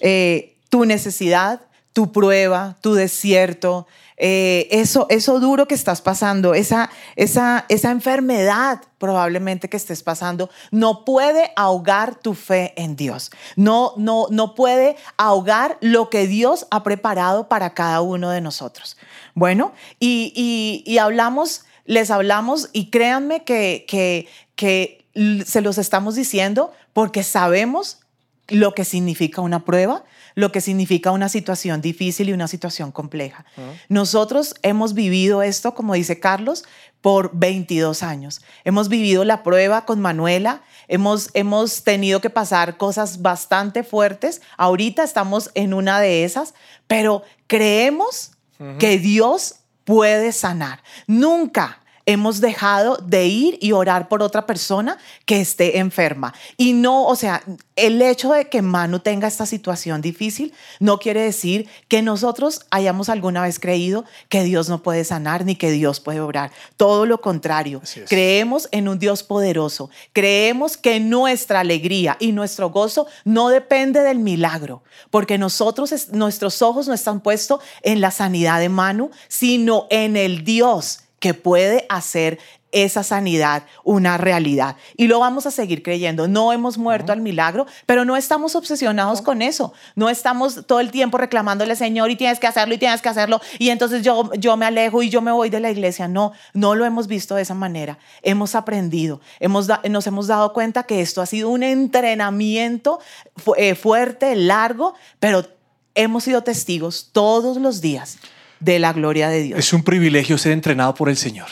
Eh, 0.00 0.58
tu 0.68 0.84
necesidad, 0.84 1.62
tu 1.94 2.12
prueba, 2.12 2.76
tu 2.82 2.92
desierto, 2.92 3.86
eh, 4.18 4.68
eso, 4.70 5.06
eso 5.08 5.40
duro 5.40 5.66
que 5.66 5.74
estás 5.74 6.02
pasando, 6.02 6.52
esa, 6.52 6.90
esa, 7.16 7.64
esa 7.70 7.90
enfermedad 7.90 8.82
probablemente 8.98 9.70
que 9.70 9.78
estés 9.78 10.02
pasando, 10.02 10.50
no 10.70 11.06
puede 11.06 11.50
ahogar 11.56 12.16
tu 12.16 12.34
fe 12.34 12.74
en 12.76 12.94
Dios. 12.94 13.30
No, 13.56 13.94
no, 13.96 14.26
no 14.30 14.54
puede 14.54 14.96
ahogar 15.16 15.78
lo 15.80 16.10
que 16.10 16.26
Dios 16.26 16.66
ha 16.70 16.82
preparado 16.82 17.48
para 17.48 17.72
cada 17.72 18.02
uno 18.02 18.28
de 18.28 18.42
nosotros. 18.42 18.98
Bueno, 19.34 19.72
y, 19.98 20.30
y- 20.36 20.82
y 20.90 20.98
hablamos, 20.98 21.64
les 21.86 22.10
hablamos 22.10 22.68
y 22.72 22.90
créanme 22.90 23.44
que, 23.44 23.84
que, 23.88 24.28
que 24.54 25.06
se 25.46 25.60
los 25.60 25.78
estamos 25.78 26.14
diciendo 26.14 26.72
porque 26.92 27.22
sabemos 27.22 28.00
lo 28.48 28.74
que 28.74 28.84
significa 28.84 29.40
una 29.40 29.64
prueba, 29.64 30.04
lo 30.34 30.52
que 30.52 30.60
significa 30.60 31.10
una 31.10 31.28
situación 31.28 31.80
difícil 31.80 32.28
y 32.28 32.32
una 32.32 32.46
situación 32.46 32.92
compleja. 32.92 33.44
Nosotros 33.88 34.54
hemos 34.62 34.94
vivido 34.94 35.42
esto, 35.42 35.74
como 35.74 35.94
dice 35.94 36.20
Carlos, 36.20 36.64
por 37.00 37.30
22 37.34 38.02
años. 38.02 38.42
Hemos 38.64 38.88
vivido 38.88 39.24
la 39.24 39.42
prueba 39.42 39.84
con 39.84 40.00
Manuela, 40.00 40.62
hemos, 40.88 41.30
hemos 41.34 41.82
tenido 41.82 42.20
que 42.20 42.30
pasar 42.30 42.76
cosas 42.76 43.22
bastante 43.22 43.82
fuertes. 43.82 44.42
Ahorita 44.56 45.02
estamos 45.02 45.50
en 45.54 45.74
una 45.74 46.00
de 46.00 46.24
esas, 46.24 46.54
pero 46.86 47.22
creemos 47.46 48.32
que 48.78 48.98
Dios 48.98 49.56
puede 49.86 50.32
sanar. 50.32 50.82
Nunca 51.06 51.78
hemos 52.06 52.40
dejado 52.40 52.96
de 52.98 53.26
ir 53.26 53.58
y 53.60 53.72
orar 53.72 54.08
por 54.08 54.22
otra 54.22 54.46
persona 54.46 54.96
que 55.24 55.40
esté 55.40 55.78
enferma. 55.78 56.32
Y 56.56 56.72
no, 56.72 57.04
o 57.04 57.16
sea, 57.16 57.42
el 57.74 58.00
hecho 58.00 58.32
de 58.32 58.48
que 58.48 58.62
Manu 58.62 59.00
tenga 59.00 59.26
esta 59.28 59.44
situación 59.44 60.00
difícil 60.00 60.54
no 60.80 60.98
quiere 60.98 61.22
decir 61.22 61.68
que 61.88 62.02
nosotros 62.02 62.60
hayamos 62.70 63.08
alguna 63.08 63.42
vez 63.42 63.58
creído 63.58 64.04
que 64.28 64.44
Dios 64.44 64.68
no 64.68 64.82
puede 64.82 65.04
sanar 65.04 65.44
ni 65.44 65.56
que 65.56 65.70
Dios 65.70 66.00
puede 66.00 66.20
obrar. 66.20 66.52
Todo 66.76 67.06
lo 67.06 67.20
contrario. 67.20 67.82
Creemos 68.08 68.68
en 68.70 68.88
un 68.88 68.98
Dios 68.98 69.22
poderoso. 69.24 69.90
Creemos 70.12 70.76
que 70.76 71.00
nuestra 71.00 71.60
alegría 71.60 72.16
y 72.20 72.32
nuestro 72.32 72.70
gozo 72.70 73.06
no 73.24 73.48
depende 73.48 74.00
del 74.02 74.20
milagro, 74.20 74.82
porque 75.10 75.38
nosotros, 75.38 75.90
es- 75.92 76.12
nuestros 76.12 76.62
ojos 76.62 76.86
no 76.86 76.94
están 76.94 77.20
puestos 77.20 77.60
en 77.82 78.00
la 78.00 78.10
sanidad 78.12 78.60
de 78.60 78.68
Manu, 78.68 79.10
sino 79.28 79.86
en 79.90 80.16
el 80.16 80.44
Dios 80.44 81.00
que 81.18 81.34
puede 81.34 81.86
hacer 81.88 82.38
esa 82.72 83.02
sanidad 83.02 83.62
una 83.84 84.18
realidad. 84.18 84.76
Y 84.98 85.06
lo 85.06 85.18
vamos 85.18 85.46
a 85.46 85.50
seguir 85.50 85.82
creyendo. 85.82 86.28
No 86.28 86.52
hemos 86.52 86.76
muerto 86.76 87.10
al 87.10 87.22
milagro, 87.22 87.64
pero 87.86 88.04
no 88.04 88.18
estamos 88.18 88.54
obsesionados 88.54 89.22
con 89.22 89.40
eso. 89.40 89.72
No 89.94 90.10
estamos 90.10 90.66
todo 90.66 90.80
el 90.80 90.90
tiempo 90.90 91.16
reclamándole, 91.16 91.74
Señor, 91.74 92.10
y 92.10 92.16
tienes 92.16 92.38
que 92.38 92.46
hacerlo, 92.48 92.74
y 92.74 92.78
tienes 92.78 93.00
que 93.00 93.08
hacerlo. 93.08 93.40
Y 93.58 93.70
entonces 93.70 94.02
yo, 94.02 94.30
yo 94.34 94.58
me 94.58 94.66
alejo 94.66 95.02
y 95.02 95.08
yo 95.08 95.22
me 95.22 95.32
voy 95.32 95.48
de 95.48 95.60
la 95.60 95.70
iglesia. 95.70 96.06
No, 96.06 96.32
no 96.52 96.74
lo 96.74 96.84
hemos 96.84 97.06
visto 97.06 97.34
de 97.36 97.42
esa 97.42 97.54
manera. 97.54 97.98
Hemos 98.20 98.54
aprendido, 98.54 99.22
hemos 99.40 99.68
nos 99.88 100.06
hemos 100.06 100.26
dado 100.26 100.52
cuenta 100.52 100.82
que 100.82 101.00
esto 101.00 101.22
ha 101.22 101.26
sido 101.26 101.48
un 101.48 101.62
entrenamiento 101.62 102.98
fu- 103.36 103.54
eh, 103.56 103.74
fuerte, 103.74 104.36
largo, 104.36 104.94
pero 105.18 105.46
hemos 105.94 106.24
sido 106.24 106.42
testigos 106.42 107.08
todos 107.12 107.56
los 107.56 107.80
días 107.80 108.18
de 108.60 108.78
la 108.78 108.92
gloria 108.92 109.28
de 109.28 109.42
Dios. 109.42 109.58
Es 109.58 109.72
un 109.72 109.82
privilegio 109.82 110.38
ser 110.38 110.52
entrenado 110.52 110.94
por 110.94 111.08
el 111.08 111.16
Señor. 111.16 111.48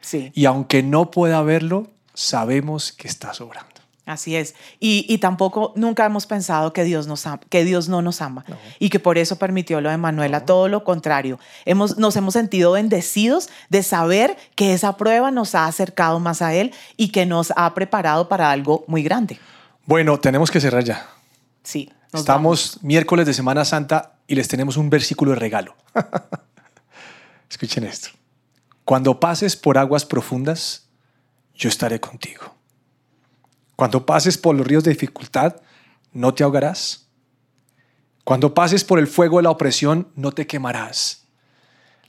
Sí. 0.00 0.30
Y 0.34 0.44
aunque 0.44 0.82
no 0.82 1.10
pueda 1.10 1.42
verlo, 1.42 1.90
sabemos 2.14 2.92
que 2.92 3.08
está 3.08 3.34
sobrando. 3.34 3.76
Así 4.06 4.36
es. 4.36 4.54
Y, 4.78 5.04
y 5.08 5.18
tampoco 5.18 5.72
nunca 5.74 6.06
hemos 6.06 6.26
pensado 6.26 6.72
que 6.72 6.84
Dios, 6.84 7.08
nos 7.08 7.24
que 7.48 7.64
Dios 7.64 7.88
no 7.88 8.02
nos 8.02 8.22
ama 8.22 8.44
y 8.78 8.88
que 8.88 9.00
por 9.00 9.18
eso 9.18 9.36
permitió 9.36 9.80
lo 9.80 9.90
de 9.90 9.96
Manuela. 9.96 10.44
Todo 10.44 10.68
lo 10.68 10.84
contrario. 10.84 11.40
Hemos, 11.64 11.98
nos 11.98 12.14
hemos 12.14 12.34
sentido 12.34 12.70
bendecidos 12.70 13.48
de 13.68 13.82
saber 13.82 14.36
que 14.54 14.74
esa 14.74 14.96
prueba 14.96 15.32
nos 15.32 15.56
ha 15.56 15.66
acercado 15.66 16.20
más 16.20 16.40
a 16.40 16.54
Él 16.54 16.72
y 16.96 17.08
que 17.08 17.26
nos 17.26 17.52
ha 17.56 17.74
preparado 17.74 18.28
para 18.28 18.52
algo 18.52 18.84
muy 18.86 19.02
grande. 19.02 19.40
Bueno, 19.86 20.20
tenemos 20.20 20.52
que 20.52 20.60
cerrar 20.60 20.84
ya. 20.84 21.08
Sí. 21.64 21.90
vamos. 22.12 22.20
Estamos 22.20 22.78
miércoles 22.82 23.26
de 23.26 23.34
Semana 23.34 23.64
Santa 23.64 24.12
y 24.28 24.36
les 24.36 24.46
tenemos 24.46 24.76
un 24.76 24.88
versículo 24.88 25.32
de 25.32 25.38
regalo. 25.38 25.74
Escuchen 27.50 27.84
esto. 27.84 28.08
Cuando 28.84 29.18
pases 29.18 29.56
por 29.56 29.78
aguas 29.78 30.04
profundas, 30.04 30.88
yo 31.54 31.68
estaré 31.68 32.00
contigo. 32.00 32.54
Cuando 33.74 34.06
pases 34.06 34.38
por 34.38 34.54
los 34.54 34.66
ríos 34.66 34.84
de 34.84 34.92
dificultad, 34.92 35.56
no 36.12 36.32
te 36.34 36.44
ahogarás. 36.44 37.08
Cuando 38.24 38.54
pases 38.54 38.84
por 38.84 38.98
el 38.98 39.06
fuego 39.06 39.36
de 39.36 39.44
la 39.44 39.50
opresión, 39.50 40.08
no 40.14 40.32
te 40.32 40.46
quemarás. 40.46 41.26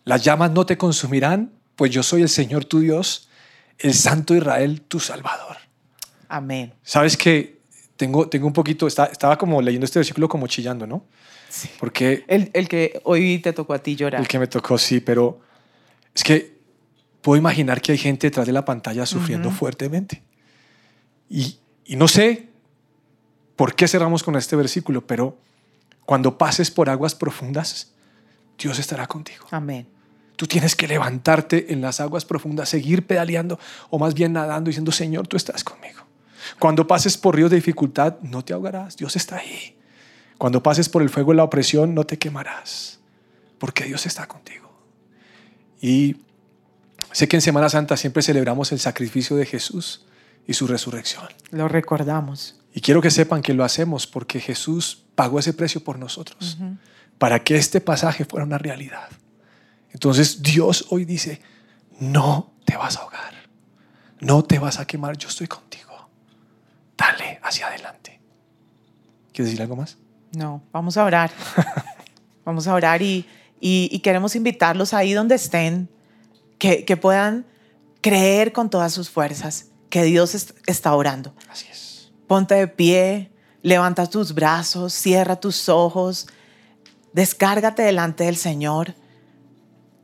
Las 0.04 0.24
llamas 0.24 0.52
no 0.52 0.66
te 0.66 0.78
consumirán, 0.78 1.52
pues 1.76 1.92
yo 1.92 2.02
soy 2.04 2.22
el 2.22 2.30
Señor 2.30 2.66
tu 2.66 2.80
Dios, 2.80 3.28
el 3.78 3.94
Santo 3.94 4.34
Israel 4.34 4.82
tu 4.82 5.00
Salvador. 5.00 5.58
Amén. 6.30 6.74
Sabes 6.82 7.18
que 7.18 7.62
tengo, 7.96 8.30
tengo 8.30 8.48
un 8.48 8.54
poquito, 8.54 8.88
estaba 8.88 9.38
como 9.38 9.62
leyendo 9.62 9.86
este 9.86 10.00
versículo 10.00 10.30
como 10.30 10.48
chillando, 10.48 10.88
¿no? 10.88 11.06
Sí. 11.50 11.70
Porque 11.80 12.26
El, 12.28 12.52
el 12.54 12.68
que 12.68 13.00
hoy 13.04 13.40
te 13.40 13.54
tocó 13.54 13.74
a 13.74 13.80
ti 13.80 13.96
llorar. 13.96 14.22
el 14.22 14.28
que 14.28 14.40
me 14.40 14.48
tocó, 14.48 14.78
sí, 14.78 15.00
pero 15.00 15.40
es 16.14 16.24
que 16.24 16.58
puedo 17.22 17.38
imaginar 17.38 17.82
que 17.82 17.92
hay 17.92 17.98
gente 17.98 18.28
detrás 18.28 18.46
de 18.46 18.54
la 18.54 18.66
pantalla 18.66 19.06
sufriendo 19.06 19.52
fuertemente. 19.52 20.24
Y, 21.30 21.58
y 21.86 21.96
no 21.96 22.08
sé 22.08 22.50
por 23.56 23.76
qué 23.76 23.88
cerramos 23.88 24.24
con 24.24 24.36
este 24.36 24.56
versículo, 24.56 25.06
pero 25.06 25.38
cuando 26.06 26.38
pases 26.38 26.72
por 26.72 26.90
aguas 26.90 27.16
profundas, 27.16 27.94
Dios 28.58 28.80
estará 28.80 29.08
contigo. 29.08 29.46
Amén. 29.52 29.88
Tú 30.36 30.48
tienes 30.48 30.76
que 30.76 30.88
levantarte 30.88 31.74
en 31.74 31.82
las 31.82 32.00
aguas 32.00 32.24
profundas, 32.24 32.70
seguir 32.70 33.06
pedaleando 33.08 33.60
o 33.90 33.98
más 34.00 34.14
bien 34.14 34.34
nadando 34.34 34.70
diciendo, 34.70 34.92
Señor, 34.92 35.28
tú 35.28 35.36
estás 35.36 35.64
conmigo. 35.64 36.04
Cuando 36.60 36.88
pases 36.88 37.18
por 37.18 37.36
ríos 37.36 37.50
de 37.50 37.58
dificultad, 37.58 38.18
no 38.22 38.46
te 38.46 38.54
ahogarás, 38.54 38.96
Dios 38.96 39.16
está 39.16 39.38
ahí. 39.38 39.77
Cuando 40.38 40.62
pases 40.62 40.90
por 40.90 41.02
el 41.02 41.10
fuego 41.10 41.32
de 41.32 41.38
la 41.38 41.44
opresión, 41.44 41.96
no 41.96 42.06
te 42.06 42.18
quemarás, 42.18 43.00
porque 43.58 43.86
Dios 43.86 44.06
está 44.06 44.28
contigo. 44.28 44.72
Y 45.82 46.18
sé 47.12 47.28
que 47.28 47.38
en 47.38 47.42
Semana 47.42 47.70
Santa 47.70 47.98
siempre 47.98 48.24
celebramos 48.24 48.72
el 48.72 48.80
sacrificio 48.80 49.36
de 49.36 49.46
Jesús 49.46 50.06
y 50.48 50.54
su 50.54 50.68
resurrección. 50.68 51.28
Lo 51.52 51.68
recordamos. 51.68 52.60
Y 52.74 52.82
quiero 52.82 53.02
que 53.02 53.10
sepan 53.10 53.42
que 53.42 53.54
lo 53.54 53.64
hacemos 53.64 54.06
porque 54.06 54.40
Jesús 54.40 55.06
pagó 55.16 55.40
ese 55.40 55.54
precio 55.54 55.84
por 55.84 55.98
nosotros, 55.98 56.58
para 57.18 57.44
que 57.44 57.56
este 57.56 57.82
pasaje 57.82 58.26
fuera 58.26 58.46
una 58.46 58.60
realidad. 58.60 59.10
Entonces 59.92 60.44
Dios 60.44 60.86
hoy 60.90 61.06
dice, 61.06 61.42
no 62.00 62.54
te 62.66 62.78
vas 62.78 62.98
a 62.98 63.02
ahogar, 63.02 63.34
no 64.20 64.44
te 64.44 64.60
vas 64.60 64.80
a 64.80 64.86
quemar, 64.86 65.18
yo 65.18 65.28
estoy 65.28 65.48
contigo. 65.48 66.10
Dale 66.96 67.40
hacia 67.42 67.68
adelante. 67.68 68.20
¿Quieres 69.34 69.52
decir 69.52 69.62
algo 69.62 69.76
más? 69.76 69.98
No, 70.34 70.62
vamos 70.72 70.98
a 70.98 71.04
orar. 71.06 71.32
vamos 72.46 72.68
a 72.68 72.74
orar 72.74 73.02
y, 73.02 73.26
y- 73.60 73.90
y 73.92 74.00
queremos 74.00 74.36
invitarlos 74.36 74.94
ahí 74.94 75.14
donde 75.14 75.36
estén, 75.36 75.90
que, 76.58 76.86
que 76.86 76.98
puedan 76.98 77.46
creer 78.02 78.52
con 78.54 78.70
todas 78.70 78.94
sus 78.94 79.10
fuerzas 79.10 79.68
que 79.90 80.04
Dios 80.04 80.36
est- 80.36 80.52
está 80.66 80.94
orando. 80.96 81.34
Así 81.50 81.66
es. 81.72 82.12
Ponte 82.28 82.56
de 82.56 82.68
pie, 82.68 83.32
levanta 83.64 84.06
tus 84.10 84.34
brazos, 84.34 84.94
cierra 84.94 85.38
tus 85.40 85.70
ojos, 85.70 86.28
descárgate 87.14 87.84
delante 87.84 88.26
del 88.26 88.36
Señor. 88.38 88.96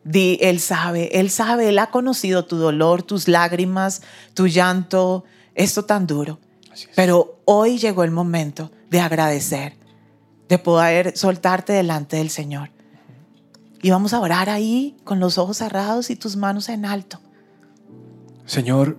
Di, 0.06 0.38
Él 0.42 0.60
sabe, 0.60 1.10
Él 1.20 1.30
sabe, 1.30 1.70
Él 1.70 1.80
ha 1.80 1.88
conocido 1.90 2.46
tu 2.46 2.58
dolor, 2.58 3.04
tus 3.04 3.28
lágrimas, 3.28 4.02
tu 4.34 4.48
llanto, 4.48 5.24
esto 5.56 5.86
tan 5.86 6.08
duro. 6.08 6.40
Así 6.72 6.86
es. 6.86 6.92
Pero 6.96 7.42
hoy 7.46 7.78
llegó 7.78 8.04
el 8.04 8.12
momento 8.12 8.72
de 8.90 9.00
agradecer, 9.00 9.78
de 10.50 10.58
poder 10.58 11.18
soltarte 11.18 11.74
delante 11.74 12.18
del 12.18 12.30
Señor. 12.30 12.70
Y 13.82 13.92
vamos 13.92 14.14
a 14.14 14.20
orar 14.20 14.50
ahí 14.50 14.96
con 15.04 15.20
los 15.20 15.38
ojos 15.38 15.58
cerrados 15.58 16.10
y 16.10 16.16
tus 16.16 16.36
manos 16.36 16.70
en 16.70 16.86
alto. 16.86 17.20
Señor, 18.46 18.98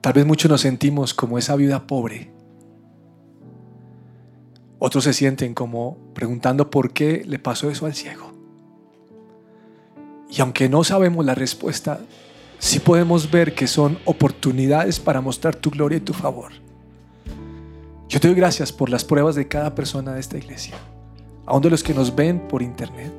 tal 0.00 0.12
vez 0.12 0.26
muchos 0.26 0.50
nos 0.50 0.60
sentimos 0.60 1.14
como 1.14 1.38
esa 1.38 1.56
viuda 1.56 1.86
pobre. 1.86 2.32
Otros 4.78 5.04
se 5.04 5.12
sienten 5.12 5.54
como 5.54 5.96
preguntando 6.14 6.70
por 6.70 6.92
qué 6.92 7.22
le 7.24 7.38
pasó 7.38 7.70
eso 7.70 7.86
al 7.86 7.94
ciego. 7.94 8.32
Y 10.28 10.40
aunque 10.40 10.68
no 10.68 10.82
sabemos 10.82 11.24
la 11.24 11.34
respuesta, 11.34 12.00
sí 12.58 12.80
podemos 12.80 13.30
ver 13.30 13.54
que 13.54 13.66
son 13.66 13.98
oportunidades 14.04 14.98
para 14.98 15.20
mostrar 15.20 15.54
tu 15.54 15.70
gloria 15.70 15.98
y 15.98 16.00
tu 16.00 16.14
favor. 16.14 16.52
Yo 18.12 18.20
te 18.20 18.28
doy 18.28 18.36
gracias 18.36 18.70
por 18.72 18.90
las 18.90 19.04
pruebas 19.04 19.36
de 19.36 19.48
cada 19.48 19.74
persona 19.74 20.12
de 20.12 20.20
esta 20.20 20.36
iglesia, 20.36 20.74
aun 21.46 21.62
de 21.62 21.70
los 21.70 21.82
que 21.82 21.94
nos 21.94 22.14
ven 22.14 22.46
por 22.46 22.60
internet. 22.60 23.10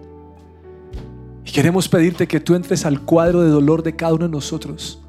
Y 1.44 1.52
queremos 1.52 1.90
pedirte 1.90 2.28
que 2.28 2.40
tú 2.40 2.54
entres 2.54 2.86
al 2.86 3.02
cuadro 3.02 3.42
de 3.42 3.50
dolor 3.50 3.82
de 3.82 3.96
cada 3.96 4.14
uno 4.14 4.26
de 4.26 4.32
nosotros, 4.32 5.02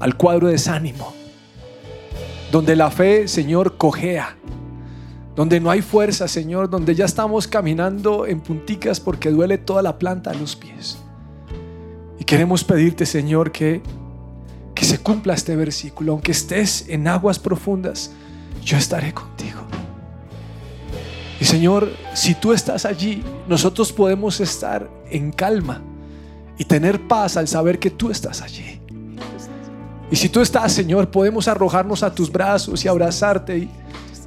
al 0.00 0.18
cuadro 0.18 0.48
de 0.48 0.52
desánimo, 0.52 1.14
donde 2.52 2.76
la 2.76 2.90
fe, 2.90 3.26
Señor, 3.26 3.78
cojea, 3.78 4.36
donde 5.34 5.60
no 5.60 5.70
hay 5.70 5.80
fuerza, 5.80 6.28
Señor, 6.28 6.68
donde 6.68 6.94
ya 6.94 7.06
estamos 7.06 7.48
caminando 7.48 8.26
en 8.26 8.42
punticas 8.42 9.00
porque 9.00 9.30
duele 9.30 9.56
toda 9.56 9.80
la 9.80 9.98
planta 9.98 10.32
a 10.32 10.34
los 10.34 10.56
pies. 10.56 10.98
Y 12.20 12.24
queremos 12.24 12.64
pedirte, 12.64 13.06
Señor, 13.06 13.50
que, 13.50 13.80
que 14.74 14.84
se 14.84 14.98
cumpla 14.98 15.32
este 15.32 15.56
versículo, 15.56 16.12
aunque 16.12 16.32
estés 16.32 16.86
en 16.90 17.08
aguas 17.08 17.38
profundas, 17.38 18.10
yo 18.66 18.76
estaré 18.76 19.14
contigo. 19.14 19.60
Y 21.40 21.44
Señor, 21.44 21.92
si 22.14 22.34
tú 22.34 22.52
estás 22.52 22.84
allí, 22.84 23.22
nosotros 23.46 23.92
podemos 23.92 24.40
estar 24.40 24.90
en 25.08 25.30
calma 25.30 25.80
y 26.58 26.64
tener 26.64 27.06
paz 27.06 27.36
al 27.36 27.46
saber 27.46 27.78
que 27.78 27.90
tú 27.90 28.10
estás 28.10 28.42
allí. 28.42 28.80
Y 30.10 30.16
si 30.16 30.28
tú 30.28 30.40
estás, 30.40 30.72
Señor, 30.72 31.10
podemos 31.10 31.46
arrojarnos 31.46 32.02
a 32.02 32.12
tus 32.12 32.30
brazos 32.30 32.84
y 32.84 32.88
abrazarte 32.88 33.58
y, 33.58 33.70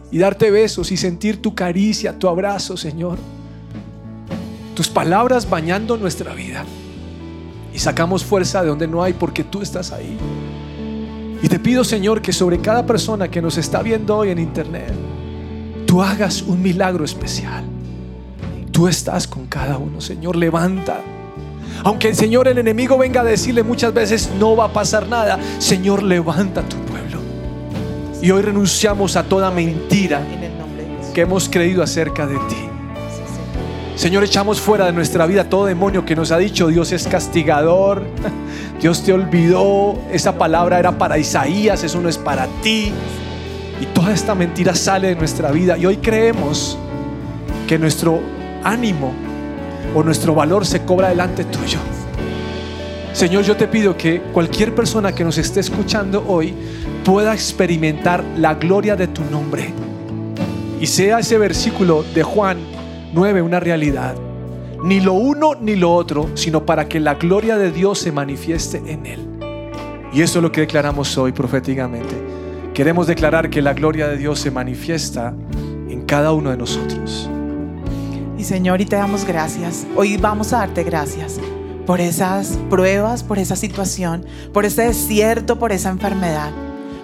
y 0.09 0.17
darte 0.17 0.51
besos 0.51 0.91
y 0.91 0.97
sentir 0.97 1.41
tu 1.41 1.53
caricia, 1.53 2.17
tu 2.17 2.29
abrazo, 2.29 2.77
Señor. 2.77 3.17
Tus 4.73 4.87
palabras 4.87 5.49
bañando 5.49 5.97
nuestra 5.97 6.33
vida. 6.33 6.63
Y 7.73 7.79
sacamos 7.79 8.23
fuerza 8.23 8.61
de 8.61 8.69
donde 8.69 8.87
no 8.87 9.03
hay 9.03 9.13
porque 9.13 9.43
tú 9.43 9.61
estás 9.61 9.91
ahí. 9.91 10.17
Y 11.41 11.47
te 11.47 11.59
pido, 11.59 11.83
Señor, 11.83 12.21
que 12.21 12.33
sobre 12.33 12.59
cada 12.59 12.85
persona 12.85 13.29
que 13.29 13.41
nos 13.41 13.57
está 13.57 13.81
viendo 13.81 14.17
hoy 14.17 14.29
en 14.29 14.39
internet, 14.39 14.93
tú 15.85 16.01
hagas 16.01 16.41
un 16.41 16.61
milagro 16.61 17.05
especial. 17.05 17.63
Tú 18.71 18.87
estás 18.87 19.27
con 19.27 19.45
cada 19.47 19.77
uno, 19.77 20.01
Señor, 20.01 20.35
levanta. 20.35 20.99
Aunque 21.83 22.09
el 22.09 22.15
Señor, 22.15 22.47
el 22.47 22.57
enemigo 22.57 22.97
venga 22.97 23.21
a 23.21 23.23
decirle 23.23 23.63
muchas 23.63 23.93
veces, 23.93 24.29
no 24.37 24.55
va 24.55 24.65
a 24.65 24.73
pasar 24.73 25.07
nada, 25.07 25.39
Señor, 25.59 26.03
levanta 26.03 26.61
tu 26.61 26.75
pueblo. 26.77 27.19
Y 28.21 28.31
hoy 28.31 28.41
renunciamos 28.41 29.15
a 29.15 29.23
toda 29.23 29.49
mentira 29.49 30.21
que 31.13 31.21
hemos 31.21 31.47
creído 31.47 31.81
acerca 31.81 32.27
de 32.27 32.35
ti. 32.35 32.68
Señor, 33.99 34.23
echamos 34.23 34.61
fuera 34.61 34.85
de 34.85 34.93
nuestra 34.93 35.25
vida 35.25 35.49
todo 35.49 35.65
demonio 35.65 36.05
que 36.05 36.15
nos 36.15 36.31
ha 36.31 36.37
dicho 36.37 36.67
Dios 36.67 36.93
es 36.93 37.05
castigador, 37.05 38.05
Dios 38.81 39.03
te 39.03 39.11
olvidó, 39.11 39.99
esa 40.09 40.37
palabra 40.37 40.79
era 40.79 40.97
para 40.97 41.17
Isaías, 41.17 41.83
eso 41.83 41.99
no 41.99 42.07
es 42.07 42.17
para 42.17 42.47
ti. 42.63 42.93
Y 43.81 43.85
toda 43.87 44.13
esta 44.13 44.35
mentira 44.35 44.73
sale 44.73 45.09
de 45.09 45.15
nuestra 45.17 45.51
vida 45.51 45.77
y 45.77 45.85
hoy 45.85 45.97
creemos 45.97 46.77
que 47.67 47.77
nuestro 47.77 48.21
ánimo 48.63 49.11
o 49.93 50.01
nuestro 50.01 50.33
valor 50.33 50.65
se 50.65 50.83
cobra 50.83 51.09
delante 51.09 51.43
tuyo. 51.43 51.79
Señor, 53.11 53.43
yo 53.43 53.57
te 53.57 53.67
pido 53.67 53.97
que 53.97 54.21
cualquier 54.31 54.73
persona 54.73 55.13
que 55.13 55.25
nos 55.25 55.37
esté 55.37 55.59
escuchando 55.59 56.23
hoy 56.25 56.53
pueda 57.03 57.33
experimentar 57.33 58.23
la 58.37 58.53
gloria 58.53 58.95
de 58.95 59.07
tu 59.07 59.25
nombre 59.25 59.73
y 60.79 60.87
sea 60.87 61.19
ese 61.19 61.37
versículo 61.37 62.05
de 62.15 62.23
Juan 62.23 62.68
9 63.13 63.41
una 63.41 63.59
realidad. 63.59 64.15
Ni 64.83 65.01
lo 65.01 65.13
uno 65.13 65.55
ni 65.59 65.75
lo 65.75 65.93
otro, 65.93 66.29
sino 66.35 66.65
para 66.65 66.87
que 66.87 66.99
la 66.99 67.15
gloria 67.15 67.57
de 67.57 67.71
Dios 67.71 67.99
se 67.99 68.11
manifieste 68.11 68.81
en 68.85 69.05
él. 69.05 69.19
Y 70.13 70.21
eso 70.21 70.39
es 70.39 70.43
lo 70.43 70.51
que 70.51 70.61
declaramos 70.61 71.17
hoy 71.17 71.31
proféticamente. 71.31 72.15
Queremos 72.73 73.07
declarar 73.07 73.49
que 73.49 73.61
la 73.61 73.73
gloria 73.73 74.07
de 74.07 74.17
Dios 74.17 74.39
se 74.39 74.51
manifiesta 74.51 75.33
en 75.89 76.05
cada 76.05 76.31
uno 76.31 76.51
de 76.51 76.57
nosotros. 76.57 77.29
Y 78.37 78.43
Señor, 78.43 78.79
y 78.79 78.85
te 78.85 78.95
damos 78.95 79.25
gracias. 79.25 79.85
Hoy 79.95 80.17
vamos 80.17 80.53
a 80.53 80.59
darte 80.59 80.83
gracias 80.83 81.39
por 81.85 81.99
esas 81.99 82.57
pruebas, 82.69 83.23
por 83.23 83.39
esa 83.39 83.55
situación, 83.55 84.25
por 84.53 84.63
ese 84.63 84.83
desierto, 84.83 85.59
por 85.59 85.71
esa 85.71 85.89
enfermedad. 85.89 86.51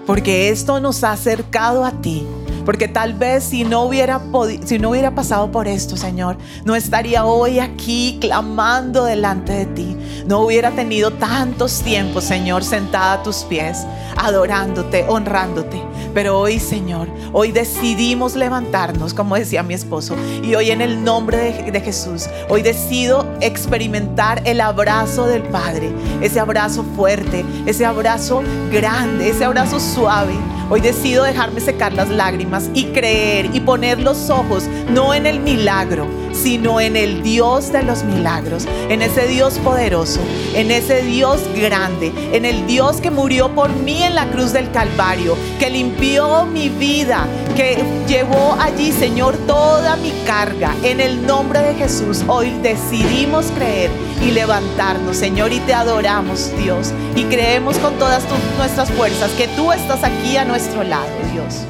Porque 0.05 0.49
esto 0.49 0.79
nos 0.79 1.03
ha 1.03 1.11
acercado 1.11 1.83
a 1.83 1.91
ti, 2.01 2.25
Porque 2.65 2.87
tal 2.87 3.13
vez 3.13 3.43
si 3.43 3.63
no 3.63 3.83
hubiera 3.83 4.21
si 4.65 4.79
no 4.79 4.89
hubiera 4.89 5.13
pasado 5.13 5.51
por 5.51 5.67
esto, 5.67 5.95
Señor, 5.95 6.37
no 6.63 6.75
estaría 6.75 7.25
hoy 7.25 7.59
aquí 7.59 8.17
clamando 8.19 9.05
delante 9.05 9.53
de 9.53 9.65
ti. 9.67 9.97
No 10.25 10.41
hubiera 10.41 10.71
tenido 10.71 11.11
tantos 11.11 11.81
tiempos, 11.81 12.23
Señor, 12.23 12.63
sentada 12.63 13.13
a 13.13 13.23
tus 13.23 13.43
pies, 13.43 13.85
adorándote, 14.17 15.05
honrándote. 15.07 15.81
Pero 16.13 16.39
hoy, 16.39 16.59
Señor, 16.59 17.07
hoy 17.33 17.51
decidimos 17.51 18.35
levantarnos, 18.35 19.13
como 19.13 19.35
decía 19.35 19.63
mi 19.63 19.73
esposo, 19.73 20.15
y 20.41 20.55
hoy 20.55 20.71
en 20.71 20.81
el 20.81 21.03
nombre 21.03 21.37
de, 21.37 21.71
de 21.71 21.81
Jesús, 21.81 22.27
hoy 22.49 22.61
decido 22.61 23.27
experimentar 23.41 24.41
el 24.45 24.61
abrazo 24.61 25.27
del 25.27 25.43
Padre, 25.43 25.91
ese 26.21 26.39
abrazo 26.39 26.85
fuerte, 26.95 27.45
ese 27.65 27.85
abrazo 27.85 28.41
grande, 28.71 29.29
ese 29.29 29.43
abrazo 29.43 29.79
suave. 29.79 30.33
Hoy 30.67 30.81
decido 30.81 31.23
dejarme 31.23 31.61
secar 31.61 31.93
las 31.93 32.09
lágrimas 32.09 32.71
y 32.73 32.85
creer 32.85 33.51
y 33.53 33.59
poner 33.59 33.99
los 33.99 34.31
ojos 34.31 34.63
no 34.89 35.13
en 35.13 35.27
el 35.27 35.39
milagro, 35.39 36.07
sino 36.35 36.79
en 36.81 36.95
el 36.95 37.23
Dios 37.23 37.71
de 37.71 37.83
los 37.83 38.03
milagros, 38.03 38.67
en 38.89 39.01
ese 39.01 39.27
Dios 39.27 39.57
poderoso, 39.59 40.19
en 40.53 40.71
ese 40.71 41.01
Dios 41.01 41.41
grande, 41.55 42.11
en 42.33 42.45
el 42.45 42.67
Dios 42.67 42.97
que 42.97 43.11
murió 43.11 43.53
por 43.55 43.69
mí 43.69 44.03
en 44.03 44.15
la 44.15 44.27
cruz 44.27 44.53
del 44.53 44.71
Calvario, 44.71 45.37
que 45.59 45.69
limpió 45.69 46.45
mi 46.45 46.69
vida, 46.69 47.25
que 47.55 47.77
llevó 48.07 48.55
allí, 48.59 48.91
Señor, 48.91 49.37
toda 49.47 49.95
mi 49.95 50.11
carga. 50.25 50.75
En 50.83 50.99
el 50.99 51.25
nombre 51.25 51.59
de 51.61 51.75
Jesús, 51.75 52.23
hoy 52.27 52.51
decidimos 52.61 53.45
creer 53.55 53.89
y 54.21 54.31
levantarnos, 54.31 55.17
Señor, 55.17 55.53
y 55.53 55.59
te 55.59 55.73
adoramos, 55.73 56.51
Dios, 56.57 56.91
y 57.15 57.23
creemos 57.23 57.77
con 57.77 57.93
todas 57.95 58.23
nuestras 58.57 58.91
fuerzas 58.91 59.31
que 59.31 59.47
tú 59.49 59.71
estás 59.71 60.03
aquí 60.03 60.37
a 60.37 60.45
nuestro 60.45 60.83
lado, 60.83 61.09
Dios. 61.31 61.65